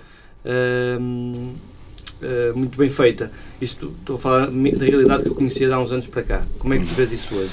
ahm, 0.45 1.55
eh, 2.23 2.53
muito 2.55 2.77
bem 2.79 2.89
feita. 2.89 3.31
Isto, 3.61 3.93
estou 4.01 4.17
a 4.17 4.19
falar 4.19 4.47
da 4.47 4.85
realidade 4.85 5.23
que 5.25 5.29
eu 5.29 5.35
conhecia 5.35 5.73
há 5.75 5.79
uns 5.79 5.93
anos 5.93 6.07
para 6.07 6.23
cá. 6.23 6.43
Como 6.59 6.73
é 6.75 6.79
que 6.79 6.87
tu 6.87 6.95
vês 6.95 7.13
isso 7.13 7.35
hoje? 7.35 7.51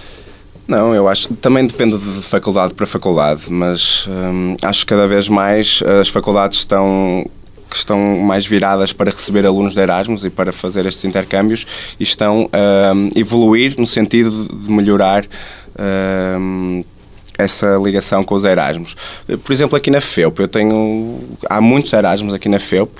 Não, 0.68 0.94
eu 0.94 1.08
acho 1.08 1.34
também 1.36 1.66
depende 1.66 1.98
de 1.98 2.22
faculdade 2.22 2.74
para 2.76 2.86
faculdade, 2.86 3.42
mas 3.50 4.08
hum, 4.08 4.56
acho 4.62 4.82
que 4.82 4.86
cada 4.94 5.08
vez 5.08 5.28
mais 5.28 5.82
as 6.00 6.10
faculdades 6.10 6.60
estão 6.60 7.26
que 7.70 7.76
estão 7.76 8.00
mais 8.20 8.48
viradas 8.48 8.92
para 8.94 9.12
receber 9.12 9.46
alunos 9.46 9.76
de 9.76 9.80
Erasmus 9.80 10.26
e 10.26 10.30
para 10.32 10.52
fazer 10.52 10.88
estes 10.88 11.06
intercâmbios 11.06 11.68
e 12.00 12.04
estão 12.04 12.50
a 12.52 12.94
evoluir 13.20 13.76
no 13.78 13.86
sentido 13.86 14.32
de- 14.48 14.66
de 14.66 14.72
melhorar 14.72 15.24
hum, 16.40 16.84
essa 17.40 17.78
ligação 17.78 18.24
com 18.24 18.36
os 18.36 18.44
Erasmus. 18.44 18.96
Por 19.44 19.54
exemplo, 19.54 19.78
aqui 19.78 19.90
na 19.90 20.02
FEUP, 20.02 20.40
eu 20.42 20.48
tenho. 20.48 21.22
Há 21.50 21.62
muitos 21.62 21.94
Erasmus 21.94 22.34
aqui 22.34 22.50
na 22.50 22.60
FEUP. 22.60 22.92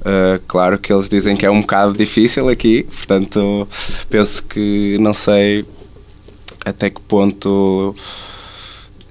Uh, 0.00 0.40
claro 0.48 0.78
que 0.78 0.92
eles 0.92 1.08
dizem 1.08 1.36
que 1.36 1.44
é 1.46 1.50
um 1.50 1.60
bocado 1.60 1.92
difícil 1.92 2.48
aqui, 2.48 2.82
portanto, 2.84 3.68
penso 4.08 4.42
que 4.44 4.96
não 4.98 5.12
sei 5.14 5.64
até 6.64 6.88
que 6.90 7.00
ponto 7.00 7.94
O 7.94 7.94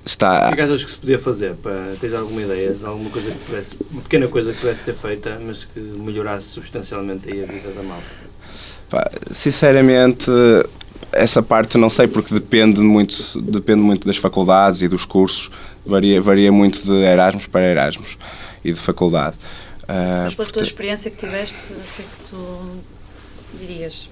está. 0.05 0.47
que 0.47 0.53
é 0.53 0.55
que 0.55 0.61
achas 0.61 0.83
que 0.83 0.91
se 0.91 0.97
podia 0.97 1.19
fazer? 1.19 1.53
Para, 1.55 1.95
tens 1.99 2.13
alguma 2.13 2.41
ideia 2.41 2.73
de 2.73 2.85
alguma 2.85 3.09
coisa 3.09 3.29
que 3.31 3.37
pudesse, 3.39 3.75
uma 3.91 4.01
pequena 4.01 4.27
coisa 4.27 4.51
que 4.51 4.59
pudesse 4.59 4.83
ser 4.83 4.93
feita, 4.95 5.39
mas 5.45 5.63
que 5.63 5.79
melhorasse 5.79 6.47
substancialmente 6.47 7.29
a 7.29 7.45
vida 7.45 7.71
da 7.75 7.83
malta? 7.83 8.07
Pá, 8.89 9.09
Sinceramente, 9.31 10.29
essa 11.13 11.41
parte 11.43 11.77
não 11.77 11.89
sei 11.89 12.07
porque 12.07 12.33
depende 12.33 12.79
muito, 12.81 13.39
depende 13.41 13.81
muito 13.81 14.07
das 14.07 14.17
faculdades 14.17 14.81
e 14.81 14.87
dos 14.87 15.05
cursos. 15.05 15.49
Varia, 15.85 16.21
varia 16.21 16.51
muito 16.51 16.81
de 16.83 16.91
Erasmus 17.03 17.47
para 17.47 17.61
Erasmus 17.61 18.17
e 18.63 18.71
de 18.71 18.79
faculdade. 18.79 19.35
Ah, 19.87 20.21
Mas 20.25 20.35
pela 20.35 20.45
tua 20.47 20.53
portanto- 20.53 20.63
experiência 20.65 21.09
que 21.11 21.17
tiveste, 21.17 21.73
o 21.73 21.95
que 21.95 22.01
é 22.01 22.05
que 22.05 22.29
tu 22.29 22.77
dirias? 23.59 24.09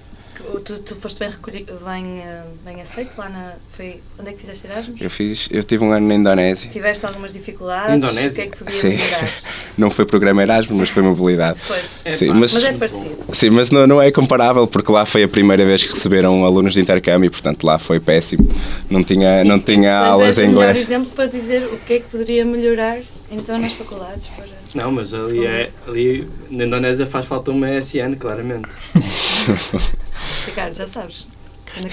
Tu, 0.64 0.78
tu 0.78 0.94
foste 0.96 1.18
bem, 1.18 1.30
recolhi- 1.30 1.66
bem, 1.84 2.20
eh, 2.20 2.42
bem 2.64 2.80
aceito 2.80 3.10
lá 3.16 3.28
na. 3.28 3.52
Foi, 3.76 4.00
onde 4.18 4.28
é 4.30 4.32
que 4.32 4.40
fizeste 4.40 4.66
Erasmus? 4.66 5.00
eu 5.00 5.10
fiz, 5.10 5.48
eu 5.50 5.62
tive 5.64 5.84
um 5.84 5.92
ano 5.92 6.06
na 6.06 6.14
Indonésia. 6.14 6.70
Tiveste 6.70 7.06
algumas 7.06 7.32
dificuldades? 7.32 7.96
Indonésia? 7.96 8.30
O 8.30 8.34
que 8.34 8.40
é 8.42 8.46
que 8.46 8.56
podia 8.58 8.72
Sim. 8.80 8.88
melhorar? 8.96 9.30
Não 9.78 9.90
foi 9.90 10.04
programa 10.04 10.42
Erasmus, 10.42 10.78
mas 10.78 10.88
foi 10.90 11.02
mobilidade. 11.02 11.58
Depois. 11.60 12.02
É 12.04 12.10
Sim, 12.12 12.28
pá, 12.28 12.34
mas, 12.34 12.52
Mas 12.54 12.64
é 12.64 12.72
parecido. 12.74 13.16
sim, 13.32 13.50
mas 13.50 13.70
não, 13.70 13.86
não 13.86 14.02
é 14.02 14.10
comparável 14.10 14.66
porque 14.66 14.92
lá 14.92 15.06
foi 15.06 15.22
a 15.22 15.28
primeira 15.28 15.64
vez 15.64 15.82
que 15.82 15.90
receberam 15.92 16.44
alunos 16.44 16.74
de 16.74 16.80
intercâmbio 16.80 17.28
e 17.28 17.30
portanto 17.30 17.64
lá 17.64 17.78
foi 17.78 17.98
péssimo. 17.98 18.46
Não 18.90 19.02
tinha, 19.02 19.42
não 19.44 19.56
E, 19.56 19.60
tinha 19.60 19.92
portanto, 19.92 20.10
aulas 20.12 20.38
em 20.38 20.50
inglês. 20.50 20.78
exemplo 20.78 21.10
para 21.12 21.26
dizer 21.26 21.62
o 21.64 21.78
que 21.78 21.94
é 21.94 21.98
que 22.00 22.06
poderia 22.10 22.44
melhorar 22.44 22.98
então 23.30 23.58
nas 23.58 23.72
faculdades 23.72 24.28
para. 24.28 24.60
Não, 24.74 24.92
mas 24.92 25.12
ali, 25.14 25.44
é, 25.46 25.70
ali 25.88 26.28
na 26.50 26.64
Indonésia 26.64 27.06
faz 27.06 27.26
falta 27.26 27.50
uma 27.50 27.68
SN, 27.80 28.14
claramente. 28.18 28.68
Ricardo, 30.46 30.74
já 30.76 30.86
sabes. 30.88 31.26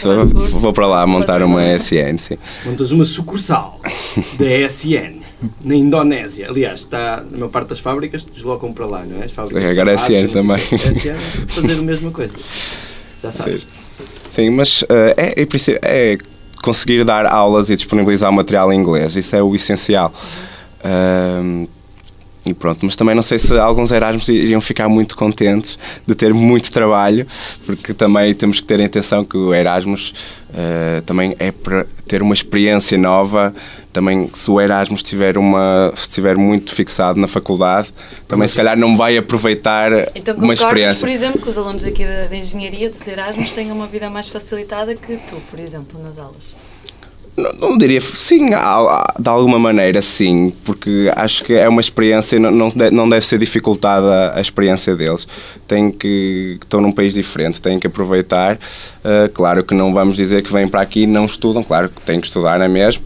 Curso, 0.01 0.59
vou 0.59 0.73
para 0.73 0.87
lá 0.87 1.05
montar 1.05 1.43
uma 1.43 1.61
SN, 1.77 2.17
sim. 2.17 2.37
Montas 2.65 2.91
uma 2.91 3.05
sucursal 3.05 3.79
da 4.39 4.45
SN 4.67 5.21
na 5.63 5.75
Indonésia. 5.75 6.47
Aliás, 6.49 6.79
está 6.79 7.17
na 7.29 7.37
maior 7.37 7.49
parte 7.49 7.69
das 7.69 7.79
fábricas, 7.79 8.23
deslocam 8.23 8.73
para 8.73 8.87
lá, 8.87 9.03
não 9.05 9.21
é? 9.21 9.25
As 9.25 9.31
fábricas 9.33 9.63
Agora 9.63 9.91
é 9.91 9.95
SN 9.95 10.29
também. 10.33 10.57
SN 10.57 11.47
fazer 11.47 11.73
a 11.73 11.81
mesma 11.83 12.09
coisa. 12.09 12.33
Já 13.21 13.31
sabes. 13.31 13.61
Sim, 14.31 14.49
mas 14.49 14.83
eh, 14.89 15.13
é, 15.15 15.41
é, 15.41 15.45
preciso- 15.45 15.77
é 15.83 16.17
conseguir 16.63 17.03
dar 17.05 17.27
aulas 17.27 17.69
e 17.69 17.75
disponibilizar 17.75 18.31
o 18.31 18.33
material 18.33 18.73
em 18.73 18.79
inglês, 18.79 19.15
isso 19.15 19.35
é 19.35 19.43
o 19.43 19.55
essencial. 19.55 20.11
Ahm, 20.83 21.67
e 22.49 22.53
pronto, 22.53 22.85
mas 22.85 22.95
também 22.95 23.15
não 23.15 23.23
sei 23.23 23.37
se 23.37 23.57
alguns 23.57 23.91
Erasmus 23.91 24.27
iriam 24.29 24.61
ficar 24.61 24.87
muito 24.89 25.15
contentes 25.15 25.77
de 26.05 26.15
ter 26.15 26.33
muito 26.33 26.71
trabalho, 26.71 27.25
porque 27.65 27.93
também 27.93 28.33
temos 28.33 28.59
que 28.59 28.67
ter 28.67 28.79
em 28.79 28.85
atenção 28.85 29.23
que 29.23 29.37
o 29.37 29.53
Erasmus 29.53 30.13
eh, 30.53 31.01
também 31.05 31.33
é 31.39 31.51
para 31.51 31.85
ter 32.07 32.21
uma 32.21 32.33
experiência 32.33 32.97
nova. 32.97 33.53
Também, 33.91 34.29
se 34.33 34.49
o 34.51 34.61
Erasmus 34.61 35.01
tiver 35.01 35.37
uma, 35.37 35.91
se 35.95 36.03
estiver 36.03 36.37
muito 36.37 36.73
fixado 36.73 37.19
na 37.19 37.27
faculdade, 37.27 37.89
também 38.27 38.47
se 38.47 38.55
calhar 38.55 38.77
não 38.77 38.95
vai 38.95 39.17
aproveitar 39.17 39.91
Então 40.13 40.35
uma 40.35 40.53
experiência. 40.53 40.99
por 40.99 41.09
exemplo, 41.09 41.41
que 41.41 41.49
os 41.49 41.57
alunos 41.57 41.83
aqui 41.83 42.05
da, 42.05 42.25
da 42.25 42.35
Engenharia 42.35 42.89
dos 42.89 43.05
Erasmus 43.07 43.51
tenham 43.51 43.75
uma 43.75 43.87
vida 43.87 44.09
mais 44.09 44.29
facilitada 44.29 44.95
que 44.95 45.17
tu, 45.17 45.37
por 45.49 45.59
exemplo, 45.59 46.01
nas 46.01 46.17
aulas? 46.19 46.55
Não, 47.37 47.51
não 47.69 47.77
diria, 47.77 48.01
sim, 48.01 48.47
de 48.47 49.29
alguma 49.29 49.59
maneira 49.59 50.01
sim, 50.01 50.51
porque 50.65 51.11
acho 51.15 51.43
que 51.43 51.53
é 51.53 51.69
uma 51.69 51.79
experiência, 51.79 52.39
não, 52.39 52.49
não 52.49 52.67
de- 52.69 52.89
não 52.89 53.07
deve 53.07 53.23
ser 53.23 53.37
dificultada 53.37 54.33
a 54.33 54.41
experiência 54.41 54.95
deles. 54.95 55.27
Têm 55.67 55.91
que, 55.91 56.57
estão 56.59 56.81
num 56.81 56.91
país 56.91 57.13
diferente, 57.13 57.61
têm 57.61 57.77
que 57.77 57.85
aproveitar. 57.85 58.55
Uh, 58.55 59.29
claro 59.33 59.63
que 59.63 59.75
não 59.75 59.93
vamos 59.93 60.15
dizer 60.15 60.41
que 60.41 60.51
vêm 60.51 60.67
para 60.67 60.81
aqui 60.81 61.01
e 61.01 61.07
não 61.07 61.25
estudam, 61.25 61.61
claro 61.61 61.89
que 61.89 62.01
têm 62.01 62.19
que 62.19 62.25
estudar, 62.25 62.57
não 62.57 62.65
é 62.65 62.69
mesmo? 62.69 63.03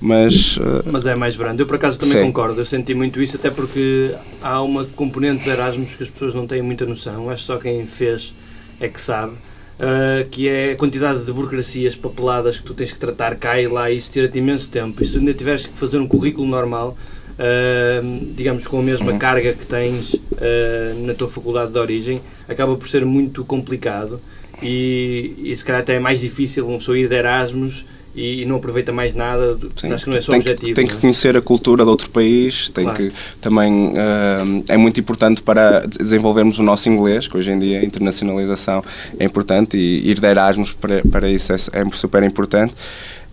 Mas 0.00 0.56
uh, 0.58 0.84
Mas 0.86 1.04
é 1.06 1.16
mais 1.16 1.34
brando. 1.34 1.60
Eu, 1.60 1.66
por 1.66 1.74
acaso, 1.74 1.98
também 1.98 2.18
Sim. 2.18 2.26
concordo. 2.26 2.60
Eu 2.60 2.66
senti 2.66 2.94
muito 2.94 3.20
isso, 3.20 3.34
até 3.36 3.50
porque 3.50 4.14
há 4.40 4.62
uma 4.62 4.84
componente 4.84 5.42
de 5.42 5.50
Erasmus 5.50 5.96
que 5.96 6.02
as 6.04 6.10
pessoas 6.10 6.32
não 6.34 6.46
têm 6.46 6.62
muita 6.62 6.84
noção. 6.84 7.28
Acho 7.28 7.40
que 7.40 7.46
só 7.46 7.56
quem 7.56 7.86
fez 7.86 8.32
é 8.80 8.86
que 8.86 9.00
sabe. 9.00 9.32
Uh, 9.78 10.28
que 10.30 10.48
é 10.48 10.72
a 10.72 10.76
quantidade 10.76 11.24
de 11.24 11.32
burocracias 11.32 11.94
papeladas 11.96 12.58
que 12.58 12.64
tu 12.64 12.74
tens 12.74 12.92
que 12.92 12.98
tratar 12.98 13.36
cá 13.36 13.60
e 13.60 13.66
lá, 13.66 13.90
e 13.90 13.96
isso 13.96 14.10
tira-te 14.10 14.38
imenso 14.38 14.68
tempo. 14.68 15.02
E 15.02 15.06
se 15.06 15.12
tu 15.12 15.18
ainda 15.18 15.34
tiveres 15.34 15.66
que 15.66 15.76
fazer 15.76 15.98
um 15.98 16.06
currículo 16.08 16.46
normal, 16.46 16.96
uh, 17.38 18.34
digamos 18.34 18.66
com 18.66 18.78
a 18.78 18.82
mesma 18.82 19.12
Uhum. 19.12 19.18
carga 19.18 19.52
que 19.52 19.66
tens 19.66 20.14
uh, 20.14 21.06
na 21.06 21.14
tua 21.14 21.28
faculdade 21.28 21.72
de 21.72 21.78
origem, 21.78 22.20
acaba 22.48 22.76
por 22.76 22.88
ser 22.88 23.04
muito 23.04 23.44
complicado 23.44 24.20
e, 24.62 25.34
e 25.38 25.56
se 25.56 25.64
calhar 25.64 25.82
até 25.82 25.94
é 25.94 25.98
mais 25.98 26.20
difícil 26.20 26.66
uma 26.66 26.78
pessoa 26.78 26.98
ir 26.98 27.08
de 27.08 27.14
Erasmus 27.14 27.84
e, 28.14 28.42
e 28.42 28.44
não 28.44 28.56
aproveita 28.56 28.92
mais 28.92 29.14
nada, 29.14 29.54
do- 29.54 29.72
Sim. 29.76 29.92
acho 29.92 30.04
que 30.04 30.10
não 30.10 30.18
é 30.18 30.20
só 30.20 30.30
tem 30.32 30.40
objetivo. 30.40 30.66
Que, 30.68 30.74
tem 30.74 30.84
não 30.84 30.90
que 30.92 30.96
é? 30.98 31.00
conhecer 31.00 31.36
a 31.36 31.40
cultura 31.42 31.84
de 31.84 31.90
outro 31.90 32.08
país, 32.10 32.68
tem 32.70 32.84
Claro. 32.84 32.98
que 32.98 33.12
também 33.40 33.92
ah, 33.96 34.44
é 34.68 34.76
muito 34.76 35.00
importante 35.00 35.42
para 35.42 35.80
desenvolvermos 35.86 36.58
o 36.58 36.62
nosso 36.62 36.88
inglês, 36.88 37.26
que 37.28 37.36
hoje 37.36 37.50
em 37.50 37.58
dia 37.58 37.80
a 37.80 37.84
internacionalização 37.84 38.84
é 39.18 39.24
importante 39.24 39.76
e 39.76 40.08
ir 40.10 40.20
de 40.20 40.26
Erasmus 40.26 40.72
para, 40.72 41.02
para 41.10 41.28
isso 41.30 41.52
é, 41.52 41.56
é 41.56 41.84
super 41.94 42.22
importante. 42.22 42.72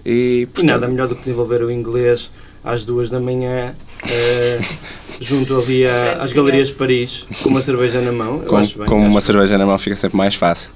E, 0.06 0.48
E 0.58 0.64
nada 0.64 0.88
melhor 0.88 1.08
do 1.08 1.16
que 1.16 1.22
desenvolver 1.22 1.62
o 1.64 1.72
inglês 1.72 2.30
às 2.64 2.84
duas 2.84 3.10
da 3.10 3.20
manhã, 3.20 3.74
eh, 4.08 4.60
junto 5.22 5.60
ali 5.60 5.86
a- 5.86 6.18
às 6.22 6.34
galerias 6.34 6.68
de 6.70 6.74
Paris, 6.74 7.26
com 7.44 7.50
uma 7.50 7.62
cerveja 7.62 8.02
na 8.02 8.12
mão. 8.12 8.42
Eu 8.44 8.50
com, 8.50 8.58
acho 8.58 8.78
bem, 8.80 8.88
com 8.88 8.96
acho 8.96 9.04
uma 9.06 9.20
bem. 9.20 9.22
cerveja 9.22 9.58
na 9.58 9.66
mão 9.66 9.78
fica 9.78 9.96
sempre 9.96 10.18
mais 10.18 10.34
fácil. 10.36 10.72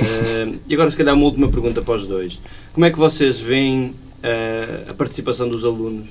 Eh, 0.00 0.48
e 0.68 0.74
agora, 0.74 0.90
se 0.90 0.96
calhar, 0.96 1.14
uma 1.14 1.24
última 1.24 1.48
pergunta 1.48 1.82
para 1.82 1.94
os 1.94 2.06
dois. 2.06 2.38
Como 2.76 2.84
é 2.84 2.90
que 2.90 2.98
vocês 2.98 3.38
veem 3.40 3.94
eh, 4.22 4.84
a 4.90 4.92
participação 4.92 5.48
dos 5.48 5.64
alunos 5.64 6.10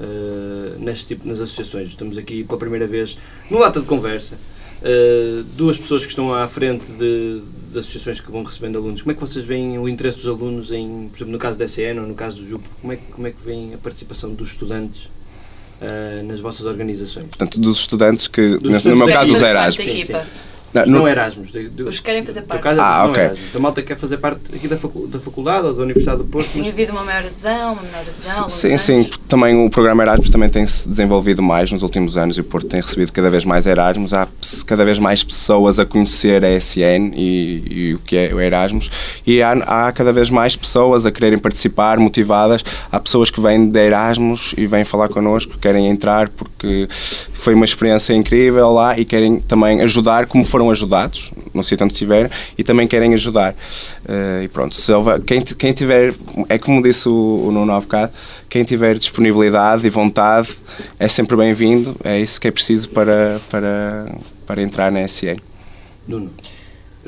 eh, 0.00 0.74
neste 0.80 1.06
tipo, 1.06 1.28
nas 1.28 1.38
associações? 1.38 1.86
Estamos 1.86 2.18
aqui 2.18 2.42
pela 2.42 2.58
primeira 2.58 2.84
vez 2.84 3.16
no 3.48 3.58
Lata 3.60 3.78
de 3.78 3.86
Conversa. 3.86 4.34
Eh, 4.82 5.44
duas 5.56 5.78
pessoas 5.78 6.02
que 6.02 6.08
estão 6.08 6.34
à 6.34 6.48
frente 6.48 6.84
de, 6.98 7.40
de 7.72 7.78
associações 7.78 8.18
que 8.18 8.28
vão 8.28 8.42
recebendo 8.42 8.76
alunos. 8.76 9.02
Como 9.02 9.12
é 9.12 9.14
que 9.14 9.20
vocês 9.20 9.44
veem 9.44 9.78
o 9.78 9.88
interesse 9.88 10.16
dos 10.16 10.26
alunos, 10.26 10.72
em, 10.72 11.08
por 11.10 11.16
exemplo, 11.18 11.30
no 11.32 11.38
caso 11.38 11.56
da 11.56 11.64
SN 11.68 12.00
ou 12.00 12.08
no 12.08 12.14
caso 12.16 12.38
do 12.38 12.48
JUP? 12.48 12.64
Como 12.80 12.92
é, 12.92 12.96
que- 12.96 13.12
como 13.12 13.26
é 13.28 13.30
que 13.30 13.38
veem 13.44 13.72
a 13.74 13.78
participação 13.78 14.34
dos 14.34 14.48
estudantes 14.48 15.08
eh, 15.80 16.24
nas 16.26 16.40
vossas 16.40 16.66
organizações? 16.66 17.26
Portanto, 17.26 17.60
dos 17.60 17.78
estudantes 17.78 18.26
que, 18.26 18.58
Dos 18.58 18.62
no, 18.64 18.70
no 18.70 18.76
estudantes 18.78 18.98
meu 18.98 19.06
que 19.06 19.12
caso, 19.12 19.32
os 19.32 19.40
Erasmus. 19.42 19.86
Não, 20.72 20.86
não 20.86 20.98
no- 21.00 21.08
Erasmus. 21.08 21.50
De, 21.50 21.68
de, 21.68 21.82
Os 21.82 21.98
que 21.98 22.04
querem 22.06 22.24
fazer 22.24 22.42
parte. 22.42 22.62
caso, 22.62 22.80
Ah, 22.80 23.02
não 23.04 23.10
ok. 23.10 23.22
Erasmus. 23.24 23.56
A 23.56 23.58
malta 23.58 23.82
quer 23.82 23.96
fazer 23.96 24.16
parte 24.18 24.40
aqui 24.54 24.68
da, 24.68 24.76
facu 24.76 25.06
da 25.06 25.18
faculdade 25.18 25.66
ou 25.66 25.74
da 25.74 25.82
Universidade 25.82 26.18
do 26.18 26.24
Porto. 26.24 26.48
Tem 26.52 26.62
mas- 26.62 26.70
havido 26.72 26.92
uma 26.92 27.04
maior 27.04 27.24
adesão, 27.26 27.72
uma 27.72 27.82
menor 27.82 28.04
adesão. 28.08 28.48
Sim, 28.48 28.76
sim. 28.78 29.10
Também 29.28 29.66
o 29.66 29.68
programa 29.70 30.02
Erasmus 30.02 30.30
também 30.30 30.48
tem 30.48 30.66
se 30.66 30.88
desenvolvido 30.88 31.42
mais 31.42 31.70
nos 31.72 31.82
últimos 31.82 32.16
anos 32.16 32.36
e 32.36 32.40
o 32.40 32.44
Porto 32.44 32.68
tem 32.68 32.80
recebido 32.80 33.12
cada 33.12 33.30
vez 33.30 33.44
mais 33.44 33.66
Erasmus. 33.66 34.12
Há 34.14 34.28
cada 34.66 34.84
vez 34.84 34.98
mais 34.98 35.22
pessoas 35.24 35.78
a 35.78 35.86
conhecer 35.86 36.44
a 36.44 36.50
SN 36.60 37.12
e, 37.16 37.62
e 37.90 37.94
o 37.94 37.98
que 37.98 38.16
é 38.16 38.32
o 38.34 38.40
Erasmus. 38.40 38.90
E 39.26 39.42
há, 39.42 39.52
há 39.52 39.92
cada 39.92 40.12
vez 40.12 40.30
mais 40.30 40.54
pessoas 40.56 41.04
a 41.04 41.10
quererem 41.10 41.38
participar, 41.38 41.98
motivadas. 41.98 42.64
Há 42.92 43.00
pessoas 43.00 43.30
que 43.30 43.40
vêm 43.40 43.68
de 43.68 43.78
Erasmus 43.80 44.54
e 44.56 44.66
vêm 44.66 44.84
falar 44.84 45.08
connosco, 45.08 45.58
querem 45.58 45.88
entrar 45.88 46.28
porque 46.28 46.88
foi 47.32 47.54
uma 47.54 47.64
experiência 47.64 48.12
incrível 48.14 48.70
lá 48.72 48.98
e 48.98 49.04
querem 49.04 49.40
também 49.40 49.80
ajudar 49.80 50.26
como 50.26 50.44
foram 50.60 50.70
ajudados 50.70 51.32
no 51.54 51.62
sítio 51.62 51.84
onde 51.84 51.94
estiver 51.94 52.30
e 52.58 52.62
também 52.62 52.86
querem 52.86 53.14
ajudar. 53.14 53.54
Eh, 54.06 54.42
e 54.44 54.48
pronto, 54.48 54.74
se 54.74 54.92
houver, 54.92 55.20
quem, 55.22 55.40
quem 55.40 55.72
tiver, 55.72 56.14
é 56.48 56.58
como 56.58 56.82
disse 56.82 57.08
o, 57.08 57.46
o 57.46 57.50
Nuno 57.50 57.72
há 57.72 57.80
bocado, 57.80 58.12
quem 58.48 58.62
tiver 58.62 58.98
disponibilidade 58.98 59.86
e 59.86 59.90
vontade 59.90 60.50
é 60.98 61.08
sempre 61.08 61.36
bem-vindo, 61.36 61.96
é 62.04 62.20
isso 62.20 62.38
que 62.38 62.48
é 62.48 62.50
preciso 62.50 62.90
para, 62.90 63.40
para, 63.50 64.14
para 64.46 64.62
entrar 64.62 64.92
na 64.92 65.00
SN. 65.02 65.38
Nuno. 66.06 66.30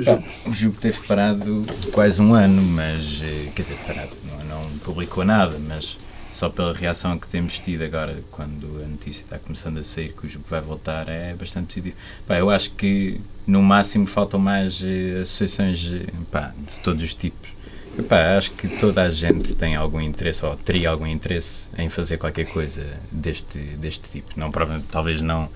Bom, 0.02 0.22
o 0.46 0.52
Jupe 0.52 0.78
teve 0.78 1.00
parado 1.06 1.66
quase 1.92 2.22
um 2.22 2.32
ano, 2.32 2.62
mas 2.62 3.20
eh, 3.22 3.48
quer 3.54 3.62
dizer, 3.62 3.76
parado, 3.86 4.16
não, 4.48 4.62
não 4.62 4.70
publicou 4.78 5.24
nada, 5.24 5.58
mas 5.68 5.98
só 6.32 6.48
pela 6.48 6.72
reação 6.72 7.18
que 7.18 7.28
temos 7.28 7.58
tido 7.58 7.82
agora, 7.82 8.16
quando 8.30 8.82
a 8.82 8.88
notícia 8.88 9.22
está 9.22 9.38
começando 9.38 9.78
a 9.78 9.82
sair 9.82 10.12
que 10.12 10.26
o 10.26 10.28
Jupe 10.28 10.48
vai 10.48 10.60
voltar, 10.60 11.08
é 11.08 11.34
bastante 11.34 11.66
positivo. 11.66 11.96
Pá, 12.26 12.36
eu 12.38 12.50
acho 12.50 12.70
que 12.70 13.20
no 13.46 13.62
máximo 13.62 14.06
faltam 14.06 14.40
mais 14.40 14.80
eh, 14.82 15.20
associações 15.22 15.90
eh, 15.92 16.06
pá, 16.30 16.52
de 16.56 16.78
todos 16.78 17.02
os 17.04 17.14
tipos. 17.14 17.50
Epá, 17.98 18.38
acho 18.38 18.50
que 18.52 18.66
toda 18.68 19.02
a 19.02 19.10
gente 19.10 19.54
tem 19.54 19.74
algum 19.76 20.00
interesse 20.00 20.44
ou 20.46 20.56
teria 20.56 20.88
algum 20.88 21.06
interesse 21.06 21.64
em 21.76 21.90
fazer 21.90 22.16
qualquer 22.16 22.46
coisa 22.46 22.82
deste, 23.10 23.58
deste 23.58 24.08
tipo. 24.10 24.28
Não, 24.34 24.50
talvez 24.90 25.20
não, 25.20 25.48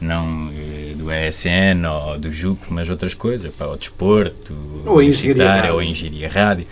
não 0.00 0.50
eh, 0.52 0.94
do 0.96 1.12
ESN 1.12 1.86
ou 1.88 2.18
do 2.18 2.32
JUP, 2.32 2.60
mas 2.70 2.90
outras 2.90 3.14
coisas, 3.14 3.54
pá, 3.54 3.66
o 3.66 3.76
desporto, 3.76 4.52
Ou 4.84 4.98
a 4.98 5.04
engenharia 5.04 5.46
rádio. 5.48 5.72
ou 5.74 5.78
a 5.78 5.84
engenharia 5.84 6.28
rádio. 6.28 6.66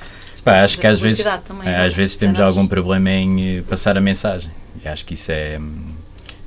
Pá, 0.44 0.62
acho 0.64 0.78
que 0.78 0.86
às 0.86 0.98
vezes, 1.00 1.24
também, 1.46 1.64
não 1.64 1.70
é? 1.70 1.86
às 1.86 1.94
vezes 1.94 2.16
temos 2.16 2.36
Para 2.36 2.46
nós. 2.46 2.56
algum 2.56 2.66
problema 2.68 3.10
em 3.10 3.58
eh, 3.58 3.62
passar 3.62 3.96
a 3.96 4.00
mensagem. 4.00 4.50
E 4.84 4.88
acho 4.88 5.04
que 5.04 5.14
isso 5.14 5.30
é, 5.30 5.58
hum, 5.58 5.92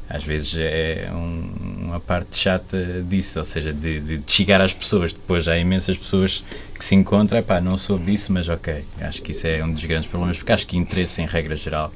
às 0.09 0.23
vezes, 0.23 0.55
é 0.57 1.07
um- 1.13 1.85
uma 1.85 1.99
parte 1.99 2.35
chata 2.37 3.03
disso, 3.07 3.39
ou 3.39 3.45
seja, 3.45 3.71
de, 3.71 3.99
de 4.17 4.21
chegar 4.31 4.59
às 4.59 4.73
pessoas. 4.73 5.13
Depois 5.13 5.47
há 5.47 5.57
imensas 5.57 5.97
pessoas 5.97 6.43
que 6.77 6.83
se 6.83 6.93
encontram, 6.93 7.41
pá, 7.41 7.61
não 7.61 7.77
soube 7.77 8.11
disso, 8.11 8.33
mas 8.33 8.49
ok. 8.49 8.83
Acho 8.99 9.21
que 9.21 9.31
isso 9.31 9.47
é 9.47 9.63
um 9.63 9.71
dos 9.71 9.85
grandes 9.85 10.07
problemas, 10.09 10.37
porque 10.37 10.51
acho 10.51 10.67
que 10.67 10.75
interesse, 10.77 11.21
em 11.21 11.25
regra 11.25 11.55
geral, 11.55 11.93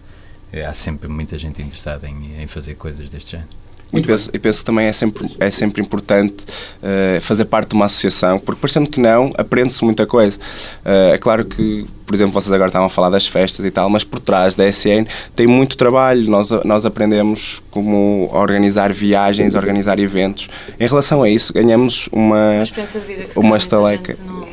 eh, 0.54 0.64
há 0.66 0.74
sempre 0.74 1.10
muita 1.10 1.38
gente 1.38 1.62
interessada 1.62 2.08
em, 2.08 2.42
em 2.42 2.48
fazer 2.48 2.76
coisas 2.76 3.10
deste 3.10 3.32
género. 3.32 3.50
E 3.92 4.02
penso, 4.04 4.30
e 4.32 4.38
penso 4.38 4.60
que 4.60 4.66
também 4.66 4.86
é 4.86 4.94
sempre, 4.94 5.28
é 5.40 5.50
sempre 5.50 5.82
importante 5.82 6.46
eh, 6.84 7.18
fazer 7.22 7.46
parte 7.46 7.70
de 7.70 7.76
uma 7.76 7.86
associação, 7.86 8.38
porque 8.38 8.62
parecendo 8.62 8.88
que 8.90 9.00
não, 9.00 9.32
aprende-se 9.36 9.84
muita 9.84 10.06
coisa. 10.06 10.38
Eh, 10.86 11.14
é 11.16 11.18
claro 11.18 11.44
que, 11.44 11.88
por 12.06 12.14
exemplo, 12.14 12.32
vocês 12.34 12.52
agora 12.54 12.70
estavam 12.70 12.86
a 12.86 12.90
falar 12.90 13.10
das 13.10 13.26
festas 13.26 13.66
e 13.66 13.72
tal, 13.72 13.90
mas 13.90 14.04
por 14.04 14.20
trás 14.20 14.54
da 14.54 14.68
SN 14.68 15.08
tem 15.36 15.48
muito 15.48 15.76
trabalho. 15.76 16.30
Nós, 16.30 16.50
nós 16.64 16.86
aprendemos 16.86 17.64
como 17.72 18.30
organizar 18.32 18.94
viagens, 18.94 19.56
organizar 19.56 19.98
eventos. 19.98 20.50
Em 20.80 20.86
relação 20.88 21.24
a 21.24 21.30
isso, 21.30 21.52
ganhamos 21.52 22.08
Uma 22.12 22.52
uma. 22.58 22.64
experiência 22.64 23.00
de 23.00 23.08
vida 23.08 23.24
que 23.24 23.34
se 23.34 23.40
uma 23.40 23.42
calhar 23.42 23.50
muita 23.50 23.64
estaleca. 23.64 24.14
gente 24.14 24.26
não- 24.28 24.40
não- 24.40 24.50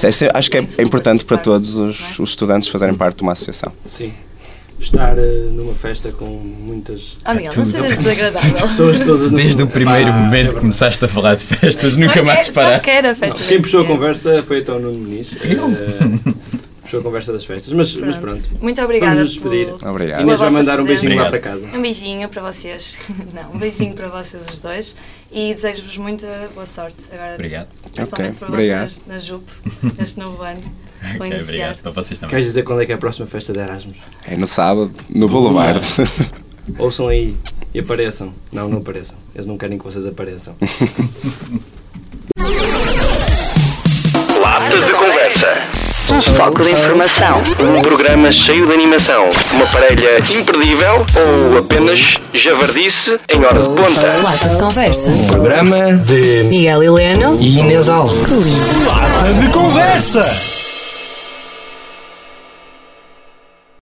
É 0.00 0.38
Acho 0.38 0.50
que 0.50 0.58
é, 0.58 0.66
é 0.78 0.82
importante 0.82 1.24
para 1.24 1.38
todos 1.38 1.74
não 1.74 1.86
é? 1.86 1.88
os, 1.88 2.18
os 2.20 2.30
estudantes 2.30 2.68
fazerem 2.68 2.94
parte 2.94 3.16
de 3.16 3.22
uma 3.22 3.32
associação. 3.32 3.72
Sim. 3.88 4.12
Estar 4.80 5.18
eh, 5.18 5.48
numa 5.52 5.74
festa 5.74 6.12
com 6.12 6.24
muitas 6.26 7.16
Ah, 7.24 7.34
Miguel, 7.34 7.52
É 7.52 7.56
não 7.56 7.64
sejas 7.66 7.96
desagradável. 7.98 8.68
pessoas 8.68 8.98
todas 9.00 9.30
Desde 9.32 9.62
o 9.62 9.66
primeiro 9.66 10.08
é 10.08 10.12
momento 10.12 10.30
que 10.30 10.36
verdade. 10.36 10.60
começaste 10.60 11.04
a 11.04 11.08
falar 11.08 11.34
de 11.34 11.42
festas, 11.44 11.96
nunca 11.96 12.14
Só 12.18 12.22
mais 12.22 12.46
quer- 12.46 12.52
paraste. 12.52 12.84
Quer 12.84 13.06
a 13.06 13.14
festa. 13.14 13.42
Quem 13.48 13.60
puxou 13.60 13.82
a 13.82 13.84
conversa 13.86 14.42
foi 14.44 14.58
então 14.60 14.76
o 14.76 14.80
Nuno 14.80 14.98
Muniz. 15.00 15.32
Eh, 15.32 16.32
puxou 16.82 17.00
a 17.00 17.02
conversa 17.02 17.32
das 17.32 17.44
festas. 17.44 17.72
Mas 17.72 17.94
mas 17.96 18.16
pronto. 18.16 18.42
Muito 18.60 18.80
obrigada 18.80 19.14
Vamos 19.16 19.34
nos 19.34 19.42
despedir. 19.42 19.66
pelo- 19.74 19.90
Obrigado. 19.90 20.22
Inês 20.22 20.38
vai 20.38 20.50
mandar 20.50 20.80
um 20.80 20.84
beijinho 20.84 21.16
lá 21.16 21.28
presença. 21.28 21.50
para 21.58 21.66
casa. 21.66 21.76
Um 21.76 21.82
beijinho 21.82 22.28
para 22.28 22.42
vocês. 22.52 22.98
Não, 23.34 23.52
um 23.54 23.58
beijinho 23.58 23.94
para 23.94 24.08
vocês 24.08 24.42
os 24.48 24.60
dois. 24.60 24.96
E 25.32 25.54
desejo-vos 25.54 25.98
muita 25.98 26.26
boa 26.54 26.66
sorte 26.66 27.02
agora. 27.12 27.34
Obrigado. 27.34 27.66
Principalmente 27.92 28.36
Ok, 28.36 28.38
para 28.38 28.48
obrigado. 28.48 28.86
vocês 28.88 29.00
na 29.08 29.18
JUP, 29.18 29.44
neste 29.98 30.18
novo 30.20 30.40
ano. 30.42 30.60
Vou 31.02 31.10
Ok, 31.14 31.26
iniciar. 31.26 31.42
obrigado. 31.42 31.80
Para 31.82 31.90
vocês 31.92 32.18
também. 32.18 32.30
Queres 32.30 32.46
dizer 32.46 32.62
quando 32.64 32.82
é 32.82 32.86
que 32.86 32.92
é 32.92 32.94
a 32.94 32.98
próxima 32.98 33.26
festa 33.26 33.52
de 33.52 33.60
Erasmus? 33.60 33.96
É 34.26 34.36
no 34.36 34.46
sábado, 34.46 34.92
no 35.08 35.28
Boulevard. 35.28 35.84
Ouçam 36.78 37.08
aí 37.08 37.34
e 37.74 37.80
apareçam. 37.80 38.32
Não, 38.52 38.68
não 38.68 38.78
apareçam. 38.78 39.16
Eles 39.34 39.46
não 39.46 39.56
querem 39.56 39.78
que 39.78 39.84
vocês 39.84 40.04
apareçam. 40.06 40.54
Latas 44.40 44.84
de 44.84 44.92
Conversa. 44.92 45.54
Um 46.10 46.22
foco 46.36 46.64
de 46.64 46.70
informação. 46.70 47.42
Um 47.60 47.82
programa 47.82 48.32
cheio 48.32 48.66
de 48.66 48.72
animação. 48.72 49.28
Uma 49.52 49.66
parelha 49.66 50.18
imperdível 50.20 51.04
ou 51.52 51.58
apenas 51.58 52.16
javardice 52.32 53.18
em 53.28 53.44
hora 53.44 53.60
de 53.60 53.68
ponta. 53.68 54.06
Lata 54.22 54.48
de 54.48 54.56
conversa. 54.56 55.10
Programa 55.30 55.92
de 55.98 56.44
Miguel 56.44 56.82
Heleno. 56.82 57.38
Inês 57.40 57.88
Alves. 57.90 58.18
Lata 58.86 59.34
de 59.34 59.48
conversa! 59.52 60.67